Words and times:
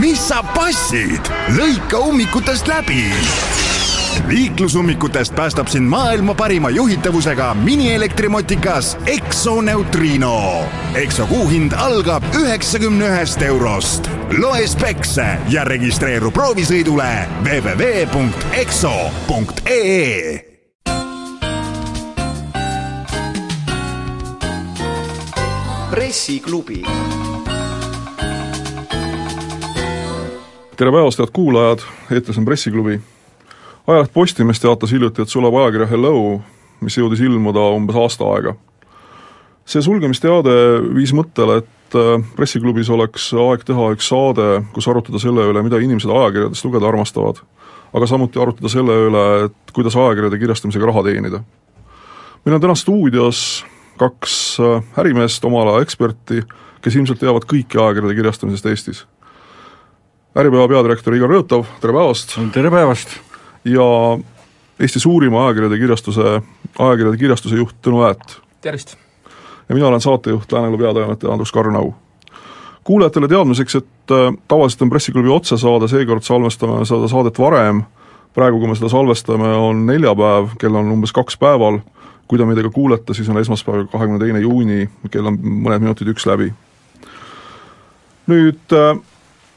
mis 0.00 0.28
sa 0.28 0.42
passid? 0.54 1.32
lõika 1.56 1.98
ummikutest 2.08 2.68
läbi 2.68 3.04
liiklusummikutest 4.28 5.34
päästab 5.34 5.66
sind 5.68 5.88
maailma 5.88 6.34
parima 6.34 6.70
juhitavusega 6.70 7.54
minielektrimotikas 7.54 8.96
Exo 9.06 9.60
Neutrino. 9.60 10.64
Exo 10.94 11.26
kuuhind 11.26 11.72
algab 11.76 12.22
üheksakümne 12.34 13.04
ühest 13.08 13.42
eurost. 13.42 14.10
loe 14.38 14.66
spekse 14.66 15.38
ja 15.48 15.64
registreeru 15.64 16.30
proovisõidule 16.30 17.28
www.exo.ee 17.44 18.16
pressiklubi. 25.90 26.82
Tere 30.76 30.92
päevast, 30.92 31.18
head 31.18 31.30
kuulajad, 31.32 31.80
eetris 32.12 32.38
on 32.38 32.44
Pressiklubi. 32.44 33.00
ajaleht 33.86 34.12
Postimees 34.12 34.60
teatas 34.60 34.92
hiljuti, 34.92 35.22
et 35.22 35.28
suleb 35.32 35.54
ajakirja 35.56 35.86
Hello, 35.88 36.42
mis 36.84 36.98
jõudis 36.98 37.22
ilmuda 37.24 37.62
umbes 37.72 37.96
aasta 37.96 38.28
aega. 38.34 38.54
see 39.64 39.82
sulgemisteade 39.82 40.52
viis 40.94 41.14
mõttele, 41.16 41.62
et 41.62 41.96
äh, 41.96 42.26
Pressiklubis 42.36 42.90
oleks 42.90 43.30
aeg 43.32 43.64
teha 43.64 43.88
üks 43.96 44.08
saade, 44.12 44.66
kus 44.74 44.88
arutada 44.88 45.18
selle 45.18 45.48
üle, 45.48 45.62
mida 45.62 45.80
inimesed 45.80 46.12
ajakirjadest 46.12 46.68
lugeda 46.68 46.88
armastavad, 46.92 47.40
aga 47.94 48.06
samuti 48.06 48.42
arutada 48.42 48.68
selle 48.68 49.00
üle, 49.08 49.26
et 49.48 49.72
kuidas 49.72 49.96
ajakirjade 49.96 50.38
kirjastamisega 50.44 50.92
raha 50.92 51.08
teenida. 51.08 51.40
meil 52.44 52.54
on 52.54 52.60
täna 52.60 52.74
stuudios 52.74 53.64
kaks 53.96 54.60
äh, 54.60 54.84
ärimeest, 55.00 55.44
oma 55.44 55.62
ala 55.62 55.80
eksperti, 55.80 56.44
kes 56.84 56.96
ilmselt 56.96 57.24
teavad 57.24 57.48
kõiki 57.48 57.80
ajakirjade 57.80 58.20
kirjastamisest 58.20 58.66
Eestis. 58.66 59.06
Äripäeva 60.36 60.66
peadirektor 60.68 61.14
Igor 61.16 61.30
Rõõtov, 61.32 61.62
tere 61.80 61.94
päevast! 61.96 62.34
tere 62.52 62.68
päevast! 62.68 63.14
ja 63.64 63.84
Eesti 64.76 65.00
suurima 65.00 65.46
ajakirjade 65.46 65.78
kirjastuse, 65.80 66.34
ajakirjade 66.76 67.16
kirjastuse 67.16 67.56
juht 67.56 67.78
Tõnu 67.80 68.02
Äät. 68.04 68.34
tervist! 68.60 68.98
ja 69.68 69.74
mina 69.74 69.88
olen 69.88 70.04
saatejuht, 70.04 70.52
Lääne 70.52 70.76
peatoimetaja 70.76 71.32
Andrus 71.32 71.52
Karnau. 71.52 71.94
kuulajatele 72.84 73.28
teadmiseks, 73.32 73.78
et 73.80 74.12
äh, 74.12 74.36
tavaliselt 74.48 74.84
on 74.84 74.92
Pressiklubi 74.92 75.32
otsesaade, 75.32 75.88
seekord 75.88 76.28
salvestame 76.28 76.84
seda 76.84 77.08
saadet 77.08 77.40
varem, 77.40 77.86
praegu, 78.36 78.60
kui 78.60 78.68
me 78.68 78.76
seda 78.76 78.92
salvestame, 78.92 79.56
on 79.56 79.86
neljapäev, 79.88 80.52
kell 80.60 80.76
on 80.76 80.92
umbes 80.98 81.16
kaks 81.16 81.40
päeval 81.40 81.80
kui 82.28 82.36
te 82.36 82.44
meid 82.44 82.60
aga 82.60 82.68
kuulete, 82.74 83.14
siis 83.14 83.28
on 83.32 83.40
esmaspäev, 83.40 83.86
kahekümne 83.88 84.20
teine 84.20 84.44
juuni, 84.44 84.84
kell 85.10 85.32
on 85.32 85.40
mõned 85.40 85.80
minutid 85.80 86.12
üks 86.12 86.28
läbi. 86.28 86.52
nüüd 88.26 88.74
äh, 88.76 88.98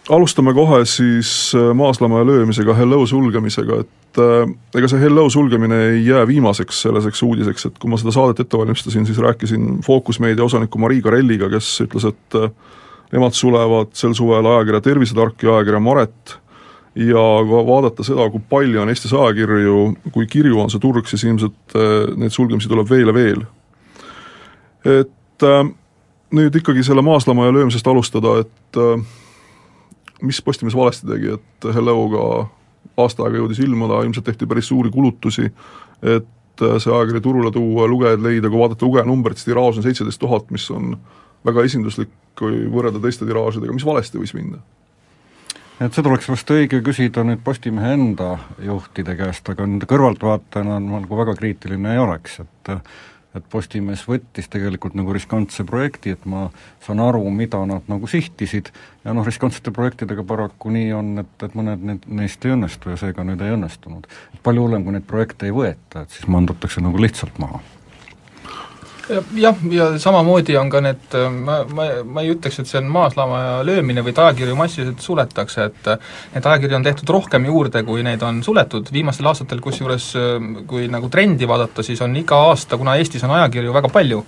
alustame 0.10 0.54
kohe 0.54 0.82
siis 0.86 1.52
äh, 1.56 1.70
maaslama 1.76 2.24
löömisega, 2.26 2.74
Hello 2.74 3.06
sulgemisega, 3.06 3.80
et 3.84 4.22
äh, 4.22 4.50
ega 4.78 4.90
see 4.90 5.02
Hello 5.02 5.28
sulgemine 5.30 5.80
ei 5.92 6.04
jää 6.08 6.26
viimaseks 6.28 6.82
selliseks 6.88 7.24
uudiseks, 7.24 7.70
et 7.70 7.80
kui 7.80 7.92
ma 7.92 8.00
seda 8.02 8.14
saadet 8.16 8.44
ette 8.44 8.58
valmistasin, 8.58 9.06
siis 9.06 9.22
rääkisin 9.22 9.80
Fookus 9.86 10.20
Meedia 10.20 10.46
osaniku 10.46 10.82
Marii 10.82 11.02
Karelliga, 11.06 11.50
kes 11.54 11.72
ütles, 11.86 12.10
et 12.10 12.40
äh, 12.40 12.50
nemad 13.14 13.38
sulevad 13.38 13.94
sel 13.98 14.16
suvel 14.18 14.46
ajakirja 14.46 14.82
Tervisetark 14.90 15.44
ja 15.44 15.58
ajakirja 15.58 15.82
Maret 15.84 16.40
ja 16.96 17.26
kui 17.46 17.62
vaadata 17.68 18.04
seda, 18.04 18.26
kui 18.34 18.42
palju 18.50 18.82
on 18.82 18.90
Eestis 18.90 19.14
ajakirju, 19.14 19.86
kui 20.14 20.28
kirju 20.30 20.60
on 20.60 20.72
see 20.74 20.82
turg, 20.84 21.08
siis 21.10 21.24
ilmselt 21.28 21.78
äh, 21.78 22.10
neid 22.18 22.34
sulgemisi 22.36 22.72
tuleb 22.72 22.90
veel 22.90 23.14
ja 23.14 23.16
veel. 23.16 23.46
et 24.86 25.46
äh, 25.46 25.64
nüüd 26.34 26.56
ikkagi 26.56 26.84
selle 26.86 27.02
maaslama 27.06 27.46
ja 27.46 27.54
löömisest 27.54 27.88
alustada, 27.88 28.40
et 28.44 28.78
äh, 28.78 29.08
mis 30.22 30.42
Postimees 30.46 30.76
valesti 30.78 31.08
tegi, 31.08 31.36
et 31.38 31.70
Helloga 31.76 32.24
aasta 33.00 33.26
aega 33.26 33.40
jõudis 33.42 33.62
ilmuda, 33.64 34.02
ilmselt 34.08 34.28
tehti 34.28 34.48
päris 34.50 34.70
suuri 34.72 34.92
kulutusi, 34.92 35.50
et 36.04 36.66
see 36.82 36.92
ajakiri 36.92 37.22
turule 37.24 37.52
tuua, 37.56 37.88
lugejaid 37.88 38.24
leida, 38.24 38.52
kui 38.52 38.60
vaadata 38.60 38.88
lugejanumbrit, 38.88 39.40
siis 39.40 39.48
tiraaž 39.52 39.80
on 39.80 39.86
seitseteist 39.86 40.20
tuhat, 40.20 40.50
mis 40.52 40.66
on 40.76 40.98
väga 41.48 41.64
esinduslik, 41.68 42.12
kui 42.40 42.66
võrrelda 42.72 43.02
teiste 43.04 43.28
tiraažidega, 43.28 43.76
mis 43.76 43.88
valesti 43.88 44.22
võis 44.22 44.36
minna? 44.38 44.62
et 45.80 45.96
seda 45.96 46.10
oleks 46.12 46.28
vast 46.28 46.50
õige 46.52 46.82
küsida 46.84 47.24
nüüd 47.24 47.40
Postimehe 47.44 47.94
enda 47.96 48.34
juhtide 48.66 49.14
käest, 49.16 49.48
aga 49.48 49.64
nende 49.64 49.88
kõrvaltvaatajana 49.88 50.76
ma 50.84 51.00
nagu 51.06 51.20
väga 51.22 51.38
kriitiline 51.40 51.94
ei 51.96 52.02
oleks, 52.04 52.42
et 52.44 52.72
et 53.38 53.46
Postimees 53.50 54.06
võttis 54.10 54.50
tegelikult 54.50 54.96
nagu 54.98 55.14
riskantse 55.14 55.64
projekti, 55.68 56.16
et 56.18 56.26
ma 56.30 56.48
saan 56.86 57.02
aru, 57.04 57.22
mida 57.34 57.62
nad 57.70 57.90
nagu 57.92 58.10
sihtisid, 58.10 58.72
ja 59.06 59.14
noh, 59.14 59.26
riskantsete 59.28 59.74
projektidega 59.76 60.26
paraku 60.28 60.74
nii 60.74 60.94
on, 60.98 61.12
et, 61.24 61.36
et 61.46 61.58
mõned 61.58 61.86
need, 61.92 62.08
neist 62.22 62.46
ei 62.46 62.56
õnnestu 62.56 62.94
ja 62.94 63.00
seega 63.00 63.26
nüüd 63.28 63.42
ei 63.46 63.54
õnnestunud. 63.58 64.10
palju 64.44 64.66
hullem, 64.66 64.86
kui 64.86 64.98
neid 64.98 65.06
projekte 65.10 65.50
ei 65.50 65.56
võeta, 65.56 66.04
et 66.04 66.16
siis 66.16 66.30
mandutakse 66.32 66.82
nagu 66.82 67.02
lihtsalt 67.02 67.38
maha 67.42 67.62
jah, 69.36 69.58
ja 69.72 69.88
samamoodi 70.02 70.56
on 70.60 70.70
ka 70.72 70.82
need, 70.84 71.18
ma, 71.34 71.60
ma, 71.76 71.88
ma 72.06 72.24
ei 72.24 72.34
ütleks, 72.34 72.62
et 72.62 72.70
see 72.70 72.80
on 72.82 72.90
maaslama 72.94 73.42
löömine 73.68 74.04
või 74.06 74.14
et 74.14 74.22
ajakirju 74.24 74.58
massiliselt 74.60 75.04
suletakse, 75.04 75.68
et 75.70 75.92
neid 76.36 76.50
ajakirju 76.54 76.80
on 76.80 76.88
tehtud 76.88 77.14
rohkem 77.18 77.50
juurde, 77.50 77.84
kui 77.88 78.06
neid 78.06 78.24
on 78.26 78.44
suletud, 78.46 78.92
viimastel 78.94 79.30
aastatel 79.32 79.62
kusjuures 79.64 80.12
kui 80.70 80.88
nagu 80.92 81.12
trendi 81.14 81.50
vaadata, 81.50 81.86
siis 81.86 82.02
on 82.06 82.16
iga 82.20 82.40
aasta, 82.50 82.78
kuna 82.80 82.98
Eestis 83.00 83.26
on 83.28 83.36
ajakirju 83.38 83.76
väga 83.76 83.92
palju, 83.94 84.24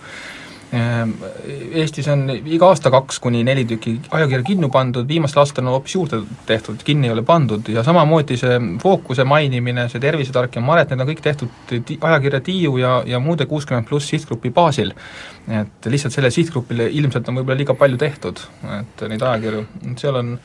Eestis 0.72 2.08
on 2.08 2.30
iga 2.32 2.70
aasta 2.72 2.88
kaks 2.94 3.18
kuni 3.20 3.42
neli 3.44 3.66
tükki 3.68 3.98
ajakirja 4.16 4.46
kinni 4.48 4.70
pandud, 4.72 5.08
viimastel 5.08 5.42
aastatel 5.44 5.68
on 5.68 5.76
hoopis 5.76 5.96
juurde 5.98 6.22
tehtud, 6.48 6.80
kinni 6.88 7.10
ei 7.10 7.16
ole 7.16 7.26
pandud 7.28 7.68
ja 7.74 7.84
samamoodi 7.84 8.38
see 8.40 8.60
fookuse 8.80 9.26
mainimine, 9.28 9.90
see 9.92 10.00
Tervisetark 10.04 10.56
ja 10.56 10.64
Maret, 10.64 10.94
need 10.94 11.04
on 11.04 11.12
kõik 11.12 11.24
tehtud 11.26 11.92
ajakirja 12.00 12.40
Tiiu 12.46 12.78
ja, 12.80 12.94
ja 13.06 13.20
muude 13.20 13.50
kuuskümmend 13.52 13.90
pluss 13.90 14.14
sihtgrupi 14.14 14.54
baasil. 14.56 14.94
et 15.52 15.90
lihtsalt 15.92 16.14
sellele 16.14 16.32
sihtgrupile 16.32 16.88
ilmselt 16.88 17.28
on 17.28 17.42
võib-olla 17.42 17.58
liiga 17.60 17.76
palju 17.76 17.98
tehtud, 18.00 18.40
et 18.80 19.04
neid 19.10 19.24
ajakirju, 19.28 19.66
seal 20.00 20.20
on 20.22 20.38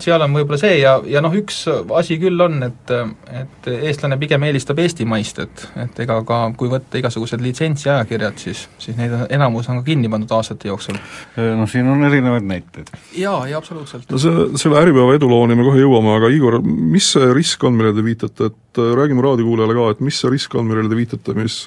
seal 0.00 0.22
on 0.24 0.34
võib-olla 0.34 0.58
see 0.60 0.78
ja, 0.80 0.94
ja 1.08 1.20
noh, 1.24 1.34
üks 1.36 1.62
asi 1.98 2.18
küll 2.20 2.40
on, 2.44 2.62
et 2.66 2.92
et 3.32 3.68
eestlane 3.72 4.16
pigem 4.20 4.42
eelistab 4.48 4.80
eestimaist, 4.82 5.38
et 5.44 5.64
et 5.84 6.00
ega 6.04 6.18
ka 6.28 6.38
kui 6.58 6.70
võtta 6.72 7.00
igasugused 7.00 7.42
litsentsiajakirjad, 7.44 8.38
siis, 8.40 8.64
siis 8.82 8.96
neid 8.98 9.14
on, 9.16 9.26
enamus 9.32 9.68
on 9.72 9.80
ka 9.80 9.86
kinni 9.90 10.10
pandud 10.12 10.32
aastate 10.36 10.70
jooksul. 10.70 10.98
No 11.36 11.66
siin 11.70 11.88
on 11.90 12.04
erinevaid 12.08 12.48
näiteid. 12.48 12.92
jaa, 13.18 13.46
jaa 13.50 13.60
absoluutselt. 13.60 14.10
no 14.10 14.20
see, 14.22 14.48
selle 14.62 14.80
Äripäeva 14.82 15.16
edulooni 15.18 15.58
me 15.58 15.68
kohe 15.68 15.84
jõuame, 15.84 16.16
aga 16.16 16.32
Igor, 16.32 16.58
mis 16.64 17.12
see 17.14 17.30
risk 17.36 17.64
on, 17.68 17.78
millele 17.78 17.96
te 17.98 18.06
viitate, 18.06 18.50
et 18.52 18.82
räägime 18.98 19.24
raadiokuulajale 19.24 19.78
ka, 19.78 19.88
et 19.96 20.04
mis 20.08 20.20
see 20.22 20.32
risk 20.32 20.54
on, 20.58 20.68
millele 20.68 20.90
te 20.90 20.98
viitate, 20.98 21.38
mis 21.38 21.62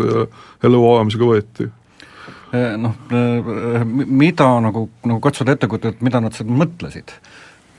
Hello 0.64 0.84
ajamisega 0.96 1.32
võeti? 1.32 1.72
Noh, 2.80 2.94
mida 4.06 4.46
nagu, 4.64 4.86
nagu 5.04 5.20
katsuda 5.24 5.56
ette 5.56 5.68
kujutada, 5.68 5.96
et 5.98 6.06
mida 6.06 6.22
nad 6.24 6.36
seda 6.38 6.54
mõtlesid 6.56 7.12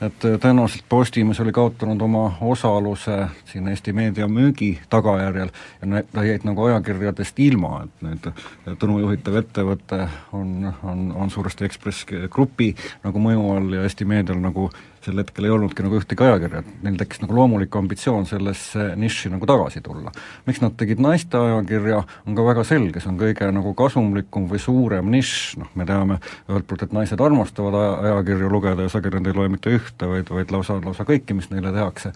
et 0.01 0.25
äh, 0.25 0.35
tõenäoliselt 0.41 0.85
Postimees 0.89 1.39
oli 1.39 1.51
kaotanud 1.51 2.01
oma 2.01 2.25
osaluse 2.41 3.17
siin 3.49 3.67
Eesti 3.67 3.93
meedia 3.93 4.27
müügi 4.27 4.77
tagajärjel 4.89 5.49
ja 5.81 5.89
need 5.89 6.19
jäid 6.29 6.45
nagu 6.45 6.67
ajakirjadest 6.67 7.39
ilma, 7.39 7.83
et 7.85 8.05
nüüd 8.05 8.29
Tõnu 8.81 8.99
juhitav 9.01 9.39
ettevõte 9.41 10.03
on, 10.37 10.73
on, 10.83 11.07
on 11.15 11.33
suuresti 11.33 11.65
Ekspress 11.65 12.05
Grupi 12.29 12.73
nagu 13.03 13.21
mõju 13.21 13.49
all 13.55 13.73
ja 13.79 13.87
Eesti 13.87 14.05
meedial 14.05 14.41
nagu 14.43 14.69
sel 15.07 15.21
hetkel 15.21 15.47
ei 15.47 15.53
olnudki 15.55 15.85
nagu 15.85 15.97
ühtegi 15.99 16.25
ajakirja, 16.25 16.61
et 16.61 16.83
neil 16.85 16.97
tekkis 16.99 17.21
nagu 17.23 17.35
loomulik 17.37 17.75
ambitsioon 17.79 18.27
sellesse 18.29 18.89
nišši 18.99 19.31
nagu 19.33 19.47
tagasi 19.49 19.81
tulla. 19.85 20.11
miks 20.47 20.61
nad 20.63 20.75
tegid 20.79 21.01
naiste 21.03 21.39
ajakirja, 21.39 22.03
on 22.27 22.37
ka 22.37 22.45
väga 22.47 22.65
selge, 22.67 23.01
see 23.03 23.11
on 23.11 23.19
kõige 23.21 23.49
nagu 23.55 23.73
kasumlikum 23.77 24.47
või 24.51 24.61
suurem 24.61 25.11
nišš, 25.13 25.59
noh 25.63 25.75
me 25.79 25.87
teame 25.89 26.19
ühelt 26.49 26.67
poolt, 26.69 26.87
et 26.87 26.95
naised 26.95 27.21
armastavad 27.23 27.77
ajakirju 28.07 28.51
lugeda 28.51 28.87
ja 28.87 28.93
sageli 28.93 29.21
nad 29.21 29.29
ei 29.31 29.37
loe 29.37 29.51
mitte 29.53 29.73
ühte, 29.73 30.09
vaid, 30.09 30.31
vaid 30.33 30.51
lausa, 30.55 30.79
lausa 30.83 31.07
kõiki, 31.07 31.37
mis 31.37 31.51
neile 31.53 31.73
tehakse, 31.75 32.13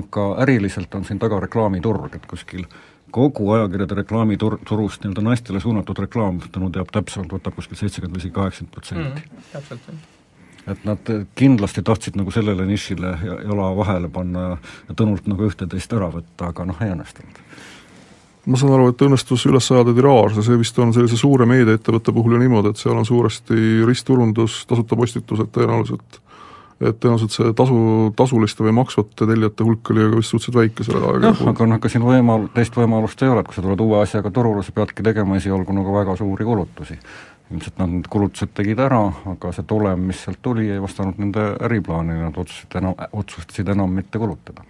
aga 0.00 0.30
äriliselt 0.46 0.94
on 0.96 1.04
siin 1.08 1.20
taga 1.22 1.40
reklaamiturg, 1.44 2.16
et 2.16 2.30
kuskil 2.30 2.64
kogu 3.10 3.50
ajakirjade 3.56 3.98
reklaamiturust 3.98 5.02
nii-öelda 5.02 5.26
naistele 5.26 5.60
suunatud 5.60 5.98
reklaam, 6.06 6.38
Tõnu 6.50 6.70
teab 6.74 6.94
täpsemalt, 6.94 7.34
võtab 7.34 7.58
kuskil 7.58 7.80
seitsekümmend 7.80 8.16
või 8.16 8.24
isegi 8.24 8.36
kaheksakümmend 8.38 8.74
protsenti. 8.76 9.26
Mm, 9.26 9.52
täpselt, 9.52 9.90
jah 9.90 10.19
et 10.68 10.84
nad 10.84 11.10
kindlasti 11.38 11.82
tahtsid 11.86 12.18
nagu 12.20 12.32
sellele 12.34 12.66
nišile 12.68 13.14
jala 13.24 13.70
vahele 13.76 14.10
panna 14.12 14.46
ja, 14.50 14.56
Tõnult 14.96 15.28
nagu 15.30 15.48
ühte-teist 15.48 15.92
ära 15.96 16.10
võtta, 16.12 16.50
aga 16.50 16.66
noh, 16.68 16.80
ei 16.84 16.92
õnnestunud. 16.92 17.42
ma 18.50 18.58
saan 18.60 18.74
aru, 18.76 18.88
et 18.90 19.04
õnnestus 19.06 19.44
üles 19.48 19.70
ajada 19.72 19.94
tiraaž 19.96 20.40
ja 20.40 20.46
see 20.46 20.58
vist 20.60 20.78
on 20.78 20.94
sellise 20.96 21.16
suure 21.20 21.46
meediaettevõtte 21.48 22.12
puhul 22.16 22.36
ju 22.36 22.42
niimoodi, 22.42 22.72
et 22.72 22.80
seal 22.80 22.96
on 22.96 23.06
suuresti 23.06 23.86
ristturundus, 23.88 24.64
tasuta 24.68 24.98
postitused 24.98 25.52
tõenäoliselt 25.54 26.20
et 26.80 26.96
tõenäoliselt 26.96 27.34
see 27.34 27.50
tasu, 27.56 27.78
tasuliste 28.16 28.64
või 28.64 28.72
maksvate 28.78 29.26
tellijate 29.28 29.64
hulk 29.66 29.90
oli 29.92 30.06
vist 30.14 30.32
suhteliselt 30.32 30.56
väike 30.56 30.86
sellel 30.86 31.04
ajal. 31.10 31.26
jah, 31.28 31.42
aga 31.52 31.66
noh, 31.68 31.80
ega 31.80 31.90
siin 31.92 32.06
võimal-, 32.06 32.46
teist 32.54 32.76
võimalust 32.76 33.20
ei 33.20 33.28
ole, 33.28 33.42
et 33.44 33.50
kui 33.50 33.58
sa 33.58 33.64
tuled 33.66 33.82
uue 33.84 33.98
asjaga 34.00 34.32
turule, 34.32 34.64
sa 34.64 34.72
peadki 34.72 35.04
tegema 35.04 35.36
esialgu 35.36 35.76
nagu 35.76 35.92
väga 35.98 36.16
suuri 36.16 36.48
kulutusi 36.48 36.96
ilmselt 37.50 37.78
nad 37.80 37.90
need 37.90 38.08
kulutused 38.10 38.52
tegid 38.54 38.80
ära, 38.82 39.00
aga 39.32 39.52
see 39.54 39.66
tulem, 39.68 40.04
mis 40.10 40.22
sealt 40.24 40.40
tuli, 40.42 40.68
ei 40.70 40.82
vastanud 40.82 41.18
nende 41.18 41.46
äriplaanile, 41.66 42.28
nad 42.28 42.36
otsustasid 42.38 42.76
enam, 42.78 42.94
otsustasid 43.22 43.72
enam 43.74 43.94
mitte 43.94 44.20
kulutada. 44.22 44.66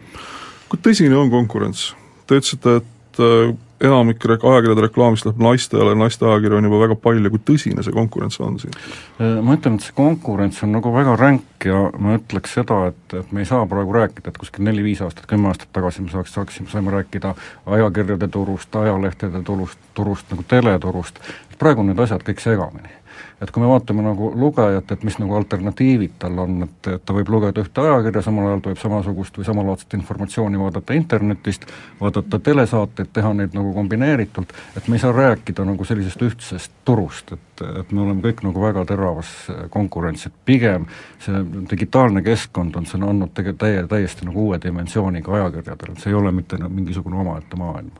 kui 0.70 0.78
tõsine 0.80 1.16
on 1.18 1.32
konkurents? 1.32 1.90
Te 2.26 2.38
ütlesite, 2.38 2.76
et 2.80 3.20
äh, 3.20 3.52
enamik 3.80 4.24
ajakirjade 4.28 4.84
reklaamist 4.84 5.26
läheb 5.26 5.40
naistele, 5.42 5.94
naiste 5.98 6.26
ajakirju 6.26 6.58
on 6.58 6.68
juba 6.68 6.80
väga 6.84 6.96
palju, 7.00 7.32
kui 7.32 7.42
tõsine 7.50 7.84
see 7.84 7.94
konkurents 7.96 8.40
on 8.44 8.58
siin? 8.60 8.76
Ma 9.18 9.56
ütlen, 9.56 9.78
et 9.78 9.86
see 9.86 9.96
konkurents 9.96 10.62
on 10.66 10.74
nagu 10.76 10.92
väga 10.94 11.16
ränk 11.20 11.66
ja 11.68 11.82
ma 11.98 12.18
ütleks 12.18 12.56
seda, 12.58 12.80
et, 12.92 13.16
et 13.22 13.32
me 13.32 13.44
ei 13.44 13.48
saa 13.48 13.64
praegu 13.70 13.96
rääkida, 13.96 14.32
et 14.32 14.40
kuskil 14.40 14.66
neli-viis 14.68 15.02
aastat, 15.06 15.26
kümme 15.30 15.50
aastat 15.52 15.72
tagasi 15.76 16.04
me 16.04 16.12
saaks, 16.12 16.36
saaksime, 16.36 16.68
saime 16.72 16.92
rääkida 16.94 17.34
ajakirjade 17.66 18.28
turust, 18.28 18.76
ajalehtede 18.76 19.42
turust, 19.46 19.80
turust 19.94 20.32
nagu 20.34 20.44
teleturust, 20.48 21.22
praegu 21.60 21.84
on 21.84 21.92
need 21.92 22.04
asjad 22.04 22.24
kõik 22.24 22.40
segamini 22.44 22.99
et 23.40 23.50
kui 23.50 23.62
me 23.62 23.68
vaatame 23.70 24.04
nagu 24.04 24.30
lugejat, 24.36 24.92
et 24.92 25.04
mis 25.06 25.16
nagu 25.20 25.36
alternatiivid 25.38 26.16
tal 26.20 26.38
on, 26.42 26.62
et, 26.66 26.88
et 26.94 27.04
ta 27.04 27.14
võib 27.16 27.30
lugeda 27.32 27.62
ühte 27.64 27.84
ajakirja, 27.84 28.22
samal 28.26 28.50
ajal 28.50 28.62
ta 28.64 28.72
võib 28.72 28.82
samasugust 28.82 29.38
või 29.40 29.46
samalaadset 29.48 29.96
informatsiooni 29.96 30.60
vaadata 30.60 30.96
internetist, 30.98 31.64
vaadata 32.00 32.40
telesaateid, 32.50 33.12
teha 33.16 33.32
neid 33.38 33.56
nagu 33.56 33.72
kombineeritult, 33.76 34.52
et 34.76 34.88
me 34.88 34.98
ei 34.98 35.04
saa 35.04 35.14
rääkida 35.16 35.64
nagu 35.68 35.86
sellisest 35.88 36.24
ühtsest 36.26 36.74
turust, 36.84 37.32
et, 37.36 37.64
et 37.82 37.92
me 37.92 38.04
oleme 38.04 38.24
kõik 38.24 38.44
nagu 38.46 38.62
väga 38.62 38.84
teravas 38.88 39.32
konkurentsis, 39.72 40.30
et 40.30 40.44
pigem 40.44 40.86
see 41.24 41.44
digitaalne 41.70 42.22
keskkond 42.26 42.76
on 42.76 42.88
siin 42.88 43.06
andnud 43.06 43.32
tege-, 43.36 43.56
täie, 43.58 43.86
täiesti 43.88 44.28
nagu 44.28 44.48
uue 44.48 44.60
dimensiooniga 44.62 45.32
ajakirjadele, 45.38 45.96
et 45.96 46.04
see 46.04 46.12
ei 46.12 46.18
ole 46.20 46.32
mitte 46.34 46.60
mingisugune 46.68 47.20
omaette 47.24 47.56
maailm. 47.56 47.90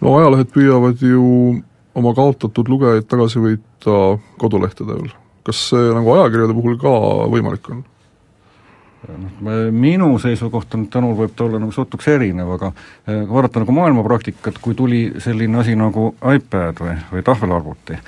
no 0.00 0.18
ajalehed 0.18 0.52
püüavad 0.52 1.00
ju 1.00 1.24
oma 1.96 2.12
kaotatud 2.16 2.68
lugejaid 2.68 3.08
tagasi 3.08 3.42
võita 3.42 3.98
kodulehtedel. 4.40 5.08
kas 5.46 5.68
see 5.70 5.92
nagu 5.94 6.10
ajakirjade 6.16 6.54
puhul 6.56 6.80
ka 6.80 6.94
võimalik 7.32 7.70
on? 7.70 7.84
noh, 9.06 9.50
minu 9.70 10.08
seisukoht 10.22 10.74
on, 10.74 10.86
et 10.86 10.94
Tõnul 10.94 11.16
võib 11.18 11.34
ta 11.36 11.46
olla 11.46 11.60
nagu 11.62 11.74
sootuks 11.74 12.08
erinev, 12.10 12.50
aga 12.56 12.72
eh, 12.72 13.20
kui 13.22 13.34
vaadata 13.34 13.62
nagu 13.62 13.74
maailma 13.76 14.04
praktikat, 14.06 14.58
kui 14.62 14.74
tuli 14.78 15.02
selline 15.22 15.60
asi 15.62 15.76
nagu 15.78 16.08
iPad 16.34 16.82
või, 16.82 16.96
või 17.12 17.26
tahvelarvuti, 17.26 17.98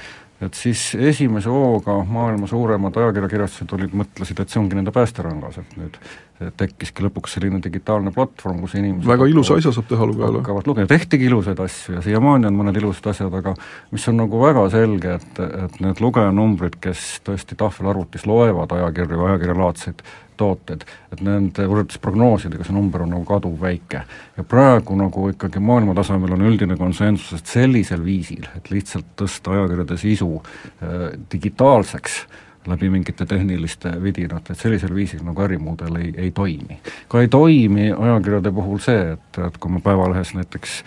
et 0.47 0.59
siis 0.59 0.91
esimese 0.95 1.51
hooga 1.53 2.01
maailma 2.09 2.51
suuremad 2.51 2.97
ajakirjakirjastused 2.99 3.75
olid, 3.79 3.95
mõtlesid, 4.03 4.43
et 4.43 4.51
see 4.51 4.61
ongi 4.63 4.79
nende 4.79 4.95
päästerangas, 4.95 5.61
et 5.63 5.79
nüüd 5.79 5.99
tekkiski 6.39 7.03
lõpuks 7.03 7.35
selline 7.35 7.59
digitaalne 7.63 8.13
platvorm, 8.15 8.61
kus 8.63 8.77
inimesed 8.79 9.09
väga 9.11 9.27
ilusa 9.31 9.57
asja 9.59 9.73
saab 9.75 9.89
teha 9.91 10.07
lugejale. 10.07 10.43
hakkavad 10.43 10.71
lugema, 10.71 10.91
tehtigi 10.91 11.27
ilusaid 11.27 11.59
asju 11.65 11.97
ja 11.97 12.05
siiamaani 12.05 12.47
on 12.51 12.61
mõned 12.61 12.79
ilusad 12.79 13.11
asjad, 13.13 13.35
aga 13.35 13.57
mis 13.91 14.07
on 14.11 14.21
nagu 14.23 14.43
väga 14.43 14.69
selge, 14.75 15.19
et, 15.19 15.43
et 15.65 15.83
need 15.83 16.03
lugejanumbrid, 16.05 16.79
kes 16.83 17.19
tõesti 17.27 17.59
tahvelarvutis 17.59 18.27
loevad 18.31 18.73
ajakirju, 18.79 19.27
ajakirjalaadseid 19.33 20.07
tooted, 20.39 20.85
et 21.11 21.23
nende 21.27 21.67
võrreldes 21.67 21.99
prognoosidega 21.99 22.63
see 22.63 22.77
number 22.77 23.03
on 23.03 23.17
nagu 23.17 23.27
kaduvväike. 23.27 24.05
ja 24.37 24.45
praegu 24.47 24.95
nagu 24.99 25.29
ikkagi 25.33 25.59
maailma 25.59 25.97
tasemel 25.99 26.37
on 26.39 26.47
üldine 26.53 26.79
konsensus, 26.79 27.41
et 27.41 27.51
sellisel 27.51 28.05
viisil, 28.05 28.47
et 28.55 28.71
lihtsalt 28.71 29.17
tõsta 29.19 29.57
ajakirjade 29.57 29.99
sisu 29.99 30.37
äh, 30.39 31.17
digitaalseks 31.33 32.21
äh,, 32.23 32.45
läbi 32.69 32.91
mingite 32.91 33.27
tehniliste 33.27 33.93
vidinate, 34.03 34.53
et 34.53 34.61
sellisel 34.61 34.95
viisil 34.95 35.23
nagu 35.27 35.43
ärimudel 35.45 35.97
ei, 36.01 36.13
ei 36.17 36.31
toimi. 36.31 36.79
ka 37.09 37.21
ei 37.21 37.29
toimi 37.29 37.91
ajakirjade 37.93 38.53
puhul 38.53 38.79
see, 38.85 39.13
et, 39.15 39.41
et 39.47 39.59
kui 39.59 39.73
ma 39.73 39.81
Päevalehes 39.85 40.35
näiteks 40.37 40.79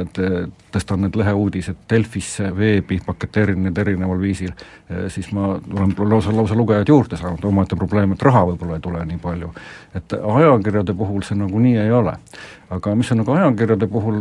et, 0.00 0.20
tõstan 0.74 1.04
need 1.04 1.16
leheuudised 1.16 1.86
Delfisse, 1.90 2.50
veebi, 2.56 3.00
paketeerin 3.06 3.62
need 3.62 3.78
erineval 3.78 4.20
viisil, 4.20 4.52
siis 5.08 5.30
ma 5.32 5.54
olen 5.56 5.94
lausa, 6.10 6.34
lausa 6.36 6.56
lugejaid 6.58 6.88
juurde 6.88 7.16
saanud, 7.16 7.44
omaette 7.44 7.76
probleem, 7.76 8.12
et 8.12 8.22
raha 8.22 8.44
võib-olla 8.50 8.78
ei 8.78 8.84
tule 8.84 9.04
nii 9.08 9.18
palju. 9.22 9.52
et 9.94 10.12
ajakirjade 10.12 10.94
puhul 10.94 11.22
see 11.24 11.38
nagunii 11.38 11.78
ei 11.80 11.92
ole 11.92 12.18
aga 12.70 12.92
mis 12.94 13.10
on 13.12 13.22
nagu 13.22 13.32
ajakirjade 13.32 13.86
puhul 13.88 14.18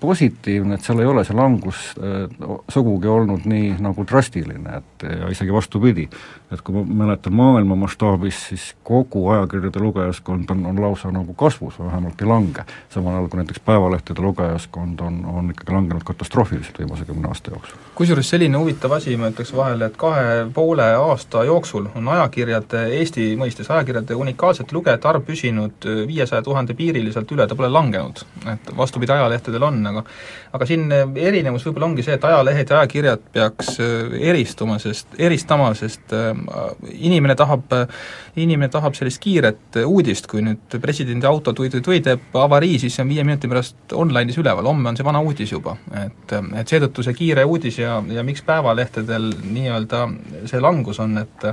positiivne, 0.00 0.74
et 0.74 0.86
seal 0.86 1.02
ei 1.02 1.08
ole 1.08 1.24
see 1.28 1.36
langus 1.36 1.82
äh, 2.00 2.24
sugugi 2.72 3.10
olnud 3.10 3.44
nii 3.48 3.74
nagu 3.84 4.06
drastiline, 4.08 4.78
et 4.80 5.04
ja 5.04 5.28
isegi 5.32 5.52
vastupidi, 5.52 6.06
et 6.52 6.62
kui 6.64 6.76
ma 6.76 6.84
mäletan 7.04 7.34
maailma 7.36 7.76
mastaabis, 7.84 8.38
siis 8.48 8.68
kogu 8.86 9.26
ajakirjade 9.34 9.82
lugejaskond 9.82 10.50
on, 10.54 10.64
on 10.70 10.80
lausa 10.80 11.12
nagu 11.12 11.34
kasvus 11.36 11.78
vähemalt 11.78 12.20
ei 12.20 12.28
lange. 12.28 12.64
samal 12.90 13.16
ajal 13.16 13.28
kui 13.28 13.42
näiteks 13.42 13.60
päevalehtede 13.66 14.24
lugejaskond 14.24 15.00
on, 15.00 15.20
on 15.24 15.50
ikkagi 15.50 15.76
langenud 15.76 16.04
katastroofiliselt 16.04 16.78
viimase 16.78 17.04
kümne 17.04 17.28
aasta 17.28 17.50
jooksul. 17.50 17.76
kusjuures 17.94 18.30
selline 18.30 18.58
huvitav 18.58 18.96
asi, 18.96 19.16
ma 19.16 19.28
ütleks 19.28 19.52
vahele, 19.56 19.90
et 19.90 20.00
kahe 20.00 20.46
poole 20.54 20.88
aasta 20.96 21.44
jooksul 21.44 21.90
on 21.94 22.08
ajakirjade, 22.16 22.86
Eesti 23.02 23.28
mõistes 23.36 23.68
ajakirjade 23.68 24.14
unikaalsete 24.16 24.72
lugejate 24.76 25.08
arv 25.08 25.28
püsinud 25.28 25.88
viiesaja 26.06 26.42
tuhande 26.42 26.74
piiriliselt 26.74 27.32
üle, 27.32 27.46
ta 27.46 27.56
pole 27.58 27.68
langenud 27.68 27.81
langenud, 27.82 28.22
et 28.54 28.72
vastupidi, 28.76 29.12
ajalehtedel 29.12 29.68
on, 29.68 29.82
aga 29.92 30.04
aga 30.52 30.68
siin 30.68 30.86
erinevus 30.92 31.64
võib-olla 31.66 31.88
ongi 31.88 32.04
see, 32.04 32.16
et 32.18 32.24
ajalehed 32.28 32.70
ja 32.70 32.80
ajakirjad 32.82 33.22
peaks 33.34 33.76
äh, 33.82 34.16
eristuma, 34.30 34.78
sest, 34.82 35.14
eristama, 35.18 35.70
sest 35.78 36.12
äh, 36.16 36.32
inimene 36.92 37.36
tahab, 37.38 37.72
inimene 38.36 38.68
tahab 38.72 38.96
sellist 38.98 39.20
kiiret 39.22 39.80
uudist, 39.86 40.28
kui 40.30 40.44
nüüd 40.44 40.76
presidendi 40.82 41.28
auto 41.28 41.54
tui-tui-tui 41.56 42.02
teeb 42.04 42.36
avarii, 42.42 42.78
siis 42.82 42.96
see 42.96 43.04
on 43.04 43.12
viie 43.12 43.24
minuti 43.26 43.50
pärast 43.50 43.96
online'is 43.96 44.38
üleval, 44.40 44.68
homme 44.68 44.92
on 44.92 44.98
see 44.98 45.06
vana 45.06 45.22
uudis 45.24 45.52
juba. 45.52 45.76
et, 46.04 46.36
et 46.60 46.74
seetõttu 46.74 47.04
see 47.04 47.16
kiire 47.16 47.44
uudis 47.48 47.80
ja, 47.80 47.98
ja 48.12 48.24
miks 48.26 48.44
päevalehtedel 48.46 49.32
nii-öelda 49.42 50.04
see 50.50 50.60
langus 50.62 51.00
on, 51.02 51.18
et 51.24 51.48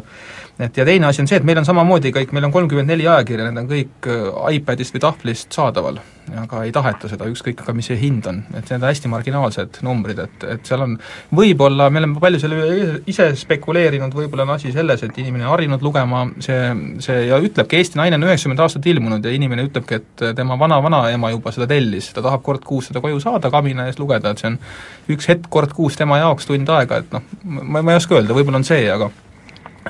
et 0.60 0.78
ja 0.78 0.86
teine 0.86 1.08
asi 1.08 1.22
on 1.24 1.28
see, 1.30 1.40
et 1.40 1.46
meil 1.48 1.60
on 1.62 1.68
samamoodi 1.68 2.12
kõik, 2.16 2.34
meil 2.36 2.50
on 2.50 2.54
kolmkümmend 2.54 2.92
neli 2.92 3.08
ajakirja, 3.08 3.48
need 3.48 3.62
on 3.62 3.68
kõik 3.70 4.08
äh, 4.12 4.56
iPadist 4.60 4.96
või 4.96 5.04
tahvlist 5.06 5.56
saadaval. 5.56 6.02
Aga 6.38 6.60
ei 6.62 6.70
taheta 6.70 7.10
seda, 7.10 7.26
ükskõik 7.26 7.64
ka, 7.64 7.74
mis 7.74 7.88
see 7.90 7.96
hind 7.98 8.28
on, 8.30 8.44
et 8.52 8.68
need 8.68 8.76
on 8.76 8.86
hästi 8.86 9.10
marginaalsed 9.10 9.80
numbrid, 9.82 10.20
et, 10.22 10.44
et 10.46 10.68
seal 10.68 10.84
on 10.84 10.92
võib-olla, 11.34 11.88
me 11.90 12.04
oleme 12.04 12.20
palju 12.22 12.42
selle 12.44 12.60
üle 12.60 12.90
ise 13.10 13.32
spekuleerinud, 13.40 14.14
võib-olla 14.14 14.46
on 14.46 14.52
asi 14.58 14.70
selles, 14.76 15.02
et 15.08 15.18
inimene 15.18 15.48
on 15.48 15.56
harjunud 15.56 15.82
lugema, 15.82 16.26
see, 16.44 16.60
see 17.02 17.24
ja 17.32 17.40
ütlebki, 17.42 17.80
Eesti 17.80 17.98
naine 17.98 18.20
on 18.20 18.28
üheksakümmend 18.28 18.62
aastat 18.62 18.86
ilmunud 18.92 19.26
ja 19.26 19.34
inimene 19.34 19.66
ütlebki, 19.72 19.98
et 20.04 20.26
tema 20.38 20.60
vana-vanaema 20.60 21.32
juba 21.34 21.56
seda 21.56 21.66
tellis, 21.72 22.12
ta 22.14 22.22
tahab 22.22 22.44
kord 22.46 22.68
kuus 22.68 22.92
seda 22.92 23.02
koju 23.02 23.24
saada, 23.24 23.50
kabina 23.50 23.88
ees 23.90 23.98
lugeda, 23.98 24.36
et 24.36 24.44
see 24.44 24.52
on 24.52 24.60
üks 25.16 25.32
hetk 25.32 25.50
kord 25.50 25.74
kuus 25.74 25.98
tema 25.98 26.22
jaoks, 26.22 26.46
tund 26.52 26.70
aega, 26.76 27.02
et 27.02 27.16
noh, 27.16 27.26
ma, 27.48 27.82
ma 27.82 27.96
ei 27.96 28.04
oska 28.04 28.20
öelda, 28.20 28.38
võib-olla 28.38 28.62
on 28.62 28.70
see, 28.70 28.86
aga 28.94 29.10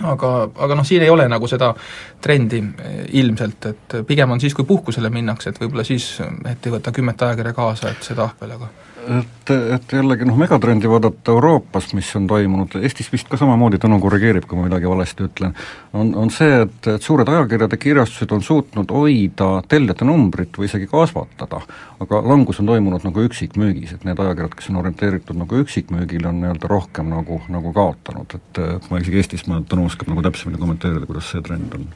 aga, 0.04 0.34
aga 0.56 0.78
noh, 0.80 0.88
siin 0.88 1.04
ei 1.06 1.10
ole 1.10 1.28
nagu 1.32 1.48
seda 1.48 1.74
trendi 2.22 2.62
eh, 2.62 3.02
ilmselt, 3.22 3.70
et 3.72 3.98
pigem 4.08 4.36
on 4.36 4.42
siis, 4.42 4.56
kui 4.58 4.68
puhkusele 4.68 5.12
minnakse, 5.14 5.50
et 5.50 5.62
võib-olla 5.62 5.88
siis, 5.88 6.12
et 6.50 6.66
ei 6.66 6.76
võta 6.76 6.94
kümmet 6.96 7.28
ajakirja 7.28 7.56
kaasa, 7.58 7.94
et 7.94 8.06
see 8.06 8.18
tahvel, 8.18 8.56
aga 8.58 8.72
et, 9.08 9.52
et 9.76 9.94
jällegi 9.94 10.26
noh, 10.28 10.38
megatrendi 10.40 10.90
vaadata 10.90 11.34
Euroopas, 11.34 11.90
mis 11.98 12.10
on 12.18 12.28
toimunud, 12.30 12.76
Eestis 12.82 13.10
vist 13.14 13.30
ka 13.30 13.38
samamoodi, 13.40 13.80
Tõnu 13.82 14.00
korrigeerib, 14.04 14.46
kui 14.50 14.60
ma 14.60 14.68
midagi 14.68 14.90
valesti 14.90 15.26
ütlen, 15.26 15.56
on, 15.94 16.12
on 16.20 16.32
see, 16.34 16.62
et, 16.66 16.90
et 16.94 17.06
suured 17.06 17.30
ajakirjade 17.30 17.80
kirjastused 17.82 18.34
on 18.36 18.44
suutnud 18.46 18.94
hoida 18.94 19.50
tellijate 19.72 20.08
numbrit 20.08 20.60
või 20.60 20.70
isegi 20.70 20.90
kasvatada, 20.92 21.62
aga 22.04 22.22
langus 22.26 22.62
on 22.64 22.70
toimunud 22.72 23.08
nagu 23.08 23.26
üksikmüügis, 23.30 23.96
et 23.96 24.06
need 24.08 24.20
ajakirjad, 24.20 24.56
kes 24.60 24.72
on 24.74 24.82
orienteeritud 24.84 25.40
nagu 25.40 25.64
üksikmüügile, 25.64 26.30
on 26.32 26.44
nii-öelda 26.44 26.72
rohkem 26.72 27.12
nagu, 27.14 27.42
nagu 27.54 27.74
kaotanud, 27.76 28.38
et 28.40 28.92
ma 28.92 29.02
isegi 29.02 29.24
Eestis, 29.24 29.48
ma, 29.50 29.64
Tõnu 29.70 29.90
oskab 29.90 30.10
nagu 30.12 30.24
täpsemini 30.26 30.62
kommenteerida, 30.62 31.08
kuidas 31.10 31.32
see 31.34 31.46
trend 31.46 31.74
on 31.78 31.90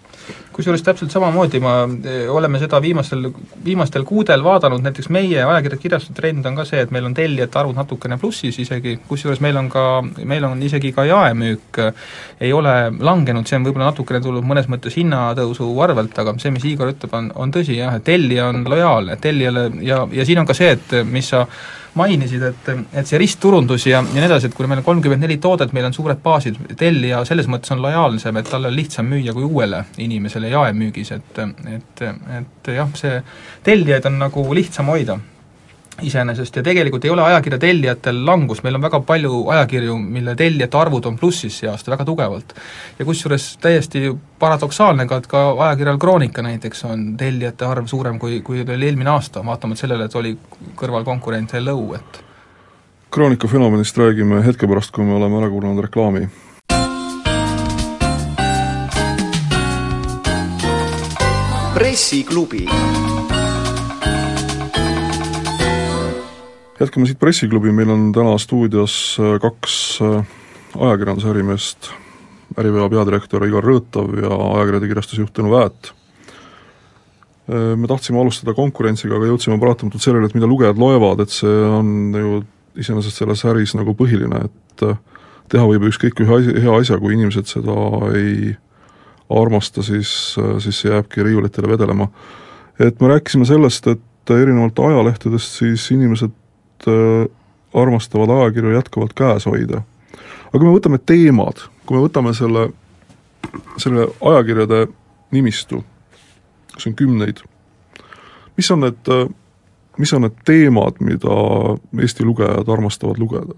kusjuures 0.54 0.84
täpselt 0.86 1.12
samamoodi 1.14 1.60
ma, 1.64 1.74
eh, 2.06 2.26
oleme 2.30 2.60
seda 2.62 2.80
viimastel, 2.82 3.30
viimastel 3.66 4.06
kuudel 4.08 4.44
vaadanud, 4.46 4.84
näiteks 4.86 5.10
meie 5.14 5.44
ajakirjakirjastuse 5.44 6.16
trend 6.18 6.46
on 6.46 6.58
ka 6.60 6.66
see, 6.70 6.84
et 6.86 6.92
meil 6.94 7.08
on 7.10 7.16
tellijate 7.18 7.60
arvud 7.60 7.78
natukene 7.78 8.18
plussis 8.22 8.60
isegi, 8.64 8.98
kusjuures 9.08 9.42
meil 9.44 9.58
on 9.60 9.70
ka, 9.74 9.86
meil 10.30 10.48
on 10.48 10.62
isegi 10.64 10.94
ka 10.96 11.08
jaemüük 11.10 11.82
eh, 11.84 11.94
ei 12.48 12.54
ole 12.54 12.76
langenud, 13.00 13.48
see 13.50 13.60
on 13.60 13.68
võib-olla 13.68 13.92
natukene 13.92 14.22
tulnud 14.24 14.48
mõnes 14.48 14.70
mõttes 14.72 14.98
hinnatõusu 15.00 15.70
arvelt, 15.84 16.18
aga 16.20 16.36
see, 16.42 16.54
mis 16.56 16.68
Igor 16.70 16.94
ütleb, 16.94 17.14
on, 17.18 17.32
on 17.36 17.54
tõsi 17.54 17.78
jah, 17.80 17.98
et 17.98 18.08
tellija 18.08 18.50
on 18.52 18.66
lojaalne, 18.70 19.18
tellijale 19.22 19.70
ja, 19.82 20.04
ja 20.12 20.26
siin 20.28 20.44
on 20.44 20.50
ka 20.50 20.58
see, 20.58 20.76
et 20.78 21.00
mis 21.10 21.34
sa 21.34 21.48
mainisid, 22.00 22.44
et, 22.50 22.70
et 22.94 23.10
see 23.10 23.20
ristturundus 23.22 23.88
ja, 23.88 24.00
ja 24.02 24.16
nii 24.16 24.26
edasi, 24.28 24.50
et 24.50 24.58
kuna 24.58 24.72
meil 24.72 24.82
on 24.82 24.88
kolmkümmend 24.88 25.26
neli 25.26 25.38
toodet, 25.42 25.74
meil 25.76 25.88
on 25.90 25.96
suured 25.96 26.22
baasid, 26.24 26.58
tellija 26.80 27.24
selles 27.30 27.50
mõttes 27.52 27.74
on 27.76 27.84
lojaalsem, 27.84 28.40
et 28.40 28.50
talle 28.50 28.72
on 28.72 28.78
lihtsam 28.78 29.10
müüa 29.10 29.36
kui 29.36 29.46
uuele 29.48 29.84
inimesele 30.02 30.50
jaemüügis, 30.54 31.14
et, 31.18 31.44
et, 31.76 32.06
et 32.40 32.74
jah, 32.78 32.90
see 32.98 33.20
tellijaid 33.66 34.10
on 34.10 34.20
nagu 34.26 34.48
lihtsam 34.58 34.90
hoida 34.94 35.20
iseenesest 36.02 36.56
ja 36.56 36.64
tegelikult 36.64 37.06
ei 37.06 37.12
ole 37.14 37.22
ajakirja 37.24 37.60
tellijatel 37.60 38.24
langust, 38.26 38.64
meil 38.64 38.76
on 38.76 38.82
väga 38.82 39.00
palju 39.06 39.44
ajakirju, 39.54 39.98
mille 39.98 40.36
tellijate 40.36 40.78
arvud 40.78 41.06
on 41.06 41.18
plussis 41.18 41.60
see 41.62 41.70
aasta 41.70 41.94
väga 41.94 42.06
tugevalt. 42.06 42.54
ja 43.00 43.06
kusjuures 43.06 43.58
täiesti 43.62 44.12
paradoksaalne 44.40 45.06
ka, 45.08 45.22
et 45.22 45.28
ka 45.28 45.44
ajakirjal 45.68 45.98
Kroonika 45.98 46.42
näiteks 46.42 46.86
on 46.90 47.06
tellijate 47.18 47.66
arv 47.66 47.88
suurem 47.88 48.20
kui, 48.20 48.42
kui 48.42 48.62
oli 48.62 48.86
eelmine 48.86 49.10
aasta, 49.10 49.46
vaatamata 49.46 49.86
sellele, 49.86 50.06
et 50.06 50.16
oli 50.16 50.38
kõrvalkonkurent 50.76 51.54
Hello, 51.54 51.78
et 51.96 52.24
Kroonika 53.14 53.48
fenomenist 53.48 53.98
räägime 53.98 54.42
hetke 54.46 54.68
pärast, 54.68 54.92
kui 54.92 55.06
me 55.06 55.14
oleme 55.14 55.38
ära 55.38 55.50
kuulanud 55.50 55.86
reklaami. 55.86 56.28
pressiklubi 61.74 62.66
jätkame 66.80 67.08
siit 67.08 67.20
Pressiklubi, 67.20 67.72
meil 67.72 67.92
on 67.94 68.08
täna 68.16 68.38
stuudios 68.42 69.18
äh, 69.22 69.36
kaks 69.42 69.76
äh, 70.02 70.24
ajakirjanduse 70.80 71.30
ärimeest, 71.34 71.92
Äripäeva 72.54 72.86
peadirektor 72.92 73.46
Igor 73.48 73.66
Rõõtov 73.66 74.12
ja 74.22 74.30
ajakirjade 74.30 74.90
kirjastusjuht 74.92 75.32
Tõnu 75.34 75.54
Väät. 75.54 75.94
Äh, 77.50 77.74
me 77.78 77.90
tahtsime 77.90 78.22
alustada 78.22 78.56
konkurentsiga, 78.58 79.18
aga 79.18 79.30
jõudsime 79.32 79.60
paratamatult 79.62 80.06
sellele, 80.06 80.30
et 80.30 80.38
mida 80.38 80.50
lugejad 80.50 80.82
loevad, 80.82 81.24
et 81.24 81.34
see 81.34 81.64
on 81.70 82.14
ju 82.18 82.44
iseenesest 82.82 83.22
selles 83.22 83.46
äris 83.46 83.76
nagu 83.78 83.94
põhiline, 83.98 84.46
et 84.48 84.86
teha 85.54 85.66
võib 85.70 85.86
ükskõik 85.92 86.24
ühe 86.26 86.38
asja, 86.40 86.62
hea 86.64 86.78
asja, 86.80 86.98
kui 87.02 87.14
inimesed 87.14 87.52
seda 87.52 87.76
ei 88.18 88.56
armasta, 89.34 89.84
siis, 89.86 90.34
siis 90.62 90.80
see 90.82 90.90
jääbki 90.90 91.26
riiulitele 91.26 91.70
vedelema. 91.70 92.08
et 92.80 93.02
me 93.02 93.08
rääkisime 93.08 93.46
sellest, 93.46 93.88
et 93.88 94.34
erinevalt 94.34 94.80
ajalehtedest 94.80 95.60
siis 95.62 95.86
inimesed 95.94 96.34
armastavad 97.74 98.30
ajakirju 98.30 98.74
jätkuvalt 98.74 99.14
käes 99.14 99.46
hoida. 99.46 99.82
aga 100.48 100.60
kui 100.60 100.68
me 100.68 100.76
võtame 100.76 101.00
teemad, 101.02 101.66
kui 101.86 101.98
me 101.98 102.04
võtame 102.06 102.34
selle, 102.38 102.68
selle 103.82 104.08
ajakirjade 104.22 104.86
nimistu, 105.34 105.84
kus 106.74 106.88
on 106.88 106.96
kümneid, 106.98 107.42
mis 108.58 108.72
on 108.72 108.86
need, 108.86 109.14
mis 109.98 110.14
on 110.14 110.28
need 110.28 110.42
teemad, 110.46 111.02
mida 111.02 111.38
Eesti 112.02 112.26
lugejad 112.26 112.70
armastavad 112.70 113.22
lugeda? 113.22 113.58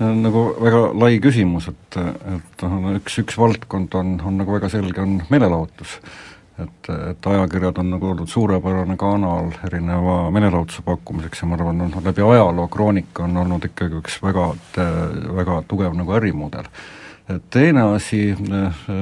nagu 0.00 0.46
väga 0.56 0.78
lai 0.96 1.18
küsimus, 1.20 1.68
et, 1.68 1.96
et 2.34 2.62
noh, 2.64 2.94
üks, 2.96 3.18
üks 3.20 3.36
valdkond 3.38 3.94
on, 3.94 4.14
on 4.24 4.38
nagu 4.40 4.54
väga 4.56 4.70
selge, 4.72 5.02
on 5.04 5.20
meelelahutus 5.30 5.98
et, 6.62 6.90
et 7.10 7.26
ajakirjad 7.32 7.78
on 7.82 7.90
nagu 7.94 8.10
olnud 8.12 8.28
suurepärane 8.28 8.96
kanal 9.00 9.50
erineva 9.66 10.16
meelelahutuse 10.30 10.82
pakkumiseks 10.86 11.42
ja 11.42 11.50
ma 11.50 11.58
arvan, 11.58 11.84
noh 11.84 12.04
läbi 12.04 12.24
ajaloo 12.24 12.68
Kroonika 12.68 13.24
on 13.24 13.36
olnud 13.44 13.64
ikkagi 13.70 14.00
üks 14.00 14.20
väga, 14.22 14.50
väga 15.40 15.62
tugev 15.68 15.96
nagu 15.98 16.16
ärimudel 16.18 16.70
teine 17.50 17.82
asi, 17.94 18.36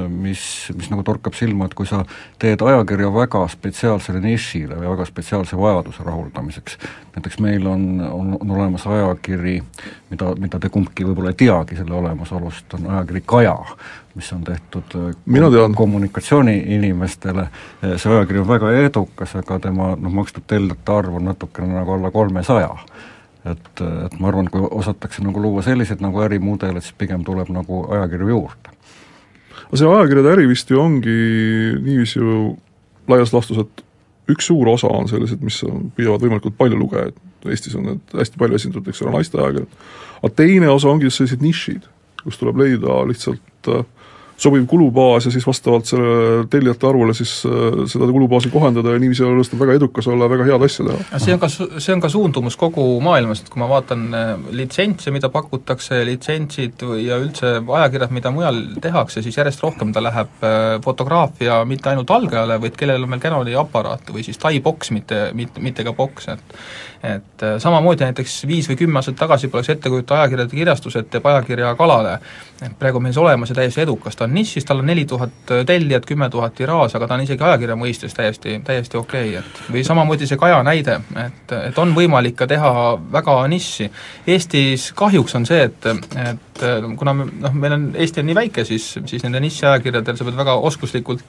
mis, 0.08 0.42
mis 0.76 0.90
nagu 0.90 1.02
torkab 1.06 1.36
silma, 1.36 1.68
et 1.68 1.74
kui 1.78 1.86
sa 1.88 2.02
teed 2.40 2.62
ajakirja 2.64 3.10
väga 3.14 3.42
spetsiaalsele 3.52 4.20
nišile 4.22 4.78
või 4.78 4.90
väga 4.92 5.06
spetsiaalse 5.08 5.58
vajaduse 5.58 6.06
rahuldamiseks, 6.06 6.78
näiteks 7.16 7.40
meil 7.44 7.66
on, 7.66 7.86
on, 8.04 8.36
on 8.40 8.54
olemas 8.56 8.86
ajakiri, 8.86 9.58
mida, 10.10 10.32
mida 10.40 10.60
te 10.60 10.70
kumbki 10.72 11.06
võib-olla 11.08 11.34
ei 11.34 11.40
teagi 11.44 11.78
selle 11.78 11.96
olemasolust, 11.98 12.78
on 12.78 12.88
ajakiri 12.94 13.24
Kaja, 13.28 13.56
mis 14.18 14.32
on 14.32 14.44
tehtud 14.44 14.94
kom 14.94 15.74
kommunikatsiooniinimestele, 15.82 17.48
see 17.96 18.14
ajakiri 18.14 18.42
on 18.42 18.48
väga 18.48 18.72
edukas, 18.84 19.36
aga 19.38 19.60
tema 19.68 19.92
noh, 19.96 20.18
makstud 20.22 20.46
tellijate 20.46 20.92
arv 20.92 21.20
on 21.20 21.30
natukene 21.32 21.78
nagu 21.78 21.96
alla 21.98 22.10
kolmesaja 22.10 22.74
et, 23.52 23.82
et 23.82 24.16
ma 24.20 24.30
arvan, 24.30 24.48
kui 24.52 24.62
osatakse 24.62 25.24
nagu 25.24 25.42
luua 25.42 25.64
selliseid 25.66 26.02
nagu 26.04 26.22
ärimudeleid, 26.24 26.84
siis 26.84 26.96
pigem 26.98 27.24
tuleb 27.26 27.50
nagu 27.54 27.84
ajakirju 27.96 28.30
juurde. 28.34 28.74
no 29.70 29.80
see 29.80 29.90
ajakirjade 29.90 30.32
äri 30.36 30.48
vist 30.50 30.70
ju 30.70 30.80
ongi 30.80 31.18
niiviisi 31.84 32.18
ju 32.18 32.56
laias 33.08 33.32
laastus, 33.32 33.64
et 33.64 33.84
üks 34.28 34.50
suur 34.50 34.68
osa 34.68 34.90
on 34.92 35.08
sellised, 35.08 35.42
mis 35.44 35.60
püüavad 35.96 36.24
võimalikult 36.24 36.56
palju 36.58 36.78
lugejaid, 36.78 37.16
Eestis 37.48 37.76
on 37.78 37.84
need 37.86 38.16
hästi 38.18 38.40
palju 38.40 38.58
esindatud, 38.58 38.88
eks 38.90 39.00
ole, 39.04 39.12
naiste 39.14 39.38
ajakirjad, 39.38 39.76
aga 40.18 40.30
teine 40.36 40.68
osa 40.72 40.90
ongi 40.90 41.10
sellised 41.12 41.44
nišid, 41.44 41.86
kus 42.24 42.40
tuleb 42.40 42.58
leida 42.60 42.98
lihtsalt 43.08 43.70
äh, 43.72 43.84
sobiv 44.38 44.66
kulubaas 44.70 45.26
ja 45.26 45.32
siis 45.34 45.46
vastavalt 45.46 45.86
sellele 45.86 46.46
tellijate 46.50 46.86
arvule 46.86 47.14
siis 47.14 47.32
äh, 47.46 47.80
seda 47.90 48.06
kulubaasi 48.06 48.52
kohandada 48.52 48.94
ja 48.94 49.00
niiviisi 49.02 49.24
õnnestub 49.26 49.58
väga 49.58 49.74
edukas 49.80 50.06
olla 50.10 50.28
väga 50.30 50.46
head 50.46 50.64
asja 50.64 50.86
teha. 50.86 51.20
see 51.24 51.34
on 51.34 51.42
ka, 51.42 51.50
see 51.50 51.94
on 51.94 52.02
ka 52.04 52.10
suundumus 52.12 52.56
kogu 52.60 52.86
maailmas, 53.04 53.42
et 53.42 53.50
kui 53.52 53.62
ma 53.62 53.68
vaatan 53.70 54.04
äh, 54.14 54.32
litsentse, 54.60 55.10
mida 55.14 55.30
pakutakse, 55.34 56.00
litsentsid 56.06 56.86
ja 57.02 57.18
üldse 57.18 57.56
ajakirjad, 57.62 58.14
mida 58.14 58.32
mujal 58.34 58.60
tehakse, 58.82 59.22
siis 59.26 59.38
järjest 59.40 59.64
rohkem 59.64 59.92
ta 59.94 60.02
läheb 60.04 60.46
äh, 60.46 60.68
fotograafia 60.84 61.64
mitte 61.68 61.90
ainult 61.90 62.10
algajale, 62.14 62.60
vaid 62.62 62.78
kellel 62.78 63.08
on 63.08 63.16
veel 63.16 63.24
Canoni 63.26 63.58
aparaat 63.58 64.14
või 64.14 64.26
siis 64.26 64.38
Tai 64.38 64.54
boks, 64.62 64.92
mitte, 64.94 65.32
mitte, 65.34 65.60
mitte 65.60 65.84
ka 65.84 65.92
boks, 65.96 66.30
et 66.30 66.60
et 67.02 67.44
samamoodi 67.62 68.02
näiteks 68.02 68.40
viis 68.50 68.66
või 68.66 68.76
kümme 68.80 68.98
aastat 68.98 69.14
tagasi 69.20 69.46
poleks 69.48 69.70
ette 69.70 69.90
kujuta 69.90 70.16
ajakirjade 70.18 70.50
kirjastus, 70.50 70.96
et 70.98 71.10
teeb 71.10 71.26
ajakirja 71.30 71.74
kalale. 71.78 72.18
et 72.62 72.72
praegu 72.78 72.98
on 72.98 73.04
meil 73.04 73.14
see 73.14 73.22
olemas 73.22 73.52
ja 73.52 73.54
täiesti 73.54 73.84
edukas, 73.84 74.16
ta 74.16 74.26
on 74.28 74.34
nišis, 74.36 74.66
tal 74.68 74.82
on 74.82 74.90
neli 74.90 75.06
tuhat 75.08 75.54
tellijat, 75.66 76.06
kümme 76.08 76.28
tuhat 76.30 76.54
tiraaž, 76.58 76.94
aga 76.98 77.08
ta 77.08 77.16
on 77.18 77.24
isegi 77.24 77.44
ajakirja 77.44 77.76
mõistes 77.80 78.16
täiesti, 78.16 78.58
täiesti 78.64 79.00
okei 79.00 79.32
okay., 79.34 79.42
et 79.42 79.72
või 79.72 79.84
samamoodi 79.86 80.28
see 80.28 80.38
Kaja 80.38 80.60
näide, 80.66 81.00
et, 81.24 81.56
et 81.70 81.78
on 81.80 81.94
võimalik 81.96 82.36
ka 82.38 82.46
teha 82.50 82.72
väga 83.12 83.40
nišši. 83.54 83.88
Eestis 84.34 84.90
kahjuks 84.98 85.34
on 85.38 85.48
see, 85.48 85.64
et, 85.70 85.88
et 86.22 86.47
kuna 86.98 87.14
me, 87.14 87.26
noh, 87.42 87.54
meil 87.54 87.74
on, 87.76 87.84
Eesti 87.98 88.22
on 88.22 88.28
nii 88.28 88.36
väike, 88.36 88.64
siis, 88.68 88.86
siis 89.08 89.24
nende 89.24 89.40
nišiajakirjadel 89.44 90.16
sa 90.18 90.26
pead 90.26 90.38
väga 90.38 90.56
oskuslikult 90.68 91.22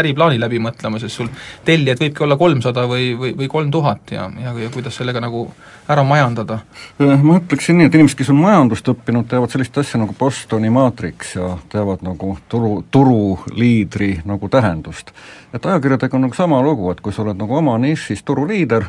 äriplaani 0.00 0.40
läbi 0.40 0.60
mõtlema, 0.62 1.00
sest 1.02 1.20
sul 1.20 1.28
tellijaid 1.66 2.00
võibki 2.02 2.24
olla 2.26 2.38
kolmsada 2.40 2.86
või, 2.90 3.12
või, 3.18 3.34
või 3.38 3.50
kolm 3.52 3.70
tuhat 3.74 4.14
ja, 4.14 4.28
ja, 4.42 4.54
ja 4.64 4.70
kuidas 4.74 4.96
sellega 5.00 5.22
nagu 5.22 5.46
ära 5.90 6.04
majandada? 6.06 6.60
Ma 7.00 7.38
ütleksin 7.38 7.80
nii, 7.80 7.90
et 7.90 7.98
inimesed, 7.98 8.18
kes 8.20 8.32
on 8.32 8.40
majandust 8.40 8.88
õppinud, 8.92 9.28
teavad 9.30 9.52
sellist 9.52 9.78
asja 9.82 10.00
nagu 10.02 10.14
Bostoni 10.18 10.70
maatriks 10.72 11.36
ja 11.38 11.54
teavad 11.72 12.04
nagu 12.06 12.36
turu, 12.50 12.80
turuliidri 12.90 14.12
nagu 14.28 14.48
tähendust. 14.48 15.14
et 15.54 15.66
ajakirjadega 15.66 16.16
on 16.16 16.28
nagu 16.28 16.34
sama 16.34 16.60
lugu, 16.62 16.90
et 16.92 17.00
kui 17.00 17.12
sa 17.12 17.22
oled 17.24 17.38
nagu 17.38 17.56
oma 17.58 17.78
nišis 17.78 18.22
turuliider, 18.22 18.86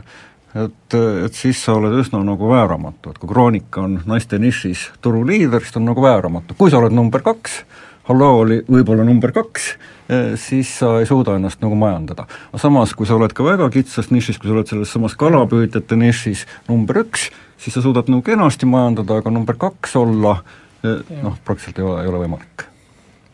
et, 0.55 0.97
et 1.25 1.37
siis 1.37 1.59
sa 1.65 1.75
oled 1.77 1.95
üsna 2.01 2.21
nagu 2.25 2.49
vääramatu, 2.49 3.13
et 3.13 3.21
kui 3.21 3.29
Kroonika 3.29 3.85
on 3.85 3.99
naiste 4.09 4.39
nišis 4.41 4.89
turuliider, 5.01 5.63
siis 5.63 5.75
ta 5.75 5.81
on 5.81 5.89
nagu 5.91 6.03
vääramatu, 6.03 6.57
kui 6.59 6.73
sa 6.73 6.81
oled 6.81 6.95
number 6.95 7.23
kaks, 7.25 7.63
Halloo 8.01 8.39
oli 8.41 8.55
võib-olla 8.65 9.03
number 9.05 9.29
kaks, 9.31 9.67
eh, 10.09 10.31
siis 10.41 10.71
sa 10.79 10.95
ei 10.99 11.05
suuda 11.05 11.35
ennast 11.37 11.61
nagu 11.61 11.77
majandada. 11.77 12.25
aga 12.49 12.57
samas, 12.59 12.95
kui 12.97 13.05
sa 13.05 13.15
oled 13.15 13.33
ka 13.33 13.45
väga 13.45 13.69
kitsas 13.69 14.09
nišis, 14.11 14.39
kui 14.41 14.49
sa 14.49 14.55
oled 14.57 14.67
selles 14.67 14.91
samas 14.91 15.15
kalapüüdjate 15.15 15.95
nišis 15.95 16.47
number 16.67 17.03
üks, 17.05 17.29
siis 17.61 17.77
sa 17.77 17.81
suudad 17.81 18.09
nagu 18.09 18.25
kenasti 18.25 18.65
majandada, 18.65 19.21
aga 19.21 19.29
number 19.29 19.55
kaks 19.55 19.95
olla 19.95 20.41
eh, 20.83 20.99
noh, 21.21 21.37
praktiliselt 21.45 21.79
ei 21.79 21.85
ole, 21.85 22.01
ei 22.01 22.09
ole 22.09 22.25
võimalik 22.25 22.71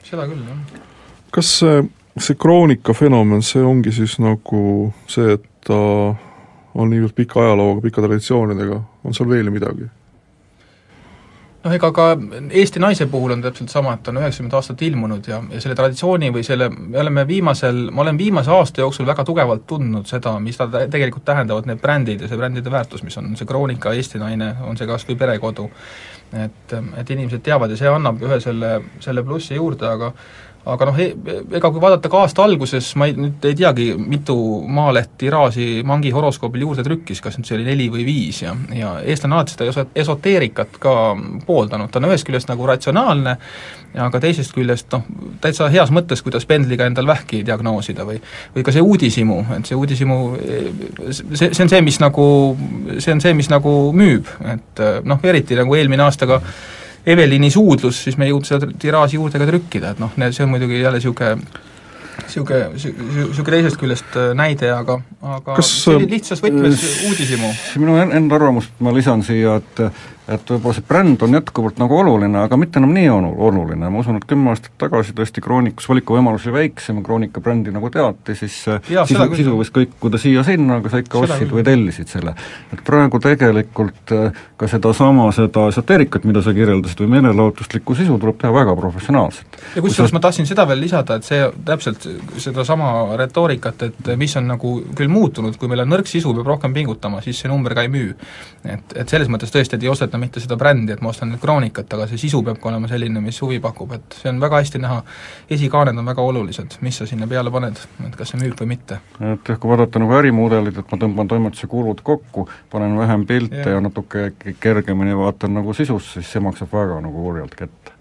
seda 0.08 0.28
küll, 0.30 0.44
jah. 0.48 0.84
kas 1.36 1.52
see, 1.62 1.82
see 2.22 2.38
kroonika 2.40 2.96
fenomen, 2.98 3.44
see 3.46 3.64
ongi 3.66 3.94
siis 3.96 4.18
nagu 4.24 4.62
see, 5.12 5.36
et 5.38 5.46
ta 5.68 5.80
on 6.78 6.92
niivõrd 6.94 7.16
pika 7.18 7.42
ajalooga, 7.44 7.82
pika 7.88 8.04
traditsioonidega, 8.06 8.82
on 9.04 9.18
seal 9.18 9.30
veel 9.30 9.54
midagi? 9.54 9.90
noh, 11.68 11.74
ega 11.74 11.90
ka 11.92 12.04
Eesti 12.56 12.80
naise 12.80 13.08
puhul 13.12 13.34
on 13.34 13.42
täpselt 13.44 13.72
sama, 13.74 13.98
et 13.98 14.04
ta 14.06 14.14
on 14.14 14.20
üheksakümmend 14.22 14.54
aastat 14.56 14.82
ilmunud 14.88 15.26
ja, 15.28 15.42
ja 15.52 15.60
selle 15.60 15.76
traditsiooni 15.76 16.30
või 16.32 16.44
selle, 16.48 16.70
me 16.70 17.02
oleme 17.02 17.26
viimasel, 17.28 17.82
ma 17.92 18.06
olen 18.06 18.20
viimase 18.20 18.54
aasta 18.54 18.86
jooksul 18.86 19.10
väga 19.10 19.26
tugevalt 19.28 19.66
tundnud 19.68 20.08
seda, 20.08 20.38
mis 20.40 20.60
ta 20.60 20.70
tegelikult 20.70 21.26
tähendavad, 21.28 21.68
need 21.68 21.82
brändid 21.84 22.24
ja 22.24 22.30
see 22.30 22.40
brändide 22.40 22.72
väärtus, 22.72 23.04
mis 23.04 23.18
on 23.20 23.34
see 23.36 23.50
Kroonika, 23.50 23.92
Eesti 23.98 24.22
naine, 24.22 24.54
on 24.70 24.80
see 24.80 24.88
kas 24.88 25.04
või 25.10 25.20
Perekodu 25.20 25.68
et, 26.36 26.74
et 27.00 27.10
inimesed 27.14 27.44
teavad 27.44 27.72
ja 27.72 27.80
see 27.80 27.92
annab 27.92 28.22
ühe 28.24 28.40
selle, 28.44 28.72
selle 29.04 29.24
plussi 29.26 29.56
juurde, 29.56 29.88
aga 29.88 30.12
aga 30.74 30.88
noh, 30.90 31.00
e-, 31.00 31.14
ega 31.58 31.72
kui 31.72 31.82
vaadata 31.82 32.10
ka 32.12 32.22
aasta 32.24 32.44
alguses, 32.46 32.90
ma 33.00 33.08
ei, 33.10 33.16
nüüd 33.18 33.46
ei 33.48 33.56
teagi, 33.58 33.88
mitu 33.98 34.36
Maaleht 34.74 35.16
tiraaži 35.22 35.84
Mangi 35.88 36.12
horoskoobil 36.16 36.66
juurde 36.66 36.86
trükkis, 36.86 37.22
kas 37.24 37.38
nüüd 37.38 37.50
see 37.50 37.58
oli 37.58 37.68
neli 37.68 37.88
või 37.94 38.06
viis 38.08 38.42
ja, 38.44 38.54
ja 38.76 38.98
eestlane 39.04 39.38
alati 39.38 39.56
seda 39.56 39.70
eso-, 39.72 39.88
esoteerikat 39.96 40.80
ka 40.84 40.94
pooldanud, 41.48 41.92
ta 41.92 42.02
on 42.02 42.10
ühest 42.10 42.28
küljest 42.28 42.52
nagu 42.52 42.68
ratsionaalne, 42.70 43.38
aga 44.08 44.22
teisest 44.24 44.56
küljest 44.56 44.92
noh, 44.94 45.06
täitsa 45.44 45.70
heas 45.74 45.92
mõttes, 45.96 46.24
kuidas 46.26 46.48
pendliga 46.50 46.88
endal 46.90 47.08
vähki 47.10 47.44
diagnoosida 47.48 48.06
või 48.08 48.20
või 48.56 48.66
ka 48.66 48.74
see 48.76 48.84
uudishimu, 48.84 49.42
et 49.58 49.70
see 49.70 49.78
uudishimu, 49.78 50.18
see, 51.12 51.52
see 51.52 51.64
on 51.66 51.72
see, 51.72 51.84
mis 51.86 52.02
nagu, 52.04 52.26
see 52.98 53.14
on 53.14 53.24
see, 53.24 53.36
mis 53.38 53.52
nagu 53.54 53.78
müüb, 53.96 54.30
et 54.54 54.84
noh, 55.08 55.24
eriti 55.24 55.58
nagu 55.58 55.78
eelmine 55.78 56.06
aasta 56.08 56.30
ka 56.30 56.42
Evelini 57.08 57.50
suudlus, 57.54 58.02
siis 58.04 58.18
me 58.20 58.28
ei 58.28 58.34
jõudnud 58.34 58.50
seda 58.50 58.68
tiraaži 58.80 59.16
juurde 59.16 59.40
ka 59.40 59.48
trükkida, 59.48 59.94
et 59.96 60.04
noh, 60.04 60.12
see 60.28 60.44
on 60.44 60.52
muidugi 60.52 60.82
jälle 60.82 61.00
niisugune 61.00 61.38
niisugune, 62.26 62.66
niisugune 62.74 63.56
teisest 63.56 63.80
küljest 63.80 64.18
äh, 64.20 64.34
näide, 64.38 64.72
aga, 64.74 65.00
aga 65.22 65.56
Kas, 65.60 65.72
äh, 65.92 66.04
lihtsas 66.10 66.44
võtmes 66.44 66.84
uudishimu. 67.08 67.52
minu 67.84 67.98
enda 68.04 68.40
arvamust 68.40 68.84
ma 68.84 68.94
lisan 68.96 69.24
siia, 69.26 69.58
et 69.62 69.84
et 70.28 70.50
võib-olla 70.52 70.76
see 70.76 70.84
bränd 70.88 71.22
on 71.24 71.36
jätkuvalt 71.38 71.78
nagu 71.80 71.96
oluline, 72.02 72.42
aga 72.44 72.58
mitte 72.60 72.82
enam 72.82 72.92
nii 72.96 73.08
onu-, 73.12 73.34
oluline, 73.48 73.88
ma 73.92 74.02
usun, 74.02 74.18
et 74.20 74.26
kümme 74.28 74.52
aastat 74.52 74.74
tagasi 74.82 75.16
tõesti 75.16 75.44
Kroonikus 75.44 75.88
valikuvõimalus 75.88 76.48
oli 76.48 76.56
väiksem, 76.58 77.00
Kroonika 77.04 77.42
brändi 77.44 77.72
nagu 77.72 77.90
teati, 77.94 78.36
siis 78.36 78.58
Jaa, 78.68 79.06
sisu, 79.08 79.14
seda 79.14 79.28
küll. 79.30 79.40
sisu 79.40 79.56
võis 79.60 79.72
kõikuda 79.78 80.20
siia-sinna, 80.22 80.82
aga 80.82 80.92
sa 80.92 81.02
ikka 81.04 81.22
ostsid 81.22 81.54
või 81.54 81.64
tellisid 81.68 82.12
selle. 82.12 82.36
et 82.76 82.84
praegu 82.88 83.22
tegelikult 83.24 84.14
äh, 84.16 84.42
ka 84.60 84.68
sedasama, 84.72 85.30
seda 85.36 85.68
esoteerikat, 85.72 86.28
mida 86.28 86.44
sa 86.44 86.54
kirjeldasid, 86.58 87.06
või 87.06 87.14
meelelahutuslikku 87.16 87.96
sisu 87.96 88.20
tuleb 88.20 88.40
teha 88.42 88.52
väga 88.54 88.76
professionaalselt. 88.76 89.62
ja 89.76 89.86
kusjuures 89.86 90.16
ma 90.16 90.24
tahtsin 90.28 90.50
seda 90.50 90.68
veel 90.68 90.84
lisada, 90.84 91.16
et 91.16 91.28
see 91.28 91.48
täpselt 91.66 92.04
sedasama 92.44 93.16
retoorikat, 93.24 93.88
et 93.88 94.14
mis 94.20 94.36
on 94.36 94.52
nagu 94.52 94.76
küll 94.98 95.12
muutunud, 95.12 95.56
kui 95.56 95.72
meil 95.72 95.86
on 95.86 95.94
nõrk 95.96 96.12
sisu, 96.12 96.36
peab 96.36 96.52
rohkem 96.56 96.76
pingutama, 96.76 97.24
siis 97.24 97.40
see 97.40 97.52
number 97.52 97.78
ka 97.78 97.88
ei 97.88 97.94
müü. 97.94 98.12
et, 98.68 98.98
et 99.00 99.10
selles 99.10 99.30
mõttes 99.32 99.54
tõesti, 99.54 99.78
et 99.78 99.84
ei 99.84 99.90
osteta 99.90 100.17
mitte 100.18 100.42
seda 100.44 100.58
brändi, 100.58 100.94
et 100.94 101.02
ma 101.02 101.10
ostan 101.10 101.32
nüüd 101.32 101.42
Kroonikat, 101.42 101.94
aga 101.94 102.08
see 102.08 102.18
sisu 102.22 102.44
peab 102.44 102.60
ka 102.62 102.70
olema 102.72 102.88
selline, 102.92 103.22
mis 103.24 103.40
huvi 103.42 103.60
pakub, 103.64 103.94
et 103.98 104.18
see 104.22 104.30
on 104.32 104.40
väga 104.42 104.62
hästi 104.62 104.82
näha, 104.84 105.02
esikaaned 105.58 105.98
on 105.98 106.06
väga 106.06 106.22
olulised, 106.22 106.78
mis 106.82 106.98
sa 106.98 107.06
sinna 107.10 107.28
peale 107.28 107.52
paned, 107.54 107.80
et 108.08 108.16
kas 108.20 108.34
see 108.34 108.42
müüb 108.42 108.58
või 108.62 108.74
mitte. 108.76 109.00
et 109.20 109.52
jah, 109.54 109.60
kui 109.60 109.72
vaadata 109.72 110.00
nagu 110.02 110.18
ärimudelit, 110.20 110.78
et 110.78 110.92
ma 110.92 111.02
tõmban 111.02 111.30
toimetuse 111.32 111.68
kulud 111.72 112.02
kokku, 112.04 112.48
panen 112.72 112.98
vähem 112.98 113.26
pilte 113.30 113.64
ja, 113.64 113.78
ja 113.78 113.82
natuke 113.84 114.32
ke- 114.40 114.56
kergemini 114.60 115.16
vaatan 115.18 115.54
nagu 115.60 115.74
sisusse, 115.74 116.22
siis 116.22 116.32
see 116.36 116.44
maksab 116.44 116.72
väga 116.74 117.02
nagu 117.04 117.24
kurjalt 117.24 117.56
kätte. 117.56 117.96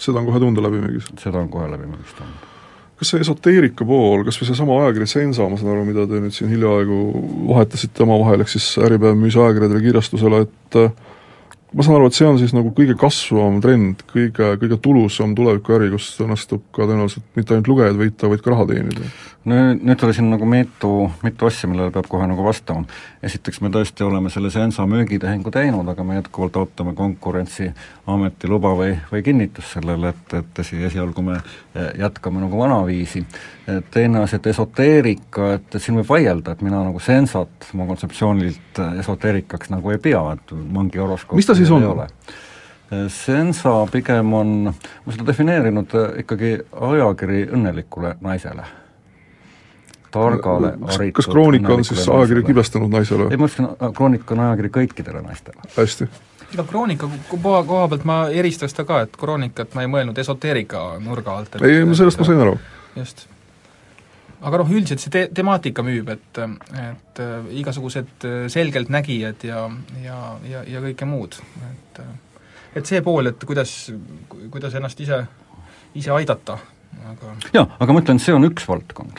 seda 0.00 0.18
on 0.18 0.26
kohe 0.26 0.40
tunda 0.40 0.62
läbimüügis. 0.64 1.10
seda 1.20 1.38
on 1.38 1.48
kohe 1.48 1.68
läbi 1.70 1.88
mõistanud. 1.90 2.46
kas 3.00 3.10
see 3.12 3.20
esoteerika 3.20 3.84
pool, 3.84 4.24
kas 4.24 4.36
või 4.40 4.50
seesama 4.50 4.74
ajakiri 4.82 5.06
Sensa, 5.06 5.48
ma 5.48 5.56
saan 5.56 5.72
aru, 5.72 5.84
mida 5.88 6.06
te 6.06 6.20
nüüd 6.20 6.34
siin 6.36 6.50
hiljaaegu 6.52 6.98
vahetasite 7.48 8.02
omavahel, 8.04 8.44
ehk 8.44 8.52
siis 8.52 8.66
Äripäev 8.78 9.16
müüs 9.16 9.38
ajakirjadele 9.40 9.80
kirjastusele, 9.86 10.42
et 10.44 10.76
äh, 10.76 10.90
ma 11.72 11.84
saan 11.86 11.98
aru, 12.00 12.08
et 12.10 12.16
see 12.16 12.26
on 12.26 12.38
siis 12.40 12.52
nagu 12.54 12.72
kõige 12.74 12.96
kasvavam 12.98 13.60
trend, 13.62 14.02
kõige, 14.10 14.54
kõige 14.58 14.78
tulusam 14.82 15.34
tulevikuäri, 15.38 15.90
kus 15.92 16.08
õnnestub 16.22 16.64
ka 16.74 16.86
tõenäoliselt 16.88 17.26
mitte 17.38 17.54
ainult 17.54 17.70
lugejaid 17.70 18.00
võita, 18.00 18.30
vaid 18.30 18.42
ka 18.42 18.54
raha 18.54 18.66
teenida. 18.72 19.10
nüüd, 19.50 19.84
nüüd 19.86 20.02
oli 20.04 20.16
siin 20.16 20.26
nagu 20.32 20.46
mitu, 20.50 20.90
mitu 21.24 21.46
asja, 21.48 21.70
millele 21.70 21.92
peab 21.94 22.08
kohe 22.10 22.26
nagu 22.28 22.44
vastama. 22.44 22.84
esiteks 23.22 23.60
me 23.60 23.70
tõesti 23.70 24.04
oleme 24.04 24.30
selle 24.30 24.50
Sensa 24.50 24.86
müügitehingu 24.86 25.50
teinud, 25.50 25.88
aga 25.88 26.04
me 26.04 26.18
jätkuvalt 26.18 26.56
ootame 26.56 26.94
Konkurentsiameti 26.98 28.50
luba 28.50 28.74
või, 28.74 28.98
või 29.12 29.22
kinnitust 29.22 29.78
sellele, 29.78 30.10
et, 30.10 30.34
et 30.42 30.62
esi, 30.64 30.82
esialgu 30.90 31.22
me 31.22 31.38
eh, 31.38 31.92
jätkame 32.02 32.42
nagu 32.42 32.58
vanaviisi. 32.58 33.24
teine 33.90 34.24
asi, 34.24 34.36
et 34.36 34.46
esoteerika, 34.50 35.52
et, 35.54 35.74
et 35.74 35.82
siin 35.82 35.94
võib 36.00 36.08
vaielda, 36.08 36.52
et 36.52 36.62
mina 36.66 36.82
nagu 36.82 36.98
Sensat 36.98 37.70
oma 37.74 37.86
kontseptsioonilt 37.86 38.82
eh, 38.82 38.98
esoteerikaks 39.04 39.70
nagu 39.70 39.94
ei 39.94 40.02
pea, 40.02 40.24
et 40.34 40.54
mangi 40.72 40.98
horoskoop 40.98 41.38
Mis 41.38 41.46
ta 41.46 41.59
siis 41.60 41.70
on? 41.76 41.82
ei. 41.84 42.06
Sensa 43.14 43.72
pigem 43.92 44.32
on, 44.34 44.48
ma 45.06 45.12
seda 45.14 45.26
defineerinud 45.28 45.92
eh, 45.94 46.18
ikkagi 46.24 46.48
ajakiri 46.88 47.44
õnnelikule 47.54 48.16
naisele. 48.20 48.64
targale, 50.10 50.72
haritud 50.90 51.20
kas 51.20 51.28
Kroonika 51.30 51.74
on 51.74 51.84
siis 51.84 52.00
ajakiri 52.08 52.40
naisele. 52.40 52.46
kibestanud 52.46 52.90
naisele? 52.90 53.28
ei, 53.30 53.36
ma 53.38 53.46
ütlesin, 53.46 53.68
Kroonika 53.94 54.34
on 54.34 54.40
ajakiri 54.48 54.72
kõikidele 54.74 55.22
naistele. 55.22 55.62
hästi. 55.76 56.08
ega 56.54 56.64
Kroonika 56.66 57.06
ko- 57.06 57.38
koha, 57.42 57.62
koha 57.62 57.88
pealt 57.88 58.04
ma 58.04 58.16
eristaks 58.28 58.74
ta 58.74 58.84
ka, 58.84 59.00
et 59.06 59.14
Kroonikat 59.16 59.74
ma 59.78 59.86
ei 59.86 59.92
mõelnud 59.92 60.18
esoteerika 60.18 60.98
nurga 60.98 61.36
alt. 61.38 61.54
et- 61.54 61.62
ei, 61.62 61.86
sellest 61.94 62.18
ma 62.18 62.26
sain 62.26 62.40
aru. 62.42 62.58
just. 62.96 63.28
Aga 64.40 64.60
noh, 64.62 64.70
üldiselt 64.72 65.02
see 65.02 65.12
te-, 65.12 65.28
temaatika 65.36 65.84
müüb, 65.84 66.08
et, 66.14 66.40
et 66.80 67.22
äh, 67.22 67.50
igasugused 67.60 68.26
äh, 68.28 68.42
selgeltnägijad 68.52 69.44
ja, 69.44 69.66
ja, 70.04 70.18
ja, 70.48 70.64
ja 70.76 70.82
kõike 70.84 71.08
muud, 71.08 71.38
et 71.70 72.02
äh, 72.04 72.12
et 72.76 72.86
see 72.86 73.00
pool, 73.02 73.26
et 73.32 73.42
kuidas, 73.46 73.72
kuidas 74.52 74.76
ennast 74.78 75.00
ise, 75.02 75.24
ise 75.98 76.12
aidata, 76.14 76.58
aga 77.10 77.34
jaa, 77.56 77.66
aga 77.82 77.92
ma 77.96 78.02
ütlen, 78.04 78.20
see 78.22 78.34
on 78.36 78.46
üks 78.46 78.68
valdkond. 78.70 79.18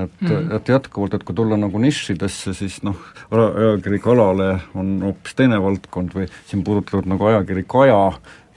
et 0.00 0.22
mm, 0.24 0.46
et 0.56 0.70
jätkuvalt, 0.72 1.18
et 1.18 1.24
kui 1.28 1.36
tulla 1.36 1.58
nagu 1.60 1.78
nišidesse, 1.82 2.54
siis 2.56 2.78
noh, 2.86 2.96
aja- 3.28 3.50
ajakiri 3.60 3.98
Kalale 4.00 4.46
on 4.74 4.94
hoopis 5.04 5.36
teine 5.36 5.58
valdkond 5.60 6.16
või 6.16 6.30
siin 6.48 6.64
puudutavad 6.64 7.10
nagu 7.12 7.28
ajakiri 7.28 7.66
Kaja, 7.68 7.98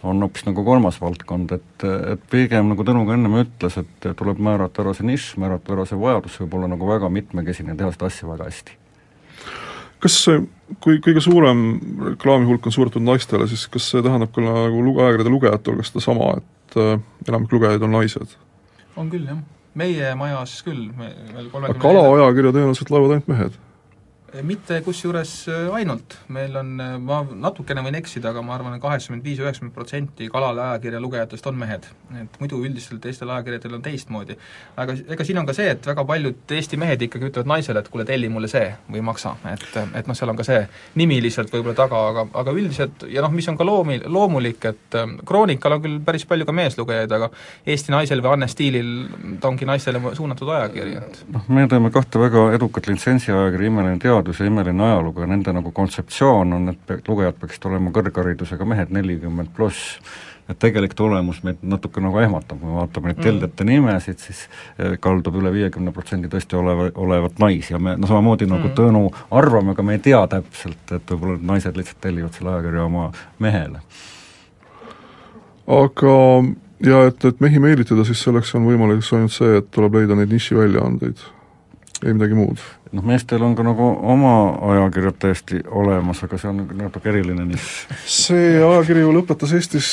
on 0.05 0.23
hoopis 0.25 0.45
nagu 0.47 0.63
kolmas 0.65 0.97
valdkond, 1.01 1.51
et, 1.57 1.85
et 2.13 2.25
pigem 2.31 2.71
nagu 2.71 2.85
Tõnu 2.85 3.05
ka 3.07 3.15
ennem 3.17 3.37
ütles, 3.41 3.77
et 3.81 4.09
tuleb 4.19 4.41
määrata 4.43 4.83
ära 4.83 4.93
see 4.97 5.07
nišš, 5.09 5.35
määrata 5.41 5.75
ära 5.75 5.85
see 5.89 5.99
vajadus, 5.99 6.39
võib 6.43 6.57
olla 6.59 6.69
nagu 6.71 6.89
väga 6.89 7.09
mitmekesine 7.13 7.73
ja 7.73 7.79
teha 7.81 7.93
seda 7.95 8.09
asja 8.11 8.29
väga 8.29 8.49
hästi. 8.49 8.77
kas 10.05 10.19
kui 10.83 10.99
kõige 11.03 11.23
suurem 11.23 11.65
reklaami 12.11 12.47
hulk 12.49 12.67
on 12.67 12.75
suunatud 12.75 13.03
naistele, 13.05 13.47
siis 13.49 13.65
kas 13.71 13.89
see 13.91 14.03
tähendab 14.05 14.33
ka 14.35 14.43
nagu 14.43 14.83
luge-, 14.85 15.03
ajakirjade 15.03 15.33
lugejate 15.33 15.71
hulgas 15.71 15.91
sedasama, 15.91 16.31
et 16.41 16.79
äh, 16.81 16.95
enamik 17.27 17.53
lugejaid 17.55 17.85
on 17.85 17.95
naised? 17.97 18.37
on 18.95 19.11
küll, 19.11 19.27
jah. 19.27 19.39
meie 19.75 20.15
majas 20.19 20.59
küll, 20.65 20.89
me 20.95 21.11
veel 21.33 21.47
aga 21.47 21.53
kolmekümne 21.53 21.83
kalaajakirja 21.83 22.55
tõenäoliselt 22.57 22.93
loevad 22.93 23.15
ainult 23.15 23.31
mehed. 23.33 23.61
Mitte 24.43 24.79
kusjuures 24.85 25.31
äh, 25.47 25.67
ainult, 25.75 26.17
meil 26.33 26.55
on, 26.59 26.71
äh, 26.81 26.95
ma 27.01 27.21
natukene 27.23 27.83
võin 27.85 27.97
eksida, 27.99 28.31
aga 28.31 28.43
ma 28.45 28.55
arvan 28.55 28.75
et, 28.75 28.81
kaheksakümmend 28.83 29.25
viis, 29.25 29.39
üheksakümmend 29.39 29.75
protsenti 29.75 30.29
Kalale 30.31 30.63
ajakirja 30.63 30.99
lugejatest 31.01 31.47
on 31.47 31.57
mehed. 31.59 31.87
et 32.21 32.39
muidu 32.39 32.59
üldiselt 32.63 33.01
teistel 33.01 33.29
ajakirjadel 33.29 33.77
on 33.77 33.81
teistmoodi. 33.85 34.37
aga 34.77 34.95
ega 35.15 35.25
siin 35.25 35.37
on 35.41 35.45
ka 35.45 35.53
see, 35.53 35.69
et 35.71 35.87
väga 35.87 36.05
paljud 36.05 36.53
Eesti 36.55 36.77
mehed 36.77 37.01
ikkagi 37.01 37.29
ütlevad 37.29 37.49
naisele, 37.49 37.79
et 37.79 37.89
kuule, 37.89 38.05
telli 38.05 38.29
mulle 38.29 38.47
see 38.51 38.67
või 38.91 39.01
maksa, 39.05 39.35
et, 39.51 39.65
et 39.95 40.07
noh, 40.07 40.17
seal 40.17 40.31
on 40.31 40.39
ka 40.39 40.45
see 40.47 40.61
nimi 40.95 41.19
lihtsalt 41.23 41.51
võib-olla 41.53 41.75
taga, 41.77 42.01
aga, 42.11 42.27
aga 42.41 42.55
üldiselt 42.55 43.07
ja 43.11 43.23
noh, 43.25 43.33
mis 43.35 43.47
on 43.51 43.57
ka 43.57 43.67
loomi, 43.67 43.99
loomulik, 44.05 44.69
et 44.71 44.99
äh, 44.99 45.17
Kroonikal 45.25 45.77
on 45.77 45.85
küll 45.85 45.99
päris 46.05 46.27
palju 46.29 46.47
ka 46.47 46.55
meeslugejaid, 46.55 47.17
aga 47.19 47.31
Eesti 47.65 47.93
naisel 47.95 48.23
või 48.25 48.35
Anne 48.35 48.49
Stiilil 48.51 48.93
ta 49.41 49.49
ongi 49.51 49.67
naistele 49.69 50.01
suunatud 50.17 50.53
ajakiri, 50.59 50.97
et 51.01 51.23
noh, 51.35 51.47
me 51.49 51.67
teeme 51.71 51.91
kahte 51.93 52.21
väga 52.21 52.49
edukat 52.57 52.91
litsentsiajakirja, 52.91 53.71
Imeline 53.71 53.99
teadus 54.01 54.24
ja 54.39 54.45
Imeline 54.45 54.83
ajalugu 54.83 55.21
ja 55.21 55.27
nende 55.27 55.53
nagu 55.53 55.71
kontseptsioon 55.71 56.53
on, 56.53 56.69
et 56.69 56.79
pe- 56.87 57.01
lugejad 57.07 57.35
peaksid 57.39 57.65
olema 57.69 57.91
kõrgharidusega 57.91 58.65
mehed 58.65 58.89
nelikümmend 58.95 59.53
pluss. 59.55 59.99
et 60.49 60.59
tegelik 60.59 60.93
tulemus 60.93 61.39
meid 61.43 61.57
natuke 61.65 62.01
nagu 62.01 62.19
ehmatab, 62.21 62.59
kui 62.59 62.69
me 62.69 62.75
vaatame 62.75 63.07
neid 63.07 63.17
Mm. 63.17 63.23
teldjate 63.23 63.63
nimesid, 63.65 64.17
siis 64.19 64.47
eh, 64.77 64.97
kaldub 65.01 65.35
üle 65.35 65.49
viiekümne 65.51 65.91
protsendi 65.91 66.27
tõesti 66.29 66.53
oleva, 66.55 66.91
olevat 66.95 67.39
naisi 67.39 67.73
ja 67.73 67.79
me 67.79 67.95
noh, 67.97 68.07
samamoodi 68.07 68.45
nagu 68.45 68.67
Mm. 68.67 68.75
Tõnu 68.75 69.09
arvame, 69.31 69.71
aga 69.71 69.83
me 69.83 69.93
ei 69.93 69.99
tea 69.99 70.27
täpselt, 70.27 70.91
et 70.91 71.01
võib-olla 71.09 71.37
need 71.39 71.47
naised 71.49 71.75
lihtsalt 71.77 72.01
tellivad 72.01 72.33
selle 72.33 72.49
ajakirja 72.51 72.83
oma 72.85 73.11
mehele. 73.39 73.79
aga 75.67 76.43
ja 76.85 77.05
et, 77.09 77.25
et 77.25 77.39
mehi 77.41 77.59
meelitada, 77.59 78.05
siis 78.05 78.21
selleks 78.25 78.53
on 78.57 78.65
võimalik 78.67 79.05
ainult 79.15 79.33
see, 79.33 79.57
et 79.61 79.71
tuleb 79.73 79.95
leida 79.99 80.15
neid 80.15 80.29
nišiväljaandeid, 80.33 81.23
ei 82.03 82.13
midagi 82.13 82.35
muud. 82.35 82.59
noh, 82.95 83.03
meestel 83.03 83.43
on 83.43 83.55
ka 83.57 83.63
nagu 83.65 83.87
oma 84.13 84.33
ajakirjad 84.71 85.17
täiesti 85.19 85.61
olemas, 85.67 86.21
aga 86.23 86.39
see 86.39 86.49
on 86.51 86.61
natuke 86.79 87.11
eriline 87.11 87.45
nišš. 87.49 87.69
see 88.17 88.55
ajakiri 88.59 89.03
ju 89.03 89.13
lõpetas 89.15 89.55
Eestis, 89.55 89.89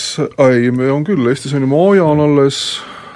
ei, 0.46 0.70
on 0.90 1.06
küll, 1.06 1.26
Eestis 1.30 1.54
on 1.54 1.66
ju 1.66 1.70
Maja 1.70 2.06
on 2.06 2.22
alles, 2.26 2.60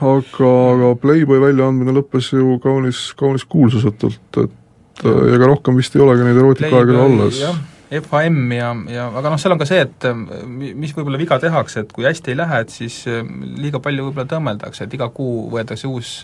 aga, 0.01 0.51
aga 0.73 0.93
Playboy 1.03 1.43
väljaandmine 1.49 1.95
lõppes 2.01 2.33
ju 2.35 2.59
kaunis, 2.63 3.09
kaunis 3.19 3.47
kuulsusetult, 3.49 4.43
et 4.45 5.07
äh, 5.07 5.23
ega 5.37 5.55
rohkem 5.55 5.79
vist 5.79 5.97
ei 5.97 6.05
olegi 6.07 6.27
neid 6.27 6.43
erootikaajakirju 6.43 7.07
alles. 7.07 7.43
FHM 7.87 8.51
ja, 8.51 8.73
ja 8.91 9.05
aga 9.15 9.31
noh, 9.31 9.39
seal 9.39 9.55
on 9.55 9.61
ka 9.61 9.67
see, 9.69 9.79
et 9.85 10.07
mi- 10.51 10.73
mis 10.75 10.91
võib-olla 10.97 11.21
viga 11.21 11.39
tehakse, 11.39 11.85
et 11.85 11.93
kui 11.95 12.07
hästi 12.09 12.33
ei 12.33 12.39
lähe, 12.41 12.59
et 12.65 12.73
siis 12.75 12.97
ähm, 13.11 13.45
liiga 13.63 13.79
palju 13.83 14.09
võib-olla 14.09 14.27
tõmmeldakse, 14.33 14.89
et 14.89 14.97
iga 14.99 15.07
kuu 15.15 15.45
võetakse 15.53 15.87
uus, 15.87 16.17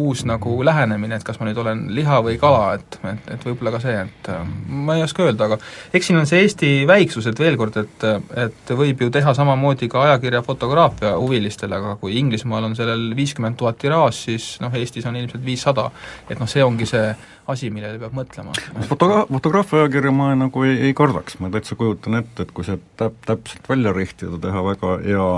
uus 0.00 0.24
nagu 0.28 0.56
lähenemine, 0.66 1.18
et 1.18 1.26
kas 1.26 1.40
ma 1.40 1.48
nüüd 1.48 1.60
olen 1.60 1.86
liha 1.94 2.20
või 2.24 2.36
kala, 2.40 2.74
et, 2.78 2.98
et, 3.12 3.32
et 3.36 3.46
võib-olla 3.48 3.74
ka 3.76 3.82
see, 3.84 3.96
et 4.06 4.30
äh, 4.32 4.52
ma 4.88 4.98
ei 4.98 5.04
oska 5.06 5.26
öelda, 5.26 5.50
aga 5.50 5.60
eks 5.96 6.10
siin 6.10 6.20
on 6.20 6.28
see 6.30 6.42
Eesti 6.44 6.72
väiksus, 6.88 7.28
et 7.30 7.40
veel 7.40 7.58
kord, 7.60 7.76
et 7.80 8.06
et 8.40 8.72
võib 8.76 9.02
ju 9.04 9.10
teha 9.12 9.34
samamoodi 9.36 9.88
ka 9.90 10.04
ajakirja 10.06 10.42
fotograafia 10.46 11.12
huvilistele, 11.18 11.76
aga 11.76 11.96
kui 12.00 12.16
Inglismaal 12.20 12.70
on 12.70 12.76
sellel 12.78 13.10
viiskümmend 13.16 13.58
tuhat 13.60 13.78
tiraaž, 13.80 14.24
siis 14.30 14.52
noh, 14.62 14.72
Eestis 14.76 15.06
on 15.06 15.18
ilmselt 15.20 15.44
viissada. 15.44 15.90
et 16.30 16.40
noh, 16.40 16.48
see 16.48 16.64
ongi 16.64 16.86
see 16.88 17.12
asi, 17.50 17.70
millele 17.72 17.98
peab 18.00 18.14
mõtlema. 18.16 18.54
Fotogra-, 18.88 19.24
fotograafia 19.30 20.12
ma 20.14 20.32
nagu 20.38 20.64
ei, 20.66 20.76
ei 20.88 20.96
kardaks, 20.96 21.38
ma 21.42 21.50
täitsa 21.52 21.76
kujutan 21.78 22.20
ette, 22.20 22.46
et 22.46 22.52
kui 22.54 22.66
see 22.66 22.78
täp-, 23.00 23.18
täpselt 23.26 23.68
välja 23.70 23.94
rihtida, 23.96 24.38
teha 24.42 24.62
väga 24.66 24.96
hea, 25.04 25.28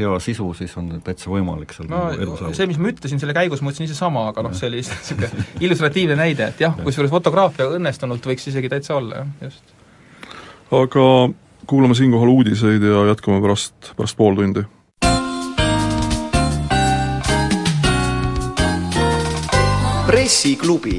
hea 0.00 0.16
sisu, 0.24 0.48
siis 0.58 0.74
on 0.80 0.90
täitsa 1.04 1.30
võimalik 1.32 1.74
seal 1.76 1.88
no 1.90 2.06
nagu 2.06 2.16
edu 2.16 2.34
saavutada. 2.34 2.58
see, 2.58 2.70
mis 2.70 2.80
ma 2.80 2.92
ütlesin 2.92 3.22
selle 3.22 3.36
käigus, 3.36 3.62
ma 3.64 3.74
ütlesin 3.74 3.88
ise 3.88 3.98
sama, 3.98 4.26
aga 4.32 4.44
noh, 4.46 4.56
see 4.56 4.70
oli 4.70 4.80
lihtsalt 4.80 5.04
niisugune 5.04 5.46
illustratiivne 5.68 6.18
näide, 6.20 6.50
et 6.54 6.64
jah, 6.64 6.74
kusjuures 6.80 7.12
fotograafia 7.12 7.68
õnnestunult 7.76 8.26
võiks 8.32 8.48
isegi 8.50 8.72
täitsa 8.72 8.96
olla, 8.98 9.22
jah, 9.22 9.50
just. 9.50 9.76
aga 10.80 11.06
kuulame 11.70 11.94
siinkohal 11.98 12.32
uudiseid 12.32 12.82
ja 12.82 13.06
jätkame 13.12 13.42
pärast, 13.44 13.94
pärast 13.96 14.18
pool 14.18 14.38
tundi 14.40 14.66
pressiklubi 20.10 20.98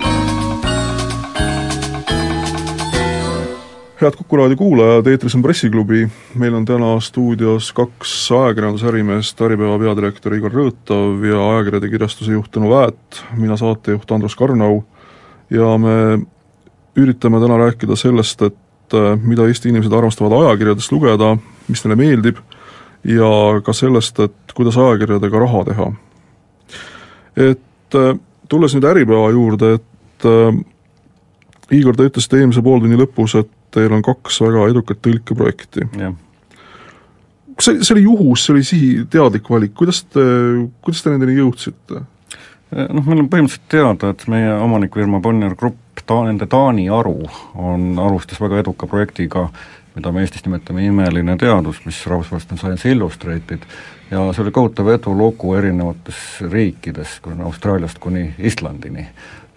head 4.01 4.15
Kuku 4.17 4.37
raadio 4.37 4.57
kuulajad, 4.57 5.07
eetris 5.07 5.35
on 5.35 5.43
Pressiklubi, 5.45 6.07
meil 6.41 6.53
on 6.57 6.65
täna 6.65 6.95
stuudios 6.99 7.67
kaks 7.77 8.31
ajakirjandusärimeest, 8.31 9.41
Äripäeva 9.45 9.77
peadirektor 9.77 10.33
Igor 10.33 10.53
Rõõtav 10.55 11.21
ja 11.27 11.41
ajakirjade 11.51 11.89
kirjastuse 11.91 12.33
juht 12.33 12.49
Tõnu 12.55 12.71
Väät, 12.71 13.19
mina 13.37 13.57
saatejuht 13.59 14.11
Andrus 14.11 14.35
Karnau 14.39 14.79
ja 15.53 15.75
me 15.77 15.93
üritame 16.97 17.43
täna 17.43 17.59
rääkida 17.61 17.99
sellest, 17.99 18.41
et 18.41 18.97
äh, 18.97 19.13
mida 19.21 19.45
Eesti 19.45 19.69
inimesed 19.69 19.93
armastavad 19.93 20.33
ajakirjadest 20.39 20.97
lugeda, 20.97 21.35
mis 21.69 21.85
neile 21.85 21.99
meeldib, 22.01 22.41
ja 23.05 23.31
ka 23.61 23.77
sellest, 23.77 24.19
et 24.25 24.57
kuidas 24.57 24.81
ajakirjadega 24.81 25.45
raha 25.45 25.65
teha. 25.69 25.89
et 27.37 28.01
äh, 28.01 28.13
tulles 28.49 28.73
nüüd 28.73 28.91
Äripäeva 28.95 29.29
juurde, 29.29 29.73
et 29.77 30.25
äh, 30.25 30.61
Igor, 31.71 31.95
te 31.95 32.09
ütlesite 32.09 32.41
eelmise 32.41 32.65
pooltunni 32.65 32.97
lõpus, 32.99 33.37
et 33.39 33.57
teil 33.71 33.93
on 33.95 34.03
kaks 34.05 34.41
väga 34.43 34.67
edukat 34.71 35.01
tõlkeprojekti. 35.05 35.87
kas 37.55 37.69
see, 37.69 37.83
see 37.83 37.95
oli 37.95 38.07
juhus, 38.07 38.45
see 38.45 38.55
oli 38.55 38.65
sihi, 38.67 38.89
teadlik 39.11 39.49
valik, 39.49 39.75
kuidas 39.77 40.03
te, 40.03 40.23
kuidas 40.81 41.03
te 41.03 41.13
nendeni 41.13 41.39
jõudsite? 41.39 42.05
noh, 42.71 43.03
meil 43.03 43.19
on 43.19 43.29
põhimõtteliselt 43.31 43.67
teada, 43.71 44.13
et 44.13 44.27
meie 44.31 44.51
omanikfirma 44.63 45.19
Bonnier 45.23 45.55
Grupp, 45.59 46.03
ta-, 46.05 46.23
nende 46.27 46.47
Taani 46.51 46.87
haru 46.91 47.17
on, 47.59 47.91
alustas 47.99 48.39
väga 48.41 48.61
eduka 48.63 48.87
projektiga, 48.87 49.49
mida 49.95 50.11
me 50.15 50.23
Eestis 50.23 50.45
nimetame 50.45 50.85
Imeline 50.87 51.35
teadus, 51.39 51.81
mis 51.85 51.99
rahvusvaheliselt 52.07 52.55
on 52.55 52.61
Science 52.61 52.91
Illustrated, 52.91 53.67
ja 54.11 54.23
see 54.33 54.43
oli 54.43 54.51
kohutav 54.51 54.89
edulugu 54.91 55.55
erinevates 55.55 56.41
riikides, 56.51 57.19
Austraaliast 57.43 57.99
kuni 57.99 58.33
Islandini. 58.39 59.07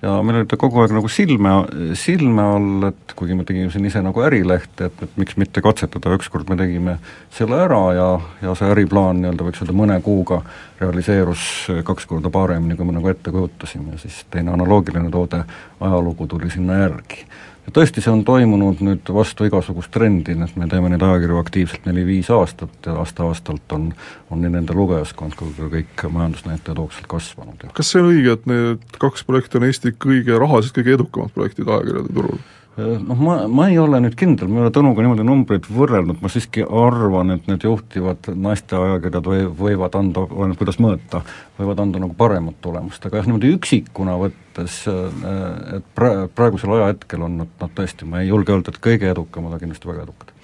Ja 0.04 0.18
meil 0.22 0.42
oli 0.42 0.46
ta 0.46 0.58
kogu 0.60 0.82
aeg 0.82 0.92
nagu 0.92 1.08
silme, 1.08 1.52
silme 1.96 2.42
all, 2.44 2.88
et 2.90 3.14
kuigi 3.16 3.36
me 3.38 3.46
tegime 3.48 3.70
siin 3.72 3.86
ise 3.88 4.02
nagu 4.04 4.20
ärilehte, 4.20 4.90
et, 4.90 4.98
et 5.06 5.14
miks 5.16 5.38
mitte 5.40 5.62
katsetada, 5.64 6.12
ükskord 6.18 6.50
me 6.52 6.58
tegime 6.60 6.98
selle 7.32 7.56
ära 7.64 7.80
ja, 7.96 8.08
ja 8.42 8.52
see 8.58 8.68
äriplaan 8.74 9.22
nii-öelda 9.22 9.46
võiks 9.46 9.64
öelda 9.64 9.76
mõne 9.78 9.96
kuuga 10.04 10.42
realiseerus 10.82 11.46
kaks 11.88 12.04
korda 12.10 12.28
paremini, 12.34 12.76
kui 12.76 12.84
me 12.84 12.98
nagu 12.98 13.08
ette 13.08 13.32
kujutasime. 13.32 13.94
Ja 13.96 14.02
siis 14.04 14.20
teine 14.30 14.52
analoogiline 14.52 15.08
toode, 15.14 15.40
ajalugu 15.80 16.28
tuli 16.34 16.52
sinna 16.52 16.82
järgi 16.82 17.24
tõesti, 17.72 18.02
see 18.04 18.12
on 18.12 18.24
toimunud 18.26 18.82
nüüd 18.84 19.10
vastu 19.16 19.46
igasugust 19.48 19.92
trendi, 19.94 20.34
et 20.36 20.56
me 20.60 20.68
teeme 20.70 20.90
neid 20.92 21.02
ajakirju 21.04 21.38
aktiivselt 21.40 21.86
neli-viis 21.88 22.30
aastat 22.34 22.88
ja 22.88 22.96
aasta-aastalt 23.00 23.72
on, 23.76 23.88
on 24.30 24.42
nii 24.44 24.52
nende 24.56 24.76
lugejaskond 24.76 25.36
kui 25.38 25.54
ka 25.56 25.70
kõik 25.72 26.04
majandusnäitajad 26.16 26.82
hoogsalt 26.82 27.08
kasvanud. 27.10 27.64
kas 27.72 27.92
see 27.92 28.02
on 28.02 28.10
õige, 28.12 28.36
et 28.36 28.50
need 28.50 29.00
kaks 29.00 29.24
projekti 29.24 29.60
on 29.60 29.68
Eesti 29.70 29.94
kõige, 29.96 30.36
rahaliselt 30.38 30.76
kõige 30.80 30.98
edukamad 30.98 31.32
projektid 31.36 31.68
ajakirjade 31.68 32.12
turul? 32.14 32.44
Noh, 32.74 33.14
ma, 33.22 33.34
ma 33.46 33.68
ei 33.70 33.76
ole 33.78 34.00
nüüd 34.02 34.16
kindel, 34.18 34.48
ma 34.50 34.58
ei 34.58 34.64
ole 34.64 34.72
Tõnuga 34.74 35.02
niimoodi 35.04 35.22
numbreid 35.26 35.66
võrrelnud, 35.70 36.18
ma 36.18 36.30
siiski 36.32 36.64
arvan, 36.66 37.30
et 37.36 37.44
need 37.46 37.62
juhtivad 37.62 38.26
naiste 38.34 38.74
ajakirjad 38.74 39.28
või 39.30 39.44
võivad 39.60 39.94
anda, 39.94 40.24
oleneb 40.26 40.58
kuidas 40.58 40.80
mõõta, 40.82 41.20
võivad 41.60 41.84
anda 41.84 42.02
nagu 42.02 42.16
paremat 42.18 42.56
tulemust, 42.64 43.06
aga 43.06 43.20
jah, 43.20 43.28
niimoodi 43.30 43.52
üksikuna 43.54 44.16
võttes, 44.18 44.80
et 44.88 45.86
pra-, 45.94 46.26
praegusel 46.34 46.74
ajahetkel 46.80 47.22
on 47.28 47.38
nad, 47.44 47.54
nad 47.62 47.76
tõesti, 47.78 48.10
ma 48.10 48.24
ei 48.24 48.32
julge 48.32 48.56
öelda, 48.56 48.74
et 48.74 48.82
kõige 48.82 49.12
edukamad, 49.12 49.54
aga 49.54 49.62
kindlasti 49.62 49.92
väga 49.92 50.08
edukad. 50.08 50.34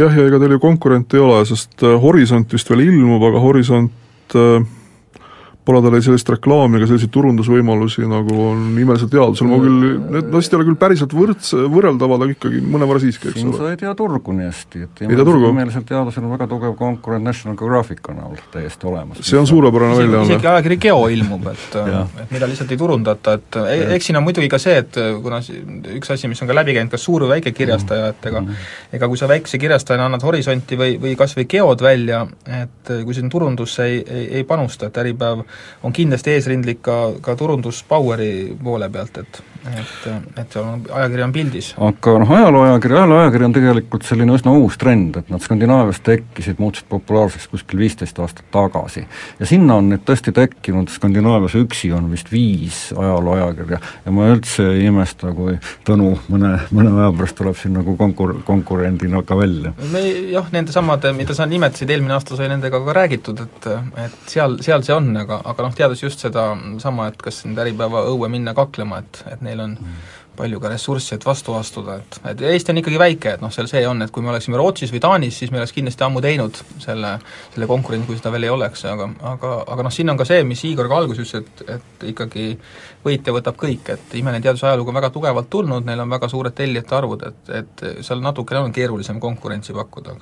jah, 0.00 0.16
ja 0.16 0.26
ega 0.30 0.40
teil 0.40 0.56
ju 0.56 0.62
konkurente 0.64 1.20
ei 1.20 1.26
ole, 1.26 1.44
sest 1.52 1.84
Horisont 1.84 2.56
vist 2.56 2.72
veel 2.72 2.86
ilmub, 2.88 3.28
aga 3.28 3.44
Horisont 3.44 4.40
äh, 4.40 4.64
pole 5.66 5.82
tal 5.82 5.96
ei 5.98 6.04
sellist 6.04 6.28
reklaami 6.30 6.78
ega 6.78 6.86
selliseid 6.88 7.10
turundusvõimalusi, 7.14 8.04
nagu 8.10 8.34
on 8.52 8.66
imelisel 8.78 9.10
teadusel, 9.10 9.48
ma 9.50 9.58
küll, 9.62 9.86
need 10.14 10.28
vist 10.34 10.52
ei 10.52 10.58
ole 10.60 10.66
küll 10.68 10.78
päriselt 10.78 11.14
võrds-, 11.16 11.52
võrreldavad, 11.72 12.22
aga 12.22 12.36
ikkagi 12.36 12.60
mõnevõrra 12.62 13.02
siiski, 13.02 13.32
eks 13.32 13.42
ole. 13.42 13.54
sa 13.58 13.70
ei 13.72 13.80
tea 13.80 13.94
turgu 13.98 14.34
nii 14.36 14.46
hästi, 14.46 14.82
et 14.86 15.02
imelisel 15.06 15.86
teadusel 15.88 16.26
on 16.26 16.34
väga 16.36 16.46
tugev 16.50 16.76
konkurent 16.78 17.26
National 17.26 17.58
Geographic 17.58 18.02
näol 18.14 18.38
täiesti 18.52 18.86
olemas. 18.86 19.22
see 19.26 19.40
on 19.40 19.48
suurepärane 19.50 19.98
väljaanne. 19.98 20.30
isegi 20.30 20.50
ajakiri 20.52 20.78
Geo 20.86 21.08
ilmub, 21.16 21.50
et 21.50 21.78
et 22.22 22.34
mida 22.36 22.50
lihtsalt 22.50 22.70
ei 22.70 22.80
turundata, 22.80 23.36
et 23.40 23.60
e, 23.64 23.76
eks 23.96 24.10
siin 24.10 24.20
on 24.20 24.26
muidugi 24.26 24.50
ka 24.52 24.62
see, 24.62 24.78
et 24.84 25.00
kuna 25.22 25.42
üks 25.96 26.14
asi, 26.14 26.30
mis 26.30 26.42
on 26.42 26.52
ka 26.52 26.58
läbi 26.60 26.76
käinud, 26.78 26.94
kas 26.94 27.06
suur 27.08 27.26
või 27.26 27.36
väike 27.36 27.54
kirjastaja, 27.56 28.12
et 28.14 28.30
ega 28.30 28.44
-hmm. 28.44 28.70
ega 28.98 29.10
kui 29.10 29.18
sa 29.18 29.28
väikese 29.30 29.58
kirjastajana 29.58 30.06
annad 30.06 30.22
Horisonti 30.22 30.78
või, 30.78 30.94
või 31.02 31.16
kas 31.18 31.34
või 31.36 31.48
Geod 31.50 31.82
välja, 31.82 32.22
et 32.62 32.94
kui 33.02 33.18
siin 33.18 33.30
turundusse 33.32 33.84
ei, 33.90 34.02
ei, 34.06 34.26
ei 34.40 34.44
panusta, 34.44 34.86
et 34.86 35.02
Äripäev 35.02 35.42
on 35.82 35.92
kindlasti 35.96 36.36
eesrindlik 36.36 36.82
ka, 36.86 36.96
ka 37.20 37.36
turunduspoweri 37.36 38.32
poole 38.62 38.90
pealt, 38.90 39.22
et 39.22 39.42
et, 39.66 40.06
et 40.38 40.52
seal 40.52 40.64
on, 40.64 40.82
ajakiri 40.98 41.24
on 41.24 41.32
pildis. 41.34 41.72
aga 41.82 42.14
noh, 42.22 42.32
ajalooajakiri, 42.38 42.96
ajalooajakiri 43.00 43.46
on 43.48 43.54
tegelikult 43.56 44.06
selline 44.06 44.36
üsna 44.36 44.54
uus 44.56 44.78
trend, 44.80 45.18
et 45.20 45.30
nad 45.32 45.42
Skandinaavias 45.42 46.00
tekkisid, 46.06 46.60
muutusid 46.62 46.88
populaarseks 46.92 47.48
kuskil 47.52 47.82
viisteist 47.82 48.18
aastat 48.22 48.46
tagasi. 48.54 49.06
ja 49.40 49.48
sinna 49.48 49.78
on 49.80 49.90
nüüd 49.92 50.04
tõesti 50.06 50.34
tekkinud, 50.36 50.90
Skandinaavias 50.92 51.56
üksi 51.58 51.92
on 51.96 52.10
vist 52.12 52.30
viis 52.32 52.80
ajalooajakirja 52.96 53.80
ja 54.06 54.14
ma 54.14 54.30
üldse 54.34 54.70
ei 54.74 54.86
imesta, 54.90 55.32
kui 55.36 55.56
Tõnu 55.86 56.12
mõne, 56.32 56.52
mõne 56.74 56.90
aja 57.00 57.10
pärast 57.14 57.36
tuleb 57.38 57.56
siin 57.58 57.76
nagu 57.76 57.94
konkur-, 57.98 58.38
konkurendina 58.46 59.22
ka 59.26 59.38
välja. 59.38 59.72
me 59.92 60.02
jah, 60.32 60.48
nende 60.54 60.74
samade, 60.74 61.12
mida 61.16 61.34
sa 61.34 61.46
nimetasid, 61.46 61.90
eelmine 61.90 62.16
aasta 62.16 62.38
sai 62.38 62.50
nendega 62.52 62.80
ka 62.84 62.96
räägitud, 62.96 63.42
et 63.42 63.70
et 64.06 64.16
seal, 64.30 64.58
seal 64.64 64.84
see 64.86 64.94
on, 64.94 65.10
aga, 65.18 65.40
aga 65.52 65.66
noh, 65.66 65.74
teades 65.76 66.02
just 66.02 66.22
seda 66.24 66.50
sama, 66.82 67.10
et 67.12 67.18
kas 67.22 67.44
nüüd 67.46 67.58
Äripäeva 67.64 68.06
õue 68.10 68.30
minna 68.32 68.54
kaklema, 68.56 69.02
et, 69.04 69.22
et 69.32 69.42
neil 69.46 69.62
on 69.62 69.76
palju 70.36 70.60
ka 70.60 70.70
ressurssi, 70.70 71.14
et 71.16 71.24
vastu 71.24 71.54
astuda, 71.56 71.96
et, 72.00 72.18
et 72.32 72.42
Eesti 72.50 72.72
on 72.72 72.80
ikkagi 72.80 72.98
väike, 73.00 73.34
et 73.36 73.42
noh, 73.42 73.52
seal 73.54 73.68
see 73.70 73.82
on, 73.88 74.04
et 74.04 74.12
kui 74.12 74.24
me 74.24 74.30
oleksime 74.32 74.58
Rootsis 74.60 74.92
või 74.92 75.00
Taanis, 75.02 75.38
siis 75.40 75.52
me 75.52 75.60
oleks 75.60 75.72
kindlasti 75.76 76.04
ammu 76.06 76.22
teinud 76.24 76.60
selle, 76.82 77.14
selle 77.54 77.68
konkurendi, 77.70 78.08
kui 78.08 78.18
seda 78.18 78.32
veel 78.34 78.48
ei 78.48 78.52
oleks, 78.52 78.84
aga 78.90 79.08
aga, 79.32 79.52
aga 79.74 79.86
noh, 79.86 79.94
siin 79.94 80.12
on 80.12 80.20
ka 80.20 80.28
see, 80.28 80.44
mis 80.48 80.64
Igor 80.68 80.90
ka 80.92 81.00
alguses 81.00 81.32
ütles, 81.32 81.46
et, 81.64 81.78
et 81.78 82.08
ikkagi 82.12 82.48
võitja 83.06 83.34
võtab 83.36 83.58
kõik, 83.60 83.92
et 83.96 84.16
imeline 84.20 84.44
teaduse 84.44 84.68
ajalugu 84.68 84.92
on 84.92 85.00
väga 85.00 85.12
tugevalt 85.14 85.50
tulnud, 85.52 85.86
neil 85.88 86.04
on 86.04 86.12
väga 86.12 86.28
suured 86.32 86.56
tellijate 86.56 86.98
arvud, 87.00 87.28
et, 87.30 87.54
et 87.62 87.86
seal 88.06 88.20
natukene 88.24 88.66
on 88.66 88.76
keerulisem 88.76 89.22
konkurentsi 89.22 89.76
pakkuda. 89.76 90.18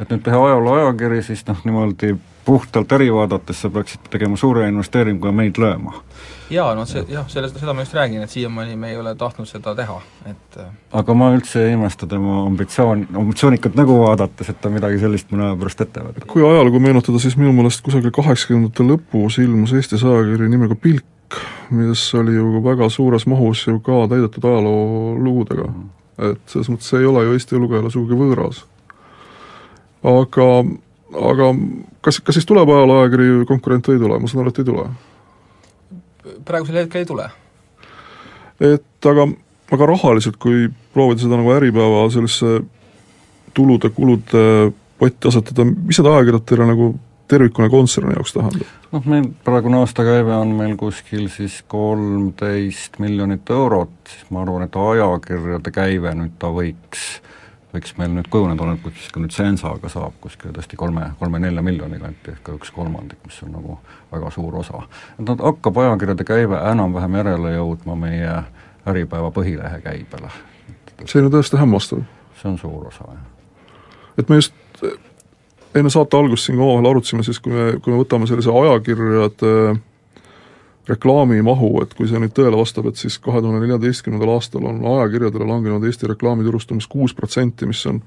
Et 0.00 0.10
nüüd 0.10 0.22
teha 0.22 0.44
ajaloo 0.48 0.76
ajakiri, 0.80 1.22
siis 1.22 1.46
noh, 1.48 1.58
niimoodi 1.64 2.14
puhtalt 2.44 2.92
äri 2.92 3.12
vaadates 3.14 3.60
sa 3.62 3.70
peaksid 3.70 4.10
tegema 4.10 4.36
suure 4.36 4.68
investeeringu 4.68 5.30
ja 5.30 5.36
meid 5.42 5.60
lööma 5.62 6.00
jaa, 6.52 6.72
no 6.76 6.84
see, 6.88 7.02
jah, 7.12 7.26
sellest, 7.30 7.58
seda 7.60 7.74
ma 7.76 7.84
just 7.84 7.94
räägin, 7.96 8.22
et 8.24 8.32
siiamaani 8.32 8.76
me 8.76 8.90
ei 8.92 8.98
ole 9.00 9.14
tahtnud 9.18 9.48
seda 9.48 9.74
teha, 9.78 9.98
et 10.28 10.58
äh, 10.60 10.72
aga 10.98 11.14
ma 11.16 11.30
üldse 11.34 11.64
ei 11.66 11.76
imesta 11.76 12.08
tema 12.10 12.42
ambitsioon, 12.46 13.06
ambitsioonikat 13.22 13.78
nägu 13.78 13.96
vaadates, 14.02 14.52
et 14.52 14.60
ta 14.62 14.72
midagi 14.72 15.00
sellist 15.02 15.32
mõne 15.32 15.48
aja 15.48 15.58
pärast 15.60 15.84
ette 15.84 16.04
võtab. 16.04 16.26
kui 16.32 16.44
ajalugu 16.46 16.82
meenutada, 16.82 17.20
siis 17.22 17.38
minu 17.40 17.54
meelest 17.56 17.84
kusagil 17.86 18.12
kaheksakümnendate 18.14 18.86
lõpus 18.88 19.38
ilmus 19.42 19.74
Eestis 19.78 20.04
ajakiri 20.04 20.50
nimega 20.52 20.76
Pilk, 20.82 21.38
mis 21.72 22.04
oli 22.18 22.36
ju 22.36 22.62
väga 22.64 22.90
suures 22.92 23.26
mahus 23.30 23.66
ju 23.66 23.78
ka 23.84 24.04
täidetud 24.12 24.44
ajaloolugudega 24.50 25.70
mm.. 25.70 25.88
et 26.32 26.42
selles 26.52 26.72
mõttes 26.72 26.92
see 26.92 27.00
ei 27.00 27.08
ole 27.08 27.24
ju 27.26 27.38
Eesti 27.38 27.60
lugejale 27.60 27.92
sugugi 27.92 28.18
võõras. 28.18 28.66
Aga, 30.02 30.48
aga 31.30 31.48
kas, 32.02 32.20
kas 32.20 32.38
siis 32.38 32.48
tuleb 32.48 32.70
ajalooajakiri 32.72 33.46
konkurent 33.48 33.88
või 33.88 33.98
ei 33.98 34.02
tule, 34.04 34.18
ma 34.18 34.30
saan 34.30 34.44
aru, 34.44 34.52
et 34.54 34.62
ei 34.62 34.68
tule? 34.68 34.90
praegusel 36.46 36.82
hetkel 36.82 37.02
ei 37.02 37.08
tule. 37.08 37.28
et 38.60 39.10
aga, 39.12 39.28
aga 39.74 39.90
rahaliselt, 39.94 40.38
kui 40.42 40.68
proovida 40.94 41.24
seda 41.24 41.38
nagu 41.38 41.54
Äripäeva 41.54 42.04
sellisesse 42.10 42.62
tulude-kulude 43.54 44.72
potti 44.98 45.28
asetada, 45.28 45.66
mis 45.66 45.98
need 45.98 46.08
ajakirjad 46.08 46.46
teile 46.48 46.68
nagu 46.68 46.92
tervikuna 47.32 47.68
kontserni 47.72 48.14
jaoks 48.16 48.34
tähendab? 48.36 48.72
noh, 48.92 49.06
meil 49.08 49.28
praegune 49.44 49.80
aastakäive 49.82 50.34
on 50.36 50.54
meil 50.58 50.76
kuskil 50.80 51.28
siis 51.32 51.60
kolmteist 51.68 52.98
miljonit 53.02 53.50
eurot, 53.50 53.94
siis 54.08 54.30
ma 54.30 54.42
arvan, 54.44 54.66
et 54.66 54.78
ajakirjade 54.78 55.74
käive 55.74 56.14
nüüd 56.18 56.36
ta 56.42 56.52
võiks 56.54 57.06
võiks 57.72 57.94
meil 57.98 58.12
nüüd 58.12 58.28
kujuneda, 58.32 58.64
oleneb, 58.64 58.82
kuidas 58.84 59.08
ka 59.12 59.20
nüüd 59.22 59.34
Sensaga 59.34 59.88
saab, 59.92 60.16
kuskil 60.20 60.52
tõesti 60.54 60.76
kolme, 60.80 61.12
kolme-nelja 61.20 61.64
miljoni 61.64 62.00
kanti, 62.00 62.34
ehk 62.34 62.42
ka 62.46 62.56
üks 62.58 62.72
kolmandik, 62.74 63.20
mis 63.26 63.38
on 63.46 63.54
nagu 63.56 63.78
väga 64.12 64.30
suur 64.34 64.58
osa. 64.60 64.82
et 65.18 65.24
nad 65.28 65.40
hakkab 65.40 65.78
ajakirjade 65.84 66.26
käive 66.28 66.60
enam-vähem 66.72 67.20
järele 67.20 67.54
jõudma 67.56 67.96
meie 67.96 68.42
Äripäeva 68.86 69.30
põhilehe 69.30 69.78
käibele. 69.82 70.30
see 71.04 71.22
on 71.22 71.30
tõesti 71.32 71.60
hämmastav. 71.60 72.04
see 72.40 72.50
on 72.50 72.58
suur 72.58 72.86
osa, 72.88 73.04
jah. 73.08 73.24
et 74.18 74.28
me 74.28 74.36
just 74.36 74.54
enne 75.74 75.90
saate 75.90 76.16
algust 76.16 76.46
siin 76.46 76.60
omavahel 76.60 76.90
arutasime 76.90 77.22
siis, 77.22 77.40
kui 77.40 77.52
me, 77.52 77.72
kui 77.80 77.92
me 77.92 78.02
võtame 78.02 78.28
sellise 78.28 78.52
ajakirjade 78.52 79.52
äh, 79.70 79.80
reklaamimahu, 80.88 81.76
et 81.84 81.94
kui 81.94 82.08
see 82.10 82.18
nüüd 82.18 82.34
tõele 82.34 82.58
vastab, 82.58 82.88
et 82.90 82.98
siis 82.98 83.18
kahe 83.22 83.40
tuhande 83.42 83.62
neljateistkümnendal 83.62 84.34
aastal 84.34 84.66
on 84.66 84.80
ajakirjadele 84.96 85.46
langenud 85.46 85.84
Eesti 85.86 86.10
reklaamiturust 86.10 86.72
umbes 86.74 86.88
kuus 86.90 87.14
protsenti, 87.14 87.68
mis 87.70 87.84
on 87.86 88.00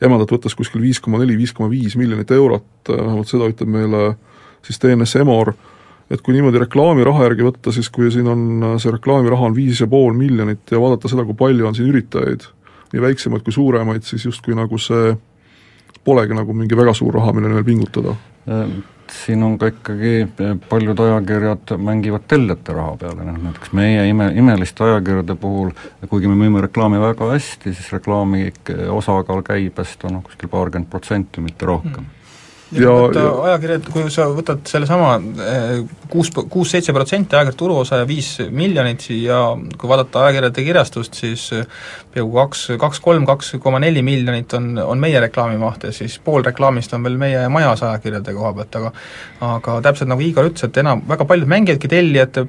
jämedalt 0.00 0.30
võttes 0.36 0.54
kuskil 0.56 0.82
viis 0.84 1.00
koma 1.02 1.18
neli, 1.20 1.36
viis 1.38 1.52
koma 1.56 1.70
viis 1.72 1.96
miljonit 1.98 2.30
eurot, 2.30 2.68
vähemalt 2.88 3.30
seda 3.30 3.50
ütleb 3.50 3.72
meile 3.74 4.04
siis 4.66 4.78
TNS 4.78 5.18
Emor, 5.20 5.52
et 6.10 6.22
kui 6.22 6.34
niimoodi 6.36 6.62
reklaamiraha 6.62 7.26
järgi 7.26 7.46
võtta, 7.46 7.74
siis 7.74 7.90
kui 7.92 8.12
siin 8.14 8.30
on, 8.30 8.46
see 8.82 8.94
reklaamiraha 8.94 9.50
on 9.50 9.56
viis 9.56 9.82
ja 9.82 9.88
pool 9.90 10.14
miljonit 10.16 10.70
ja 10.70 10.80
vaadata 10.82 11.10
seda, 11.10 11.26
kui 11.26 11.38
palju 11.38 11.66
on 11.66 11.76
siin 11.76 11.90
üritajaid, 11.90 12.46
nii 12.94 13.04
väiksemaid 13.06 13.44
kui 13.46 13.54
suuremaid, 13.54 14.06
siis 14.06 14.24
justkui 14.26 14.54
nagu 14.58 14.78
see 14.78 15.16
polegi 16.06 16.34
nagu 16.34 16.54
mingi 16.56 16.78
väga 16.78 16.94
suur 16.96 17.14
raha, 17.18 17.34
milleni 17.36 17.58
veel 17.58 17.68
pingutada. 17.68 18.16
Siin 19.10 19.42
on 19.42 19.56
ka 19.58 19.70
ikkagi 19.70 20.28
paljud 20.68 21.00
ajakirjad 21.06 21.74
mängivad 21.78 22.26
tellijate 22.28 22.76
raha 22.76 22.96
peale, 23.00 23.26
noh 23.26 23.40
näiteks 23.48 23.74
meie 23.76 24.06
ime, 24.08 24.30
imeliste 24.38 24.84
ajakirjade 24.86 25.36
puhul, 25.40 25.74
kuigi 26.08 26.30
me 26.30 26.38
müüme 26.44 26.62
reklaami 26.66 27.00
väga 27.02 27.32
hästi, 27.32 27.74
siis 27.74 27.92
reklaami 27.96 28.46
osakaal 28.94 29.44
käibest 29.46 30.06
on 30.08 30.18
noh, 30.18 30.24
kuskil 30.26 30.52
paarkümmend 30.52 30.90
protsenti, 30.90 31.44
mitte 31.44 31.68
rohkem. 31.68 32.00
mm 32.00 32.19
ja, 32.72 32.92
ja 33.14 33.24
ajakirjad, 33.48 33.88
kui 33.92 34.04
sa 34.12 34.26
võtad 34.34 34.62
sellesama 34.70 35.14
eh, 35.44 35.80
kuus, 36.10 36.30
kuus-seitse 36.34 36.94
protsenti 36.94 37.36
ajakirja 37.36 37.58
turuosa 37.58 38.00
ja 38.02 38.06
viis 38.08 38.32
miljonit 38.50 39.06
ja 39.14 39.40
kui 39.78 39.90
vaadata 39.90 40.24
ajakirjade 40.26 40.64
kirjastust, 40.66 41.18
siis 41.22 41.48
eh, 41.56 41.66
peaaegu 42.14 42.32
kaks, 42.36 42.64
kaks-kolm, 42.80 43.26
kaks 43.28 43.54
koma 43.62 43.82
neli 43.82 44.04
miljonit 44.06 44.54
on, 44.58 44.72
on 44.84 45.02
meie 45.02 45.20
reklaamimaht 45.26 45.88
ja 45.88 45.92
siis 45.96 46.18
pool 46.24 46.46
reklaamist 46.46 46.94
on 46.96 47.06
veel 47.06 47.18
meie 47.20 47.44
majas 47.52 47.84
ajakirjade 47.88 48.34
koha 48.36 48.54
pealt, 48.60 48.80
aga 48.80 48.94
aga 49.50 49.80
täpselt 49.88 50.10
nagu 50.12 50.24
Igor 50.24 50.50
ütles, 50.50 50.68
et 50.68 50.82
enam, 50.82 51.02
väga 51.08 51.26
paljud 51.28 51.50
mängivadki 51.50 51.90
tellijate 51.90 52.46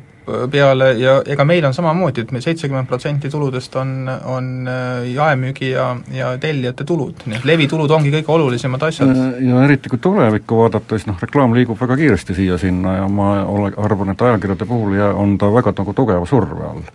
peale 0.51 0.91
ja 0.99 1.15
ega 1.25 1.45
meil 1.45 1.65
on 1.65 1.73
samamoodi, 1.73 2.21
et 2.21 2.31
meil 2.31 2.43
seitsekümmend 2.45 2.87
protsenti 2.87 3.29
tuludest 3.29 3.75
on, 3.81 4.09
on 4.29 4.49
äh, 4.69 5.07
jaemüügi 5.13 5.71
ja, 5.71 5.87
ja 6.13 6.33
tellijate 6.41 6.85
tulud, 6.87 7.25
nii 7.25 7.39
et 7.39 7.47
levitulud 7.47 7.91
ongi 7.91 8.11
kõige 8.13 8.35
olulisemad 8.35 8.83
asjad. 8.89 9.13
Äh, 9.15 9.39
ja 9.49 9.63
eriti 9.65 9.89
kui 9.89 10.01
tulevikku 10.01 10.59
vaadata, 10.61 10.97
siis 10.97 11.09
noh, 11.09 11.17
reklaam 11.21 11.55
liigub 11.57 11.79
väga 11.81 11.97
kiiresti 11.97 12.37
siia-sinna 12.37 12.99
ja 12.99 13.07
ma 13.09 13.31
ole, 13.45 13.71
arvan, 13.77 14.13
et 14.13 14.21
ajakirjade 14.27 14.69
puhul 14.69 14.99
ja 14.99 15.09
on 15.17 15.37
ta 15.41 15.49
väga 15.53 15.73
nagu 15.77 15.97
tugeva 15.97 16.29
surve 16.29 16.69
all 16.69 16.85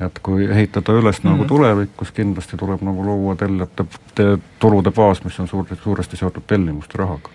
et 0.00 0.18
kui 0.24 0.46
ehitada 0.48 0.94
üles 0.96 1.18
mm 1.18 1.28
-hmm. 1.28 1.32
nagu 1.32 1.44
tulevikus, 1.44 2.10
kindlasti 2.16 2.56
tuleb 2.56 2.80
nagu 2.82 3.04
luua 3.04 3.34
tellijate 3.36 3.84
te, 4.14 4.38
tulude 4.58 4.90
baas, 4.90 5.24
mis 5.24 5.40
on 5.40 5.48
suur, 5.48 5.66
suuresti 5.82 6.16
seotud 6.16 6.42
tellimuste 6.46 6.98
rahaga. 6.98 7.28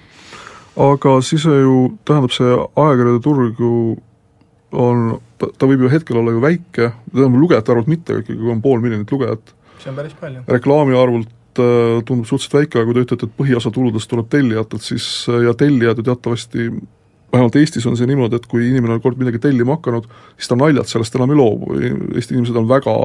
aga 0.76 1.22
siis 1.22 1.46
ju 1.46 1.98
tähendab 2.06 2.32
see 2.32 2.58
ajakirjade 2.76 3.20
turg 3.20 3.60
ju 3.60 3.98
on, 4.76 5.06
ta, 5.40 5.68
võib 5.68 5.86
ju 5.86 5.92
hetkel 5.92 6.20
olla 6.22 6.34
ju 6.36 6.42
väike, 6.44 6.92
tähendab 7.12 7.40
lugejate 7.40 7.74
arvult 7.74 7.92
mitte, 7.92 8.20
ikkagi 8.22 8.40
kui 8.42 8.52
on 8.54 8.62
pool 8.64 8.84
miljonit 8.84 9.12
lugejat. 9.12 9.56
see 9.82 9.92
on 9.92 9.98
päris 10.00 10.18
palju. 10.20 10.44
reklaami 10.48 10.98
arvult 11.00 11.62
äh, 11.62 12.02
tundub 12.08 12.28
suhteliselt 12.30 12.60
väike, 12.60 12.80
aga 12.80 12.90
kui 12.90 12.98
te 12.98 13.06
ütlete, 13.08 13.30
et 13.30 13.40
põhiosa 13.40 13.72
tuludest 13.74 14.12
tuleb 14.12 14.30
tellijatelt, 14.32 14.86
siis 14.86 15.08
äh, 15.32 15.46
ja 15.48 15.56
tellijad 15.58 16.02
ju 16.02 16.08
teatavasti 16.10 16.70
vähemalt 17.36 17.56
Eestis 17.60 17.86
on 17.90 17.98
see 18.00 18.08
niimoodi, 18.08 18.40
et 18.40 18.48
kui 18.48 18.68
inimene 18.70 18.96
on 18.96 19.04
kord 19.04 19.20
midagi 19.20 19.42
tellima 19.44 19.76
hakanud, 19.80 20.08
siis 20.38 20.52
ta 20.52 20.58
naljalt 20.60 20.92
sellest 20.92 21.18
enam 21.18 21.34
ei 21.34 21.40
loobu, 21.40 21.80
Eesti 22.16 22.38
inimesed 22.38 22.60
on 22.62 22.70
väga, 22.70 22.96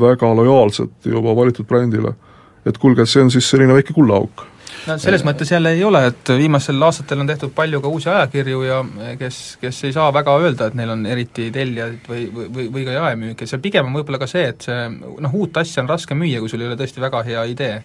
väga 0.00 0.32
lojaalsed 0.38 1.10
juba 1.12 1.36
valitud 1.36 1.68
brändile. 1.68 2.14
et 2.64 2.76
kuulge, 2.78 3.06
see 3.08 3.22
on 3.24 3.30
siis 3.32 3.46
selline 3.48 3.72
väike 3.72 3.94
kullaauk 3.96 4.42
no 4.88 4.96
selles 5.00 5.24
mõttes 5.26 5.50
jälle 5.52 5.72
ei 5.76 5.82
ole, 5.84 6.02
et 6.10 6.32
viimastel 6.38 6.82
aastatel 6.86 7.22
on 7.22 7.28
tehtud 7.28 7.52
palju 7.56 7.80
ka 7.82 7.90
uusi 7.92 8.08
ajakirju 8.12 8.62
ja 8.64 8.78
kes, 9.18 9.40
kes 9.60 9.80
ei 9.88 9.94
saa 9.96 10.08
väga 10.14 10.36
öelda, 10.40 10.70
et 10.70 10.78
neil 10.78 10.92
on 10.94 11.04
eriti 11.10 11.48
tellijaid 11.54 12.08
või, 12.08 12.26
või, 12.34 12.66
või 12.72 12.84
ka 12.86 12.96
jaemüüki, 12.96 13.48
seal 13.50 13.62
pigem 13.64 13.90
on 13.90 13.98
võib-olla 13.98 14.20
ka 14.22 14.28
see, 14.30 14.46
et 14.52 14.66
see 14.68 14.86
noh, 14.90 15.34
uut 15.36 15.60
asja 15.60 15.84
on 15.84 15.90
raske 15.90 16.16
müüa, 16.18 16.40
kui 16.42 16.52
sul 16.52 16.64
ei 16.64 16.70
ole 16.70 16.78
tõesti 16.80 17.02
väga 17.02 17.22
hea 17.26 17.44
idee 17.50 17.82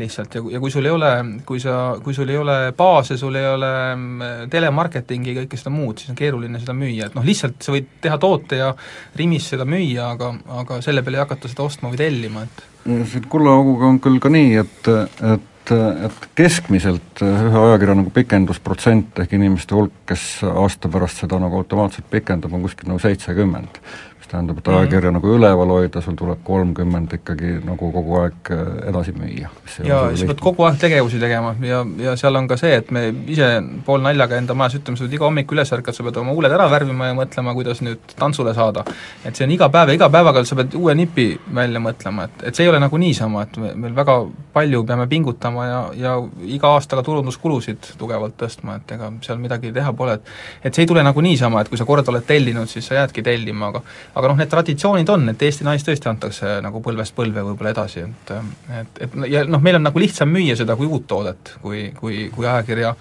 lihtsalt. 0.00 0.38
Ja, 0.38 0.44
ja 0.54 0.62
kui 0.62 0.72
sul 0.74 0.88
ei 0.88 0.94
ole, 0.94 1.12
kui 1.48 1.60
sa, 1.62 1.76
kui 2.04 2.16
sul 2.16 2.32
ei 2.32 2.40
ole 2.40 2.58
baase, 2.78 3.18
sul 3.20 3.36
ei 3.38 3.50
ole 3.50 3.72
mm, 3.94 4.48
telemarketingi 4.52 5.34
ja 5.34 5.42
kõike 5.42 5.60
seda 5.60 5.74
muud, 5.74 6.00
siis 6.00 6.14
on 6.14 6.18
keeruline 6.18 6.62
seda 6.62 6.76
müüa, 6.76 7.10
et 7.10 7.18
noh, 7.18 7.26
lihtsalt 7.26 7.60
sa 7.64 7.74
võid 7.74 7.92
teha 8.04 8.18
toote 8.22 8.62
ja 8.62 8.72
Rimis 9.18 9.52
seda 9.52 9.66
müüa, 9.68 10.12
aga, 10.14 10.32
aga 10.62 10.82
selle 10.84 11.04
peale 11.04 11.20
ei 11.20 11.24
hakata 11.26 11.50
seda 11.50 11.66
ostma 11.66 11.92
või 11.92 12.00
tellima, 12.00 12.46
et 12.48 12.66
siit 13.08 13.26
kullaauguga 13.28 13.88
on 13.88 13.98
küll 14.00 14.20
ka 14.22 14.30
nii, 14.32 14.52
et, 14.62 14.90
et 15.32 15.47
et, 15.70 16.08
et 16.08 16.28
keskmiselt 16.38 17.22
ühe 17.24 17.62
ajakirja 17.62 17.96
nagu 17.98 18.12
pikendusprotsent 18.14 19.18
ehk 19.22 19.34
inimeste 19.38 19.76
hulk, 19.76 19.94
kes 20.08 20.26
aasta 20.48 20.90
pärast 20.92 21.24
seda 21.24 21.40
nagu 21.42 21.60
automaatselt 21.60 22.08
pikendab, 22.10 22.54
on 22.54 22.64
kuskil 22.66 22.90
nagu 22.90 23.02
seitsekümmend 23.02 23.80
mis 24.28 24.32
tähendab, 24.32 24.58
et 24.58 24.66
mhm. 24.66 24.76
ajakirja 24.76 25.10
mm 25.10 25.16
-hmm. 25.16 25.20
nagu 25.20 25.36
üleval 25.36 25.68
hoida, 25.68 26.00
sul 26.00 26.14
tuleb 26.14 26.38
kolmkümmend 26.44 27.12
ikkagi 27.12 27.60
nagu 27.64 27.92
kogu 27.92 28.16
aeg 28.20 28.50
äh, 28.50 28.88
edasi 28.88 29.12
müüa. 29.12 29.48
ja 29.84 30.16
sa 30.16 30.26
pead 30.26 30.40
kogu 30.40 30.62
aeg 30.64 30.78
tegevusi 30.78 31.18
tegema 31.18 31.54
ja, 31.60 31.86
ja 31.98 32.16
seal 32.16 32.36
on 32.36 32.48
ka 32.48 32.56
see, 32.56 32.74
et 32.76 32.90
me 32.90 33.14
ise 33.26 33.62
poolnaljaga 33.86 34.36
enda 34.36 34.54
majas 34.54 34.74
ütleme, 34.74 34.96
sa 34.96 35.04
pead 35.04 35.14
iga 35.14 35.24
hommik 35.24 35.52
üles 35.52 35.72
ärkad, 35.72 35.94
sa 35.94 36.02
pead 36.02 36.16
oma 36.16 36.32
huuled 36.32 36.52
ära 36.52 36.70
värvima 36.70 37.06
ja 37.06 37.14
mõtlema, 37.14 37.54
kuidas 37.54 37.80
nüüd 37.82 37.98
tantsule 38.16 38.54
saada. 38.54 38.84
et 39.24 39.36
see 39.36 39.44
on 39.44 39.50
iga 39.50 39.68
päev 39.68 39.88
ja 39.88 39.94
iga 39.94 40.10
päevaga 40.10 40.44
sa 40.44 40.56
pead 40.56 40.74
uue 40.74 40.94
nipi 40.94 41.40
välja 41.54 41.80
mõtlema, 41.80 42.24
et, 42.24 42.42
et 42.42 42.54
see 42.54 42.64
ei 42.64 42.70
ole 42.70 42.80
nagu 42.80 42.96
niisama, 42.96 43.42
et 43.42 43.56
me, 43.56 43.74
meil 43.74 43.96
väga 43.96 44.18
palju 44.52 44.84
peame 44.84 45.06
pingutama 45.06 45.66
ja, 45.66 45.80
ja 45.94 46.22
iga 46.44 46.68
aastaga 46.68 47.02
turunduskulusid 47.02 47.94
tugevalt 47.98 48.36
tõstma, 48.36 48.76
et 48.76 48.92
ega 48.92 49.12
seal 49.22 49.38
midagi 49.38 49.72
teha 49.72 49.92
pole, 49.92 50.12
et 50.12 50.22
et 50.64 50.74
see 50.74 50.82
ei 50.82 50.86
tule 50.86 51.02
nagu 51.02 51.20
niisama, 51.20 51.60
et 51.60 51.68
kui 51.68 51.78
sa 51.78 51.84
kord 51.84 52.08
oled 52.08 52.24
tellinud, 52.26 52.68
siis 52.68 52.86
sa 52.86 52.94
jäädki 52.94 53.22
tellima, 53.22 53.66
aga 53.68 53.82
aga 54.18 54.32
noh, 54.32 54.38
need 54.38 54.50
traditsioonid 54.50 55.10
on, 55.14 55.28
et 55.30 55.42
Eesti 55.46 55.66
naist 55.66 55.86
tõesti 55.86 56.10
antakse 56.10 56.56
nagu 56.64 56.82
põlvest 56.82 57.14
põlve 57.14 57.44
võib-olla 57.46 57.70
edasi, 57.70 58.02
et 58.02 58.32
et, 58.80 59.02
et 59.06 59.16
ja 59.30 59.44
noh, 59.46 59.62
meil 59.62 59.78
on 59.78 59.86
nagu 59.86 60.02
lihtsam 60.02 60.30
müüa 60.34 60.56
seda 60.58 60.76
kui 60.78 60.90
uut 60.90 61.06
toodet, 61.10 61.54
kui, 61.62 61.88
kui, 61.96 62.26
kui 62.34 62.46
ajakirja 62.46 62.94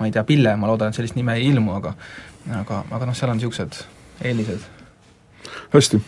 ma 0.00 0.08
ei 0.08 0.14
tea, 0.14 0.24
Pille, 0.26 0.56
ma 0.58 0.70
loodan, 0.70 0.90
et 0.90 0.98
sellist 0.98 1.18
nime 1.18 1.36
ei 1.38 1.46
ilmu, 1.52 1.76
aga 1.78 1.94
aga, 2.60 2.82
aga 2.90 3.06
noh, 3.06 3.16
seal 3.16 3.30
on 3.30 3.38
niisugused 3.38 3.84
eelised. 4.24 4.66
hästi, 5.74 6.02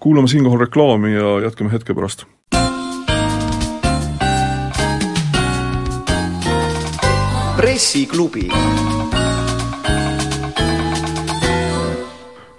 kuulame 0.00 0.28
siinkohal 0.28 0.66
reklaami 0.66 1.14
ja 1.14 1.40
jätkame 1.46 1.72
hetke 1.72 1.96
pärast. 1.96 2.26
pressiklubi 7.60 8.48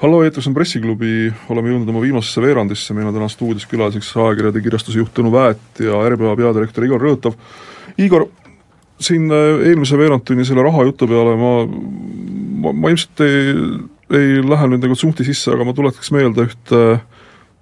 hallo, 0.02 0.24
eetris 0.26 0.48
on 0.50 0.56
Pressiklubi, 0.58 1.30
oleme 1.54 1.72
jõudnud 1.72 1.90
oma 1.94 2.02
viimasesse 2.02 2.42
veerandisse, 2.42 2.94
meil 2.98 3.12
on 3.12 3.16
täna 3.16 3.28
stuudios 3.30 3.68
külaliseks 3.70 4.10
ajakirjade 4.18 4.64
kirjastuse 4.66 4.98
juht 4.98 5.14
Tõnu 5.18 5.30
Väet 5.34 5.82
ja 5.86 6.00
RBA 6.10 6.34
peadirektor 6.40 6.88
Igor 6.88 7.04
Rõõtov. 7.06 7.38
Igor, 8.02 8.26
siin 9.02 9.30
äh, 9.30 9.62
eelmise 9.70 10.00
veerandtunni 10.02 10.46
selle 10.48 10.66
rahajutu 10.66 11.10
peale 11.10 11.38
ma, 11.38 11.54
ma, 12.66 12.74
ma 12.74 12.94
ilmselt 12.94 13.22
ei, 13.28 13.54
ei 14.18 14.42
lähe 14.42 14.72
nüüd 14.72 14.88
nagu 14.88 14.98
tsunfti 14.98 15.28
sisse, 15.28 15.54
aga 15.54 15.68
ma 15.70 15.78
tuletaks 15.78 16.14
meelde 16.16 16.50
ühte 16.50 16.84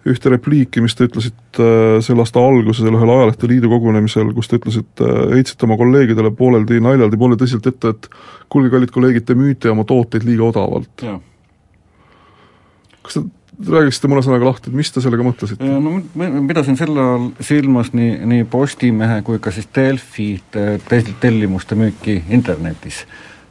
ühte 0.07 0.31
repliiki, 0.31 0.79
mis 0.79 0.95
te 0.95 1.09
ütlesite 1.09 1.65
äh, 1.65 1.97
selle 2.05 2.23
aasta 2.23 2.39
alguses 2.39 2.87
ühel 2.87 3.11
Ajalehte 3.17 3.49
Liidu 3.51 3.67
kogunemisel, 3.73 4.31
kus 4.37 4.47
te 4.47 4.61
ütlesite, 4.61 5.09
heitsite 5.35 5.67
oma 5.67 5.75
kolleegidele 5.81 6.31
pooleldi 6.39 6.79
naljaldi, 6.87 7.19
pooleldi 7.19 7.43
tõsiselt 7.43 7.67
ette, 7.67 7.91
et 7.91 8.07
kuulge, 8.47 8.71
kallid 8.71 8.95
kolleegid, 8.95 9.27
te 9.27 9.35
müüte 9.35 9.75
oma 9.75 9.83
tooteid 9.83 10.23
liiga 10.23 10.47
odavalt 10.53 11.03
kas 13.03 13.19
te 13.19 13.27
räägiksite 13.67 14.09
mõne 14.11 14.23
sõnaga 14.23 14.47
lahti, 14.47 14.71
et 14.71 14.77
mis 14.79 14.91
te 14.91 15.03
sellega 15.03 15.25
mõtlesite? 15.25 15.65
no 15.67 15.97
ma 16.19 16.29
pidasin 16.47 16.77
selle 16.79 17.03
all 17.03 17.31
silmas 17.43 17.91
nii, 17.95 18.19
nii 18.29 18.45
Postimehe 18.49 19.21
kui 19.27 19.41
ka 19.43 19.51
siis 19.55 19.67
Delfi 19.75 20.31
tellimuste 21.19 21.75
müüki 21.79 22.21
internetis. 22.29 23.05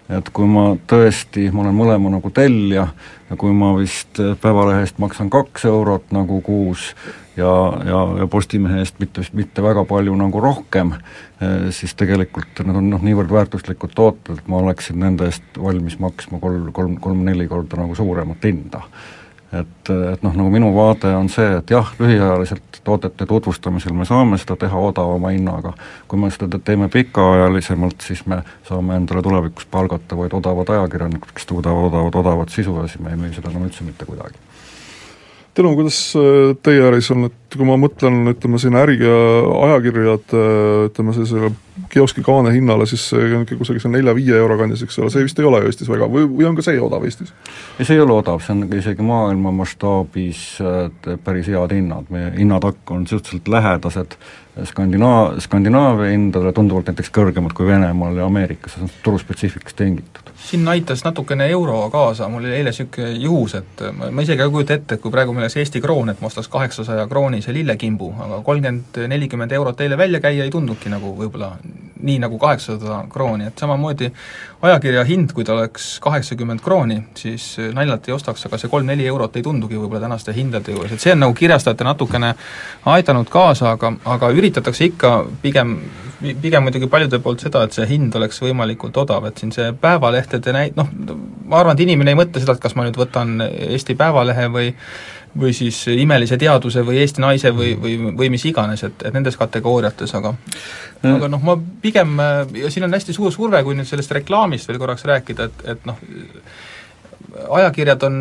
et 0.09 0.31
kui 0.33 0.49
ma 0.49 0.71
tõesti, 0.89 1.51
ma 1.53 1.67
olen 1.67 1.77
mõlema 1.77 2.13
nagu 2.15 2.31
tellija 2.33 2.87
ja 3.29 3.37
kui 3.37 3.53
ma 3.53 3.75
vist 3.77 4.21
Päevalehe 4.41 4.87
eest 4.87 4.99
maksan 4.99 5.29
kaks 5.31 5.67
eurot 5.69 6.09
nagu 6.17 6.41
kuus 6.41 6.95
ja, 7.37 7.53
ja, 7.85 8.01
ja 8.23 8.27
Postimehe 8.27 8.81
eest 8.81 8.97
mitte 9.05 9.27
mitte 9.37 9.63
väga 9.63 9.85
palju 9.85 10.17
nagu 10.17 10.41
rohkem, 10.41 10.95
siis 11.71 11.93
tegelikult 11.95 12.65
need 12.65 12.81
on 12.81 12.91
noh, 12.95 13.05
niivõrd 13.05 13.31
väärtuslikud 13.37 13.93
tooted, 13.93 14.41
et 14.41 14.49
ma 14.49 14.63
oleksin 14.65 14.97
nende 15.05 15.29
eest 15.29 15.61
valmis 15.61 16.01
maksma 16.01 16.41
kolm, 16.41 16.73
kolm, 16.73 16.97
kolm-neli 16.97 17.45
korda 17.53 17.85
nagu 17.85 17.99
suuremat 17.99 18.49
hinda 18.49 18.87
et, 19.53 19.91
et 20.13 20.23
noh, 20.23 20.35
nagu 20.37 20.51
minu 20.53 20.71
vaade 20.77 21.11
on 21.17 21.29
see, 21.33 21.47
et 21.61 21.71
jah, 21.73 21.93
lühiajaliselt 22.01 22.81
toodete 22.85 23.27
tutvustamisel 23.29 23.95
me 23.97 24.05
saame 24.09 24.39
seda 24.41 24.57
teha 24.61 24.81
odavama 24.91 25.33
hinnaga, 25.35 25.73
kui 26.09 26.21
me 26.21 26.31
seda 26.33 26.61
teeme 26.65 26.89
pikaajalisemalt, 26.93 28.05
siis 28.05 28.25
me 28.29 28.43
saame 28.69 28.99
endale 29.01 29.23
tulevikus 29.25 29.69
palgata 29.71 30.19
vaid 30.19 30.37
odavad 30.37 30.75
ajakirjanikud, 30.77 31.33
kes 31.37 31.49
toodavad 31.49 31.89
odavat, 31.93 32.21
odavat 32.23 32.53
sisu 32.55 32.77
ja 32.81 32.87
siis 32.89 33.01
me 33.05 33.15
ei 33.15 33.21
müü 33.21 33.33
seda 33.37 33.53
enam 33.53 33.69
üldse 33.69 33.87
mitte 33.87 34.09
kuidagi. 34.09 34.41
Tõnu, 35.59 35.73
kuidas 35.75 35.97
äh, 36.15 36.53
teie 36.63 36.85
äris 36.87 37.09
on, 37.11 37.27
et 37.27 37.57
kui 37.57 37.67
ma 37.67 37.75
mõtlen, 37.81 38.21
ütleme 38.31 38.61
siin 38.63 38.77
äri 38.79 39.01
ja 39.01 39.17
ajakirjad, 39.65 40.37
äh, 40.37 40.85
ütleme 40.91 41.17
sellisele 41.17 41.51
kioski 41.93 42.23
kaane 42.27 42.53
hinnale, 42.55 42.87
siis 42.87 43.09
see 43.13 43.31
on 43.37 43.45
ikka 43.47 43.59
kusagil 43.61 43.83
seal 43.83 43.95
nelja-viie 43.95 44.37
euro 44.39 44.59
kandis, 44.61 44.83
eks 44.85 44.99
ole, 45.03 45.11
see 45.15 45.27
vist 45.27 45.39
ei 45.41 45.49
ole 45.49 45.63
Eestis 45.67 45.91
väga 45.91 46.09
või, 46.13 46.27
või 46.31 46.49
on 46.49 46.59
ka 46.59 46.65
see 46.67 46.81
odav 46.83 47.07
Eestis? 47.09 47.33
ei, 47.79 47.85
see 47.85 47.97
ei 47.97 48.05
ole 48.05 48.17
odav, 48.19 48.43
see 48.45 48.55
on 48.57 48.67
isegi 48.79 49.07
maailma 49.07 49.53
mastaabis 49.61 50.45
päris 51.25 51.51
head 51.53 51.75
hinnad, 51.77 52.11
meie 52.15 52.33
hinnatakk 52.39 52.95
on 52.95 53.07
suhteliselt 53.11 53.49
lähedased 53.53 54.19
Skandinaa-, 54.69 55.39
Skandinaavia 55.41 56.11
hindadele, 56.15 56.53
tunduvalt 56.53 56.91
näiteks 56.91 57.13
kõrgemad 57.15 57.55
kui 57.55 57.69
Venemaal 57.69 58.19
ja 58.19 58.27
Ameerikas, 58.27 58.75
see 58.75 58.89
on 58.89 58.97
turuspetsiifikast 59.05 59.79
tingitud 59.79 60.29
siin 60.49 60.69
aitas 60.69 61.05
natukene 61.05 61.49
euro 61.51 61.91
kaasa, 61.91 62.29
mul 62.29 62.45
oli 62.45 62.55
eile 62.57 62.71
niisugune 62.71 63.11
juhus, 63.21 63.55
et 63.59 63.83
ma, 63.93 64.11
ma 64.11 64.25
isegi 64.25 64.43
ei 64.43 64.53
kujuta 64.53 64.77
ette, 64.79 64.97
et 64.97 65.03
kui 65.03 65.13
praegu 65.13 65.35
meil 65.35 65.45
oleks 65.45 65.59
Eesti 65.61 65.83
kroon, 65.85 66.13
et 66.13 66.23
ma 66.23 66.31
ostaks 66.31 66.49
kaheksasaja 66.53 67.07
kroonise 67.11 67.53
lillekimbu, 67.55 68.13
aga 68.27 68.41
kolmkümmend, 68.47 69.01
nelikümmend 69.13 69.53
eurot 69.59 69.81
eile 69.85 69.99
välja 69.99 70.23
käia 70.25 70.47
ei 70.47 70.55
tundnudki 70.55 70.93
nagu 70.93 71.13
võib-olla 71.19 71.51
nii 72.03 72.19
nagu 72.23 72.39
kaheksasada 72.39 73.05
krooni, 73.11 73.49
et 73.51 73.59
samamoodi 73.59 74.11
ajakirja 74.63 75.05
hind, 75.05 75.33
kui 75.35 75.45
ta 75.45 75.57
oleks 75.57 75.89
kaheksakümmend 76.03 76.63
krooni, 76.63 77.01
siis 77.19 77.57
naljalt 77.75 78.09
ei 78.09 78.15
ostaks, 78.15 78.47
aga 78.47 78.59
see 78.59 78.71
kolm-neli 78.71 79.07
eurot 79.11 79.37
ei 79.37 79.43
tundugi 79.47 79.79
võib-olla 79.79 80.05
tänaste 80.07 80.35
hindade 80.37 80.75
juures, 80.75 80.95
et 80.95 81.03
see 81.03 81.15
on 81.17 81.25
nagu 81.27 81.35
kirjastajate 81.39 81.87
natukene 81.87 82.35
aidanud 82.95 83.31
kaasa, 83.33 83.75
aga, 83.75 83.93
aga 84.17 84.31
üritatakse 84.35 84.93
ikka 84.93 85.15
pigem 85.43 85.79
pigem 86.19 86.65
muidugi 86.67 86.89
paljude 86.91 87.21
poolt 87.23 87.45
seda, 87.45 87.63
et 87.65 87.77
see 87.77 87.87
hind 87.87 88.15
oleks 88.19 88.41
võimalikult 88.43 88.97
odav, 88.99 89.29
et 89.29 89.39
siin 89.39 89.53
see 89.55 89.69
päevalehtede 89.81 90.55
näi-, 90.55 90.73
noh, 90.77 90.89
ma 91.47 91.61
arvan, 91.61 91.79
et 91.79 91.85
inimene 91.85 92.15
ei 92.15 92.19
mõtle 92.19 92.43
seda, 92.43 92.57
et 92.57 92.63
kas 92.63 92.75
ma 92.75 92.87
nüüd 92.87 92.99
võtan 92.99 93.37
Eesti 93.47 93.95
Päevalehe 93.99 94.49
või 94.51 94.73
või 95.39 95.53
siis 95.57 95.81
Imelise 95.93 96.39
Teaduse 96.41 96.83
või 96.87 97.01
Eesti 97.03 97.23
Naise 97.23 97.53
või, 97.55 97.75
või, 97.81 97.97
või 98.17 98.31
mis 98.33 98.45
iganes, 98.49 98.85
et, 98.87 99.05
et 99.05 99.15
nendes 99.15 99.37
kategooriates, 99.37 100.15
aga 100.19 100.35
aga 101.07 101.29
noh, 101.31 101.43
ma 101.45 101.57
pigem, 101.83 102.17
ja 102.59 102.71
siin 102.73 102.89
on 102.89 102.97
hästi 102.97 103.15
suur 103.17 103.33
surve, 103.35 103.63
kui 103.67 103.77
nüüd 103.79 103.89
sellest 103.89 104.15
reklaamist 104.19 104.69
veel 104.69 104.81
korraks 104.81 105.05
rääkida, 105.09 105.49
et, 105.51 105.65
et 105.75 105.87
noh, 105.89 106.01
ajakirjad 107.59 108.03
on, 108.09 108.19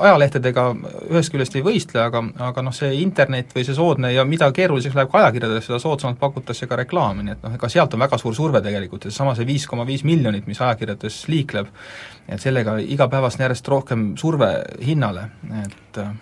ajalehtedega 0.00 0.64
ühest 1.10 1.32
küljest 1.32 1.56
ei 1.58 1.64
võistle, 1.64 2.00
aga, 2.04 2.22
aga 2.48 2.64
noh, 2.64 2.74
see 2.74 2.92
internet 3.02 3.52
või 3.56 3.66
see 3.66 3.76
soodne 3.76 4.12
ja 4.14 4.24
mida 4.28 4.50
keeruliseks 4.54 4.96
läheb 4.96 5.10
ka 5.12 5.22
ajakirjadele, 5.22 5.62
seda 5.64 5.80
soodsamalt 5.82 6.20
pakutakse 6.20 6.68
ka 6.70 6.78
reklaami, 6.82 7.26
nii 7.26 7.36
et 7.36 7.44
noh, 7.46 7.58
ega 7.58 7.70
sealt 7.72 7.94
on 7.94 8.04
väga 8.04 8.20
suur 8.20 8.36
surve 8.36 8.62
tegelikult 8.64 9.08
ja 9.08 9.12
seesama 9.12 9.36
see 9.38 9.48
viis 9.48 9.66
koma 9.70 9.86
viis 9.88 10.04
miljonit, 10.08 10.46
mis 10.50 10.60
ajakirjades 10.60 11.20
liikleb, 11.32 11.70
et 12.28 12.42
sellega 12.42 12.78
igapäevast 12.84 13.40
on 13.40 13.48
järjest 13.48 13.70
rohkem 13.74 14.08
surve 14.20 14.52
hinnale, 14.84 15.28
et 15.64 16.02
äh, 16.02 16.12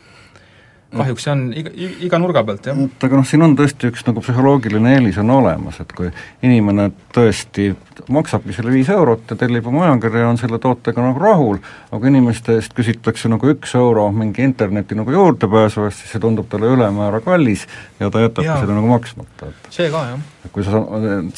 kahjuks 1.00 1.26
see 1.26 1.32
on 1.32 1.42
iga, 1.56 1.72
iga 2.06 2.20
nurga 2.22 2.42
pealt, 2.46 2.68
jah. 2.68 2.78
et 2.86 3.06
aga 3.08 3.20
noh, 3.20 3.26
siin 3.28 3.44
on 3.46 3.56
tõesti 3.58 3.90
üks 3.90 4.06
nagu 4.08 4.22
psühholoogiline 4.24 4.94
eelis 4.96 5.18
on 5.22 5.32
olemas, 5.36 5.80
et 5.82 5.92
kui 5.96 6.10
inimene 6.46 6.90
tõesti 7.14 7.70
maksabki 8.12 8.54
selle 8.56 8.74
viis 8.74 8.90
eurot 8.92 9.32
ja 9.32 9.38
tellib 9.40 9.66
oma 9.70 9.86
ajakirja 9.88 10.24
ja 10.24 10.30
on 10.30 10.40
selle 10.40 10.60
tootega 10.62 11.04
nagu 11.04 11.22
rahul, 11.22 11.60
aga 11.94 12.12
inimeste 12.12 12.58
eest 12.60 12.76
küsitakse 12.76 13.30
nagu 13.32 13.52
üks 13.52 13.74
euro 13.78 14.08
mingi 14.14 14.44
interneti 14.46 14.98
nagu 14.98 15.12
juurdepääsu 15.12 15.88
eest, 15.88 16.02
siis 16.02 16.16
see 16.16 16.22
tundub 16.22 16.48
talle 16.52 16.70
ülemäära 16.76 17.22
kallis 17.24 17.66
ja 18.00 18.10
ta 18.10 18.24
jätabki 18.24 18.52
seda 18.52 18.76
nagu 18.76 18.90
maksmata, 18.90 19.52
et 19.52 19.70
see 19.74 19.90
ka, 19.92 20.08
jah. 20.12 20.32
Kui 20.52 20.64
sa, 20.66 20.80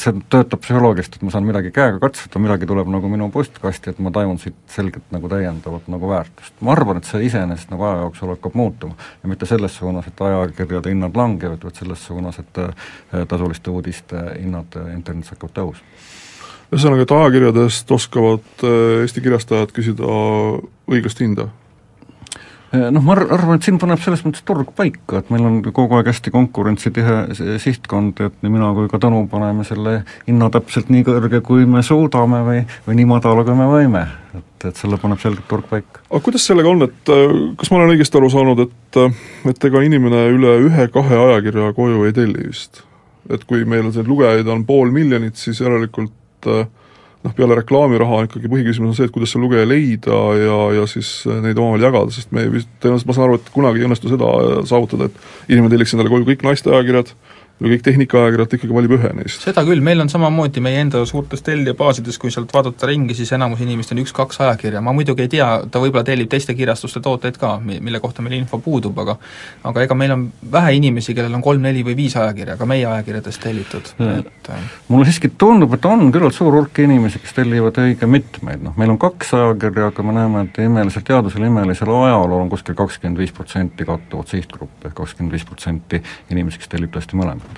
see 0.01 0.13
töötab 0.31 0.61
psühholoogiliselt, 0.63 1.17
et 1.17 1.25
ma 1.25 1.33
saan 1.33 1.47
midagi 1.47 1.71
käega 1.75 1.99
katsuda, 2.01 2.41
midagi 2.43 2.67
tuleb 2.69 2.89
nagu 2.91 3.11
minu 3.11 3.29
postkasti, 3.33 3.93
et 3.93 4.01
ma 4.03 4.11
tajun 4.15 4.39
siit 4.41 4.57
selgelt 4.71 5.13
nagu 5.15 5.31
täiendavat 5.31 5.87
nagu 5.91 6.11
väärtust. 6.11 6.55
ma 6.65 6.73
arvan, 6.75 6.99
et 6.99 7.09
see 7.09 7.23
iseenesest 7.27 7.73
nagu 7.73 7.87
aja 7.87 8.03
jooksul 8.03 8.33
hakkab 8.35 8.57
muutuma 8.59 8.97
ja 9.23 9.31
mitte 9.31 9.49
selles 9.49 9.75
suunas, 9.79 10.07
et 10.07 10.21
ajakirjade 10.29 10.93
hinnad 10.93 11.17
langevad, 11.17 11.63
vaid 11.63 11.81
selles 11.81 12.05
suunas, 12.05 12.39
et 12.39 12.63
eh, 12.63 13.25
tasuliste 13.27 13.71
uudiste 13.71 14.25
hinnad 14.39 14.79
internetis 14.95 15.35
hakkavad 15.35 15.55
tõusma 15.61 16.17
ühesõnaga, 16.69 17.05
et 17.05 17.15
ajakirjadest 17.15 17.91
oskavad 17.91 18.67
eh, 18.67 19.01
Eesti 19.05 19.25
kirjastajad 19.25 19.73
küsida 19.73 20.19
õiglast 20.89 21.23
hinda? 21.23 21.49
Noh, 22.69 23.01
ma 23.01 23.15
arvan, 23.17 23.57
et 23.57 23.65
siin 23.65 23.79
paneb 23.81 23.97
selles 24.03 24.21
mõttes 24.21 24.43
turg 24.45 24.67
paika, 24.77 25.23
et 25.23 25.29
meil 25.33 25.45
on 25.47 25.55
kogu 25.73 25.95
aeg 25.97 26.11
hästi 26.11 26.29
konkurentsitihe 26.33 27.57
sihtkond, 27.63 28.19
et 28.21 28.35
nii 28.45 28.51
mina 28.53 28.67
kui 28.77 28.91
ka 28.91 28.99
Tõnu 29.01 29.23
paneme 29.31 29.65
selle 29.65 30.03
hinna 30.27 30.51
täpselt 30.53 30.91
nii 30.93 31.01
kõrge, 31.07 31.41
kui 31.45 31.65
me 31.65 31.81
suudame 31.85 32.43
või, 32.45 32.59
või 32.85 32.99
nii 32.99 33.07
madala, 33.09 33.45
kui 33.47 33.57
me 33.57 33.65
võime. 33.71 34.03
et, 34.37 34.67
et 34.69 34.77
selle 34.77 34.99
paneb 35.01 35.17
selgelt 35.23 35.47
turg 35.49 35.65
paika. 35.71 36.03
aga 36.11 36.21
kuidas 36.27 36.45
sellega 36.45 36.69
on, 36.69 36.85
et 36.85 37.13
eh, 37.15 37.33
kas 37.57 37.71
ma 37.71 37.79
olen 37.79 37.95
õigesti 37.95 38.21
aru 38.21 38.29
saanud, 38.29 38.61
et 38.67 39.01
et 39.49 39.65
ega 39.65 39.81
inimene 39.85 40.27
üle 40.35 40.53
ühe-kahe 40.67 41.17
ajakirja 41.23 41.73
koju 41.73 42.05
ei 42.05 42.13
telli 42.13 42.51
vist? 42.51 42.83
et 43.33 43.49
kui 43.49 43.65
meil 43.65 43.89
see 43.95 44.05
lugejaid 44.05 44.47
on 44.49 44.61
pool 44.69 44.93
miljonit, 44.93 45.41
siis 45.41 45.57
järelikult 45.65 46.53
eh, 46.53 46.67
noh, 47.25 47.33
peale 47.35 47.57
reklaamiraha 47.59 48.23
ikkagi 48.27 48.51
põhiküsimus 48.51 48.93
on 48.93 48.97
see, 48.97 49.07
et 49.09 49.15
kuidas 49.15 49.33
see 49.33 49.41
lugeja 49.41 49.67
leida 49.67 50.19
ja, 50.39 50.59
ja 50.77 50.85
siis 50.89 51.09
neid 51.43 51.59
omavahel 51.59 51.87
jagada, 51.89 52.15
sest 52.15 52.31
me 52.35 52.45
vist, 52.53 52.69
tõenäoliselt 52.83 53.09
ma 53.09 53.17
saan 53.17 53.27
aru, 53.27 53.39
et 53.39 53.51
kunagi 53.55 53.81
ei 53.81 53.89
õnnestu 53.89 54.11
seda 54.11 54.29
saavutada, 54.69 55.09
et 55.09 55.51
inimene 55.51 55.73
telliks 55.73 55.95
endale 55.95 56.13
koju 56.13 56.29
kõik 56.29 56.45
naiste 56.47 56.71
või 57.59 57.73
kõik 57.73 57.83
tehnikaajakirjad 57.83 58.53
ikkagi 58.55 58.75
valib 58.75 58.93
ühe 58.95 59.11
neist? 59.17 59.43
seda 59.43 59.63
küll, 59.67 59.81
meil 59.83 59.99
on 59.99 60.09
samamoodi 60.11 60.61
meie 60.63 60.79
enda 60.83 61.01
suurtes 61.07 61.43
tellijabaasides, 61.43 62.17
kui 62.21 62.31
sealt 62.31 62.53
vaadata 62.55 62.87
ringi, 62.87 63.15
siis 63.17 63.33
enamus 63.35 63.59
inimestel 63.65 63.97
on 63.97 64.03
üks-kaks 64.05 64.39
ajakirja, 64.45 64.81
ma 64.85 64.93
muidugi 64.95 65.25
ei 65.25 65.31
tea, 65.35 65.49
ta 65.71 65.81
võib-olla 65.83 66.05
tellib 66.07 66.29
teiste 66.31 66.55
kirjastuste 66.55 67.01
tooteid 67.03 67.39
ka, 67.41 67.57
mille 67.59 67.99
kohta 67.99 68.23
meil 68.23 68.37
info 68.39 68.61
puudub, 68.63 68.97
aga 69.03 69.17
aga 69.67 69.83
ega 69.83 69.97
meil 69.99 70.15
on 70.15 70.25
vähe 70.51 70.77
inimesi, 70.79 71.15
kellel 71.17 71.35
on 71.35 71.43
kolm-neli 71.43 71.83
või 71.87 71.97
viis 71.99 72.15
ajakirja 72.19 72.55
ka 72.59 72.67
meie 72.69 72.87
ajakirjadest 72.87 73.43
tellitud, 73.43 73.91
et 74.07 74.51
äh, 74.55 74.71
mulle 74.87 75.09
siiski 75.09 75.33
tundub, 75.37 75.75
et 75.75 75.89
on 75.89 76.13
küllalt 76.15 76.37
suur 76.37 76.55
hulk 76.55 76.79
inimesi, 76.85 77.19
kes 77.23 77.35
tellivad 77.41 77.81
õige 77.83 78.07
mitmeid, 78.07 78.63
noh 78.63 78.79
meil 78.79 78.95
on 78.95 79.01
kaks 79.01 79.35
ajakirja, 79.35 79.91
aga 79.91 80.07
me 80.07 80.15
näeme, 80.15 80.45
et 80.47 80.61
imelisel 80.63 81.03
teadusel, 81.07 81.43
imelisel 81.49 81.91
ajalool 81.91 82.39
on 82.39 82.53
kuskil 82.55 82.77
kakskümmend 82.79 83.19
viis 83.19 83.35
protsenti 83.35 83.87
kattuvat 83.87 84.31
sihtgruppi 84.31 84.87
ehk 84.87 84.97
kakskümmend 85.01 85.35
viis 85.35 85.47
protsenti 85.47 86.03
inimesi, 86.31 86.61
kes 86.61 86.71
tellib 86.71 86.95
tõesti 86.95 87.19
mõlemat 87.19 87.48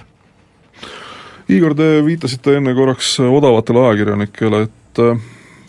Igor, 1.51 1.73
te 1.75 1.87
viitasite 2.05 2.55
enne 2.61 2.71
korraks 2.77 3.17
odavatele 3.25 3.81
ajakirjanikele, 3.89 4.61
et 4.69 5.01
äh, 5.03 5.23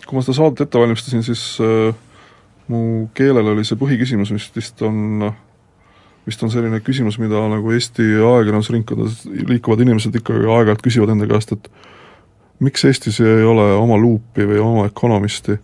kui 0.07 0.14
ma 0.14 0.23
seda 0.23 0.37
saadet 0.37 0.66
ette 0.66 0.79
valmistasin, 0.79 1.25
siis 1.27 1.42
äh, 1.64 1.90
mu 2.71 3.09
keelel 3.18 3.51
oli 3.55 3.64
see 3.66 3.79
põhiküsimus, 3.81 4.31
mis 4.35 4.47
vist 4.55 4.85
on 4.87 5.33
vist 6.27 6.42
on 6.47 6.53
selline 6.55 6.79
küsimus, 6.87 7.18
mida 7.18 7.40
nagu 7.51 7.73
Eesti 7.75 8.05
ajakirjandusringkondades 8.14 9.25
liikuvad 9.51 9.83
inimesed 9.83 10.21
ikkagi 10.21 10.47
aeg-ajalt 10.47 10.85
küsivad 10.87 11.16
enda 11.16 11.27
käest, 11.31 11.57
et 11.57 11.66
miks 12.62 12.87
Eestis 12.87 13.18
ei 13.25 13.42
ole 13.42 13.66
oma 13.75 13.99
luupi 13.99 14.47
või 14.47 14.62
oma 14.62 14.87
Economisti, 14.87 15.59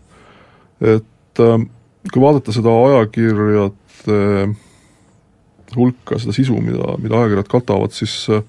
et 0.82 1.44
äh, 1.46 1.58
kui 2.10 2.24
vaadata 2.24 2.54
seda 2.54 2.74
ajakirjade 2.88 4.18
hulka, 5.76 6.18
seda 6.18 6.34
sisu, 6.34 6.58
mida, 6.64 6.96
mida 6.98 7.22
ajakirjad 7.22 7.54
katavad, 7.54 7.94
siis 7.94 8.24
äh, 8.34 8.42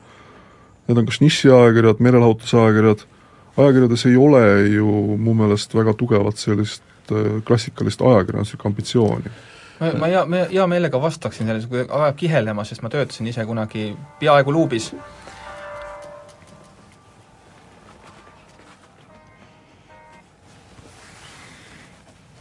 need 0.89 0.97
on 0.97 1.05
kas 1.05 1.21
nišiajakirjad, 1.21 2.01
meelelahutusajakirjad, 2.01 3.05
ajakirjades 3.57 4.05
ei 4.09 4.17
ole 4.17 4.43
ju 4.73 5.17
mu 5.21 5.35
meelest 5.37 5.75
väga 5.77 5.93
tugevat 5.93 6.41
sellist 6.41 6.83
äh, 7.13 7.37
klassikalist 7.45 8.01
ajakirjanduslikku 8.01 8.67
ambitsiooni 8.67 9.33
ma, 9.79 9.91
ma 9.99 10.09
hea, 10.11 10.25
hea 10.51 10.67
meelega 10.67 11.01
vastaksin 11.01 11.47
sellele, 11.47 11.67
kui 11.69 11.85
ajab 11.85 12.17
kihelema, 12.19 12.65
sest 12.67 12.83
ma 12.83 12.91
töötasin 12.93 13.29
ise 13.31 13.45
kunagi 13.45 13.93
peaaegu 14.19 14.53
luubis. 14.53 14.91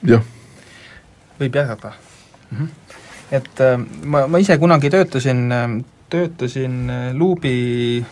jah. 0.08 0.22
võib 1.38 1.54
jätkata 1.54 1.90
mm. 2.50 2.58
-hmm. 2.58 2.68
et 3.32 3.60
äh, 3.60 3.78
ma, 4.04 4.26
ma 4.26 4.38
ise 4.38 4.58
kunagi 4.58 4.90
töötasin, 4.90 5.52
äh, 5.52 5.84
töötasin 6.10 6.92
luubi 7.12 8.06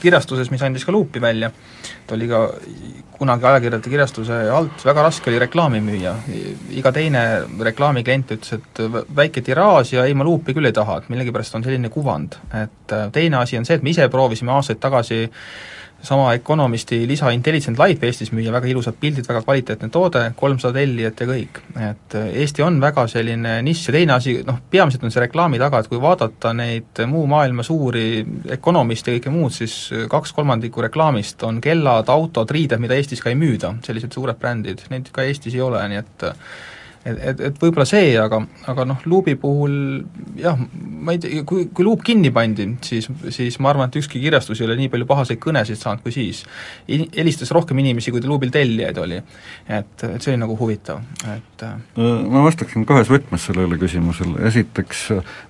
kirjastuses, 0.00 0.50
mis 0.52 0.62
andis 0.62 0.84
ka 0.86 0.92
luupi 0.94 1.20
välja, 1.22 1.50
ta 2.06 2.16
oli 2.16 2.28
ka 2.30 2.42
kunagi 3.18 3.46
ajakirjade 3.50 3.92
kirjastuse 3.92 4.38
alt, 4.54 4.84
väga 4.84 5.04
raske 5.04 5.30
oli 5.30 5.40
reklaami 5.42 5.80
müüa. 5.84 6.14
iga 6.76 6.92
teine 6.92 7.24
reklaamiklient 7.60 8.32
ütles, 8.36 8.54
et 8.56 8.82
väike 9.16 9.42
tiraaž 9.44 9.92
ja 9.96 10.06
ei, 10.08 10.14
ma 10.14 10.24
luupi 10.24 10.54
küll 10.56 10.70
ei 10.70 10.76
taha, 10.76 11.00
et 11.00 11.10
millegipärast 11.12 11.58
on 11.58 11.66
selline 11.66 11.92
kuvand. 11.92 12.38
et 12.62 12.96
teine 13.12 13.42
asi 13.42 13.58
on 13.58 13.68
see, 13.68 13.76
et 13.76 13.82
me 13.82 13.90
ise 13.90 14.08
proovisime 14.08 14.52
aastaid 14.56 14.80
tagasi 14.80 15.28
sama 16.02 16.34
Economisti 16.34 17.02
lisa 17.08 17.30
Intelligent 17.34 17.78
Life 17.78 18.06
Eestis 18.06 18.32
müüa, 18.32 18.52
väga 18.54 18.70
ilusad 18.70 18.96
pildid, 19.00 19.26
väga 19.28 19.42
kvaliteetne 19.44 19.90
toode, 19.92 20.22
kolmsada 20.36 20.80
tellijat 20.80 21.20
ja 21.20 21.26
kõik. 21.28 21.60
et 21.76 22.16
äh, 22.16 22.30
Eesti 22.42 22.64
on 22.64 22.80
väga 22.80 23.06
selline 23.10 23.58
nišš 23.66 23.88
ja 23.88 23.96
teine 23.98 24.16
asi, 24.16 24.36
noh, 24.46 24.60
peamiselt 24.70 25.04
on 25.04 25.12
see 25.14 25.24
reklaami 25.26 25.60
taga, 25.60 25.80
et 25.80 25.90
kui 25.90 26.00
vaadata 26.00 26.54
neid 26.56 27.04
muu 27.10 27.26
maailma 27.30 27.62
suuri 27.66 28.24
Economiste 28.50 29.12
ja 29.12 29.20
kõike 29.20 29.34
muud, 29.34 29.54
siis 29.54 29.76
kaks 30.10 30.32
kolmandikku 30.36 30.82
reklaamist 30.88 31.42
on 31.48 31.60
kellad, 31.60 32.08
autod, 32.08 32.50
riided, 32.50 32.80
mida 32.80 32.96
Eestis 32.96 33.22
ka 33.22 33.32
ei 33.32 33.38
müüda, 33.38 33.74
sellised 33.86 34.16
suured 34.16 34.38
brändid, 34.40 34.86
neid 34.90 35.12
ka 35.12 35.26
Eestis 35.26 35.54
ei 35.56 35.64
ole, 35.64 35.82
nii 35.90 36.00
et 36.00 36.28
et, 37.04 37.16
et, 37.16 37.40
et 37.48 37.60
võib-olla 37.60 37.86
see, 37.88 38.12
aga, 38.20 38.42
aga 38.70 38.84
noh, 38.88 39.00
luubi 39.08 39.34
puhul 39.40 39.74
jah, 40.40 40.58
ma 41.00 41.14
ei 41.14 41.20
tea, 41.22 41.44
kui, 41.48 41.66
kui 41.74 41.86
luup 41.86 42.02
kinni 42.04 42.32
pandi, 42.34 42.66
siis, 42.84 43.08
siis 43.32 43.56
ma 43.62 43.72
arvan, 43.72 43.88
et 43.88 44.00
ükski 44.00 44.20
kirjastus 44.22 44.60
ei 44.60 44.68
ole 44.68 44.76
nii 44.80 44.90
palju 44.92 45.08
pahaseid 45.08 45.40
kõnesid 45.42 45.80
saanud 45.80 46.04
kui 46.04 46.12
siis. 46.14 46.42
helistas 46.88 47.52
rohkem 47.56 47.80
inimesi, 47.80 48.12
kui 48.12 48.22
luubil 48.26 48.52
tellijaid 48.52 49.00
oli. 49.00 49.20
et, 49.68 50.04
et 50.04 50.20
see 50.20 50.34
oli 50.34 50.42
nagu 50.42 50.56
huvitav, 50.60 51.00
et 51.32 51.64
äh, 51.66 51.78
ma 51.96 52.44
vastaksin 52.44 52.84
kahes 52.88 53.10
võtmes 53.12 53.48
sellele 53.48 53.80
küsimusele, 53.80 54.36
esiteks 54.50 55.06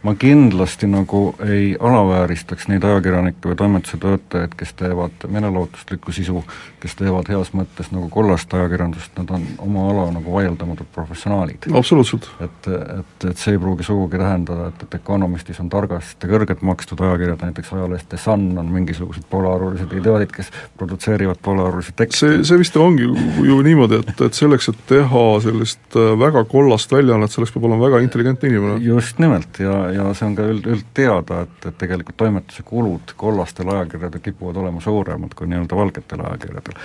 ma 0.06 0.14
kindlasti 0.18 0.90
nagu 0.90 1.24
ei 1.46 1.74
alavääristaks 1.80 2.70
neid 2.70 2.86
ajakirjanikke 2.86 3.50
või 3.50 3.58
toimetuse 3.58 3.98
töötajaid, 4.02 4.54
kes 4.58 4.74
teevad 4.78 5.26
meelelahutuslikku 5.26 6.14
sisu, 6.14 6.44
kes 6.80 6.96
teevad 7.00 7.30
heas 7.32 7.52
mõttes 7.56 7.90
nagu 7.94 8.06
kollast 8.12 8.54
ajakirjandust, 8.54 9.12
nad 9.18 9.34
on 9.34 9.46
oma 9.58 9.88
ala 9.90 10.08
nagu 10.14 10.38
vaieldamatult 10.38 10.92
professionaalid 10.94 11.39
professionaalid. 11.40 11.78
absoluutselt. 11.78 12.30
et, 12.40 12.68
et, 12.98 13.24
et 13.30 13.38
see 13.38 13.54
ei 13.54 13.58
pruugi 13.58 13.84
sugugi 13.84 14.18
tähendada, 14.18 14.68
et, 14.68 14.82
et 14.84 14.94
Economistis 15.00 15.60
on 15.60 15.68
targast 15.72 16.22
ja 16.22 16.30
kõrget 16.30 16.62
makstud 16.66 17.00
ajakirjad, 17.00 17.42
näiteks 17.44 17.72
ajalehes 17.74 18.06
The 18.08 18.18
Sun 18.20 18.58
on 18.58 18.70
mingisugused 18.72 19.26
poolearulised 19.30 19.92
idioodid, 20.00 20.32
kes 20.34 20.50
produtseerivad 20.78 21.40
poolearulisi 21.42 21.94
tekste. 21.96 22.20
see, 22.20 22.44
see 22.44 22.60
vist 22.60 22.76
ongi 22.76 23.08
ju 23.46 23.60
niimoodi, 23.64 24.00
et, 24.04 24.24
et 24.26 24.40
selleks, 24.40 24.70
et 24.72 24.82
teha 24.90 25.24
sellist 25.44 25.98
äh, 25.98 26.12
väga 26.20 26.44
kollast 26.50 26.92
väljaannet, 26.92 27.32
selleks 27.32 27.54
peab 27.54 27.68
olema 27.70 27.86
väga 27.88 28.02
intelligentne 28.04 28.52
inimene. 28.52 28.78
just 28.84 29.18
nimelt 29.22 29.62
ja, 29.62 29.76
ja 29.94 30.08
see 30.14 30.28
on 30.30 30.36
ka 30.38 30.48
üld, 30.54 30.68
üldteada, 30.76 31.44
et, 31.46 31.70
et 31.70 31.78
tegelikult 31.80 32.18
toimetuse 32.20 32.66
kulud 32.66 33.14
kollastel 33.20 33.72
ajakirjadel 33.76 34.24
kipuvad 34.24 34.60
olema 34.62 34.82
suuremad 34.84 35.34
kui 35.36 35.48
nii-öelda 35.50 35.76
valgetel 35.76 36.24
ajakirjadel. 36.26 36.78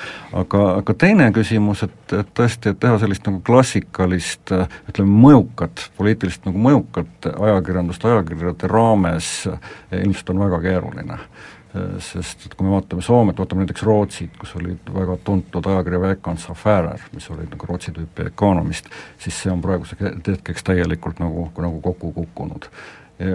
aga, 0.43 0.64
aga 0.82 0.97
teine 1.06 1.32
küsimus, 1.36 1.84
et, 1.86 1.97
et 2.14 2.34
tõesti, 2.38 2.72
et 2.72 2.80
teha 2.80 2.99
sellist 3.01 3.26
nagu 3.28 3.41
klassikalist 3.45 4.45
ütleme, 4.52 5.20
mõjukat, 5.26 5.89
poliitiliselt 5.98 6.48
nagu 6.50 6.62
mõjukat 6.62 7.30
ajakirjandust 7.34 8.06
ajakirjade 8.06 8.70
raames 8.72 9.30
eh, 9.52 10.02
ilmselt 10.02 10.34
on 10.34 10.41
väga 10.46 10.60
keeruline 10.64 11.18
eh, 11.20 11.96
sest 12.04 12.48
et 12.48 12.58
kui 12.58 12.68
me 12.68 12.76
vaatame 12.76 13.06
Soomet, 13.06 13.39
vaatame 13.39 13.66
näiteks 13.66 13.86
Rootsit, 13.88 14.36
kus 14.39 14.56
oli 14.60 14.76
väga 14.93 15.18
tuntud 15.24 15.72
ajakirja 15.72 16.02
Veckans 16.02 16.50
Affärer, 16.52 17.08
mis 17.14 17.30
oli 17.34 17.48
nagu 17.50 17.72
Rootsi 17.72 17.96
tüüpi 17.96 18.30
ökonomist, 18.32 18.91
siis 19.22 19.41
see 19.43 19.54
on 19.54 19.64
praeguseks 19.64 20.28
hetkeks 20.28 20.68
täielikult 20.68 21.24
nagu, 21.24 21.50
nagu 21.58 21.82
kokku 21.82 22.12
kukkunud. 22.12 22.70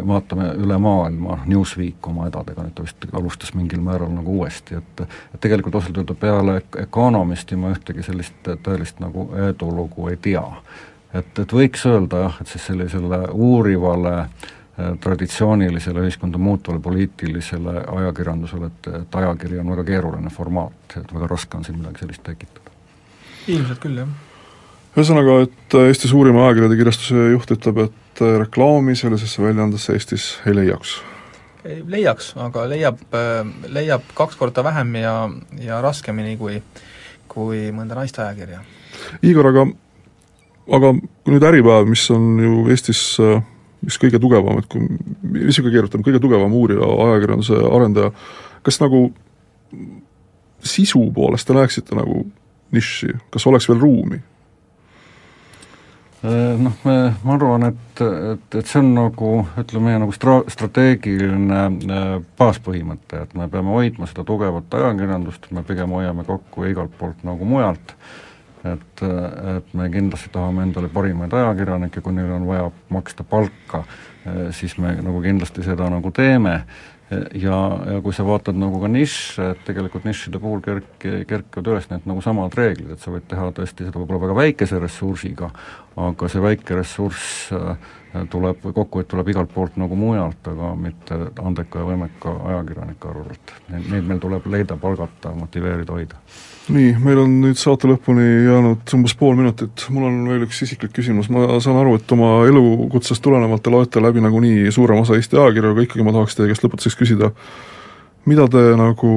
vaatame 0.07 0.51
üle 0.61 0.77
maailma, 0.77 1.39
Newsweek 1.49 2.07
oma 2.07 2.27
hädadega, 2.27 2.67
nüüd 2.67 2.75
ta 2.77 2.85
vist 2.85 3.07
alustas 3.17 3.55
mingil 3.57 3.81
määral 3.81 4.11
nagu 4.13 4.35
uuesti, 4.43 4.77
et 4.77 5.01
et 5.01 5.41
tegelikult 5.41 5.75
ausalt 5.75 5.97
öelda 5.97 6.15
peale 6.15 6.59
Economisti 6.83 7.57
ma 7.57 7.73
ühtegi 7.73 8.05
sellist 8.05 8.51
tõelist 8.67 9.01
nagu 9.01 9.31
edulugu 9.49 10.11
ei 10.13 10.21
tea 10.21 10.45
et, 11.15 11.39
et 11.43 11.53
võiks 11.55 11.85
öelda 11.91 12.25
jah, 12.25 12.41
et 12.43 12.51
siis 12.51 12.67
sellisele 12.71 13.21
uurivale 13.33 14.15
äh, 14.21 14.95
traditsioonilisele 15.03 16.07
ühiskonda 16.07 16.39
muutvale 16.39 16.83
poliitilisele 16.83 17.77
ajakirjandusele, 18.01 18.71
et, 18.71 18.91
et 19.03 19.21
ajakiri 19.23 19.61
on 19.63 19.73
väga 19.75 19.87
keeruline 19.93 20.33
formaat, 20.35 20.97
et 20.97 21.15
väga 21.15 21.31
raske 21.31 21.59
on 21.59 21.67
siin 21.67 21.79
midagi 21.81 22.05
sellist 22.05 22.25
tekitada. 22.27 22.75
ilmselt 23.49 23.83
küll, 23.83 24.03
jah. 24.03 24.11
ühesõnaga, 24.97 25.39
et 25.49 25.79
Eesti 25.85 26.11
suurima 26.11 26.47
ajakirjade 26.49 26.79
kirjastuse 26.81 27.31
juht 27.35 27.57
ütleb, 27.57 27.85
et 27.89 28.25
äh, 28.25 28.37
reklaami 28.45 28.97
sellisesse 28.99 29.43
väljaandesse 29.43 29.97
Eestis 29.99 30.33
ei 30.47 30.57
leiaks? 30.63 31.01
ei 31.65 31.83
leiaks, 31.85 32.33
aga 32.41 32.65
leiab, 32.71 33.03
äh, 33.13 33.43
leiab 33.69 34.07
kaks 34.17 34.39
korda 34.41 34.65
vähem 34.65 34.95
ja, 35.03 35.15
ja 35.61 35.83
raskemini 35.85 36.39
kui, 36.41 36.63
kui 37.29 37.69
mõnda 37.75 37.99
naisteajakirja. 37.99 38.63
Igor, 39.27 39.51
aga 39.51 39.67
aga 40.69 40.93
kui 40.99 41.35
nüüd 41.35 41.47
Äripäev, 41.49 41.89
mis 41.89 42.05
on 42.15 42.37
ju 42.43 42.67
Eestis 42.71 43.03
mis 43.85 43.97
kõige 44.01 44.21
tugevam, 44.21 44.61
et 44.61 44.69
kui, 44.71 44.85
mis 45.25 45.49
niisugune 45.49 45.75
keerutam, 45.75 46.05
kõige 46.05 46.21
tugevam 46.23 46.53
uurija, 46.57 46.85
ajakirjanduse 47.07 47.61
arendaja, 47.71 48.13
kas 48.67 48.81
nagu 48.83 49.07
sisu 50.61 51.07
poolest 51.17 51.49
te 51.49 51.57
näeksite 51.57 51.97
nagu 51.97 52.25
nišši, 52.75 53.15
kas 53.33 53.47
oleks 53.49 53.71
veel 53.71 53.81
ruumi? 53.81 54.21
Äh, 56.21 56.57
noh, 56.61 56.75
me, 56.85 56.97
ma 57.25 57.37
arvan, 57.39 57.71
et, 57.71 58.01
et, 58.05 58.57
et 58.61 58.69
see 58.69 58.83
on 58.83 58.91
nagu 58.93 59.31
ütleme, 59.63 59.87
meie 59.87 60.01
nagu 60.03 60.13
stra-, 60.13 60.43
strateegiline 60.53 61.61
äh, 61.65 62.11
baaspõhimõte, 62.37 63.23
et 63.25 63.33
me 63.39 63.49
peame 63.49 63.73
hoidma 63.73 64.09
seda 64.11 64.27
tugevat 64.29 64.77
ajakirjandust, 64.77 65.49
me 65.57 65.65
pigem 65.65 65.97
hoiame 65.97 66.27
kokku 66.29 66.69
igalt 66.69 66.93
poolt 67.01 67.25
nagu 67.25 67.49
mujalt 67.49 67.97
et, 68.65 69.03
et 69.57 69.75
me 69.75 69.89
kindlasti 69.93 70.31
tahame 70.33 70.67
endale 70.67 70.91
parimaid 70.93 71.33
ajakirjanikke, 71.33 72.03
kui 72.05 72.17
neil 72.17 72.33
on 72.37 72.47
vaja 72.49 72.71
maksta 72.93 73.25
palka, 73.25 73.85
siis 74.57 74.77
me 74.79 74.95
nagu 75.01 75.23
kindlasti 75.25 75.65
seda 75.65 75.89
nagu 75.93 76.13
teeme. 76.15 76.61
Ja, 77.11 77.57
ja 77.91 77.97
kui 78.05 78.15
sa 78.15 78.23
vaatad 78.23 78.55
nagu 78.55 78.79
ka 78.79 78.87
nišše, 78.87 79.49
et 79.57 79.63
tegelikult 79.67 80.05
niššide 80.07 80.39
puhul 80.39 80.61
kerk-, 80.63 81.07
kerkivad 81.27 81.71
üles 81.73 81.89
need 81.91 82.05
nagu 82.07 82.23
samad 82.23 82.55
reeglid, 82.55 82.93
et 82.95 83.03
sa 83.03 83.11
võid 83.11 83.25
teha 83.27 83.49
tõesti 83.57 83.89
seda 83.89 83.99
võib-olla 83.99 84.29
väga 84.29 84.37
väikese 84.39 84.79
ressursiga, 84.79 85.49
aga 85.99 86.29
see 86.31 86.45
väike 86.45 86.79
ressurss 86.79 87.51
tuleb, 88.31 88.63
kokkuhoid 88.63 89.09
tuleb 89.11 89.29
igalt 89.33 89.53
poolt 89.55 89.77
nagu 89.81 89.97
mujalt, 89.97 90.47
aga 90.51 90.73
mitte 90.79 91.19
andeka 91.43 91.83
ja 91.83 91.91
võimeka 91.93 92.37
ajakirjanike 92.53 93.11
arvelt. 93.13 93.53
Neid 93.71 94.09
meil 94.09 94.23
tuleb 94.23 94.49
leida, 94.51 94.79
palgata, 94.81 95.35
motiveerida, 95.37 95.95
hoida 95.95 96.19
nii, 96.71 96.91
meil 97.03 97.21
on 97.23 97.33
nüüd 97.43 97.59
saate 97.59 97.89
lõpuni 97.91 98.25
jäänud 98.47 98.93
umbes 98.97 99.15
pool 99.19 99.37
minutit, 99.39 99.85
mul 99.93 100.07
on 100.09 100.19
veel 100.29 100.45
üks 100.47 100.61
isiklik 100.67 100.93
küsimus, 100.95 101.31
ma 101.33 101.59
saan 101.63 101.79
aru, 101.81 101.97
et 101.99 102.15
oma 102.15 102.45
elukutsest 102.49 103.23
tulenevalt 103.25 103.65
te 103.65 103.73
loete 103.73 104.03
läbi 104.03 104.23
nagunii 104.25 104.71
suurema 104.75 105.05
osa 105.05 105.19
Eesti 105.19 105.39
ajakirju, 105.41 105.75
aga 105.75 105.87
ikkagi 105.87 106.07
ma 106.07 106.15
tahaks 106.17 106.39
teie 106.39 106.51
käest 106.51 106.67
lõpetuseks 106.67 106.99
küsida, 107.01 107.33
mida 108.31 108.47
te 108.53 108.65
nagu 108.79 109.15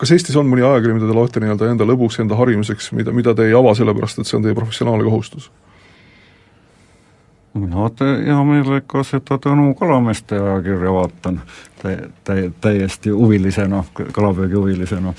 kas 0.00 0.14
Eestis 0.16 0.38
on 0.40 0.48
mõni 0.48 0.64
ajakiri, 0.64 0.96
mida 0.96 1.10
te 1.10 1.16
loete 1.16 1.42
nii-öelda 1.42 1.74
enda 1.74 1.88
lõbuks, 1.88 2.20
enda 2.22 2.38
harimiseks, 2.38 2.92
mida, 2.96 3.12
mida 3.12 3.34
te 3.36 3.50
ei 3.50 3.56
ava 3.56 3.74
sellepärast, 3.76 4.22
et 4.22 4.30
see 4.30 4.38
on 4.38 4.46
teie 4.46 4.56
professionaalne 4.56 5.04
kohustus? 5.08 5.50
Mina 7.54 7.88
hea 8.00 8.40
meelega 8.46 9.04
seda 9.04 9.38
Tõnu 9.42 9.74
Kalameeste 9.78 10.38
ajakirja 10.38 10.92
vaatan. 10.94 11.40
Tä-, 11.82 12.08
tä-, 12.24 12.50
täiesti 12.60 13.10
huvilisena, 13.10 13.84
kalapüügihuvilisena 14.12 15.14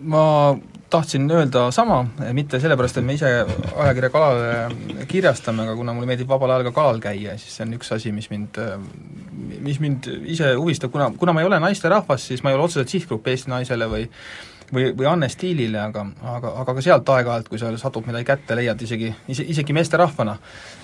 ma 0.00 0.58
tahtsin 0.90 1.30
öelda 1.30 1.70
sama, 1.70 2.06
mitte 2.32 2.60
sellepärast, 2.60 2.98
et 2.98 3.04
me 3.04 3.14
ise 3.14 3.30
ajakirja 3.76 4.10
Kalale 4.10 5.04
kirjastame, 5.08 5.62
aga 5.62 5.76
kuna 5.76 5.92
mulle 5.92 6.08
meeldib 6.08 6.28
vabal 6.28 6.54
ajal 6.54 6.68
ka 6.68 6.74
kalal 6.80 7.00
käia, 7.02 7.36
siis 7.38 7.56
see 7.58 7.66
on 7.66 7.74
üks 7.76 7.92
asi, 7.94 8.12
mis 8.12 8.30
mind, 8.32 8.60
mis 9.64 9.80
mind 9.84 10.08
ise 10.24 10.54
huvistab, 10.56 10.92
kuna, 10.94 11.10
kuna 11.18 11.34
ma 11.36 11.44
ei 11.44 11.50
ole 11.50 11.60
naisterahvas, 11.60 12.28
siis 12.30 12.44
ma 12.44 12.52
ei 12.52 12.58
ole 12.58 12.68
otseselt 12.68 12.94
sihtgrupp 12.94 13.28
Eesti 13.28 13.52
naisele 13.52 13.90
või 13.90 14.06
või, 14.72 14.90
või 14.96 15.06
Anne 15.08 15.28
Stiilile, 15.28 15.80
aga, 15.80 16.04
aga, 16.34 16.52
aga 16.62 16.74
ka 16.76 16.84
sealt 16.84 17.08
aeg-ajalt, 17.14 17.48
kui 17.48 17.60
seal 17.60 17.78
satub 17.80 18.06
midagi 18.08 18.28
kätte, 18.28 18.56
leiad 18.58 18.82
isegi, 18.84 19.10
ise, 19.28 19.46
isegi 19.54 19.76
meesterahvana 19.76 20.36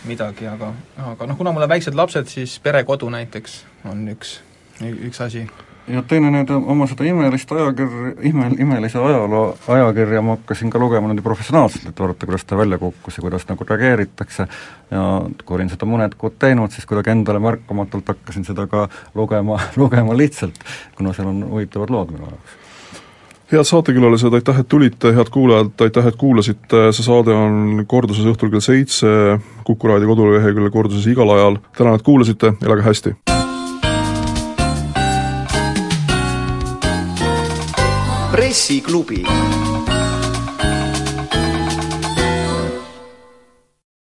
midagi, 0.08 0.48
aga 0.50 0.72
aga 1.10 1.28
noh, 1.28 1.38
kuna 1.38 1.52
mul 1.52 1.66
on 1.66 1.74
väiksed 1.74 1.96
lapsed, 1.98 2.30
siis 2.32 2.58
perekodu 2.64 3.10
näiteks 3.12 3.62
on 3.90 4.08
üks, 4.14 4.38
üks 4.80 5.22
asi. 5.24 5.46
Ja 5.84 6.00
teine 6.08 6.30
nüüd 6.32 6.48
oma 6.48 6.86
seda 6.88 7.04
imelist 7.04 7.50
ajakirja, 7.52 8.14
ime, 8.24 8.46
imelise 8.56 8.96
ajaloo 8.96 9.50
ajakirja 9.68 10.22
ma 10.24 10.38
hakkasin 10.38 10.72
ka 10.72 10.80
lugema 10.80 11.10
niimoodi 11.10 11.26
professionaalselt, 11.26 11.90
et 11.90 12.00
vaadata, 12.00 12.24
kuidas 12.24 12.48
ta 12.48 12.56
välja 12.56 12.78
kukkus 12.80 13.18
ja 13.18 13.24
kuidas 13.26 13.44
nagu 13.50 13.66
reageeritakse. 13.68 14.48
Ja 14.94 15.04
kui 15.44 15.58
olin 15.58 15.68
seda 15.68 15.84
mõned 15.84 16.16
kuud 16.16 16.40
teinud, 16.40 16.72
siis 16.72 16.88
kuidagi 16.88 17.12
endale 17.12 17.42
märkamatult 17.44 18.14
hakkasin 18.14 18.48
seda 18.48 18.64
ka 18.64 18.88
lugema, 19.14 19.60
lugema 19.82 20.16
lihtsalt, 20.16 20.56
kuna 20.96 21.12
seal 21.12 21.28
on 21.34 21.50
huvitavad 21.52 21.92
lood 21.92 22.16
minu 22.16 22.32
jaoks 22.32 22.63
head 23.52 23.68
saatekülalised, 23.68 24.34
aitäh, 24.34 24.60
et 24.60 24.68
tulite, 24.68 25.12
head 25.14 25.30
kuulajad, 25.30 25.74
aitäh, 25.86 26.06
et 26.06 26.16
kuulasite, 26.16 26.88
see 26.96 27.06
saade 27.06 27.34
on 27.36 27.84
korduses 27.88 28.26
õhtul 28.32 28.52
kell 28.52 28.64
seitse 28.64 29.38
Kuku 29.64 29.88
raadio 29.88 30.10
koduleheküljel 30.12 30.72
korduses 30.72 31.06
igal 31.08 31.30
ajal, 31.36 31.60
tänan, 31.76 31.96
et 31.96 32.04
kuulasite, 32.04 32.56
elage 32.64 32.84
hästi! 32.84 33.16
pressiklubi 38.34 39.22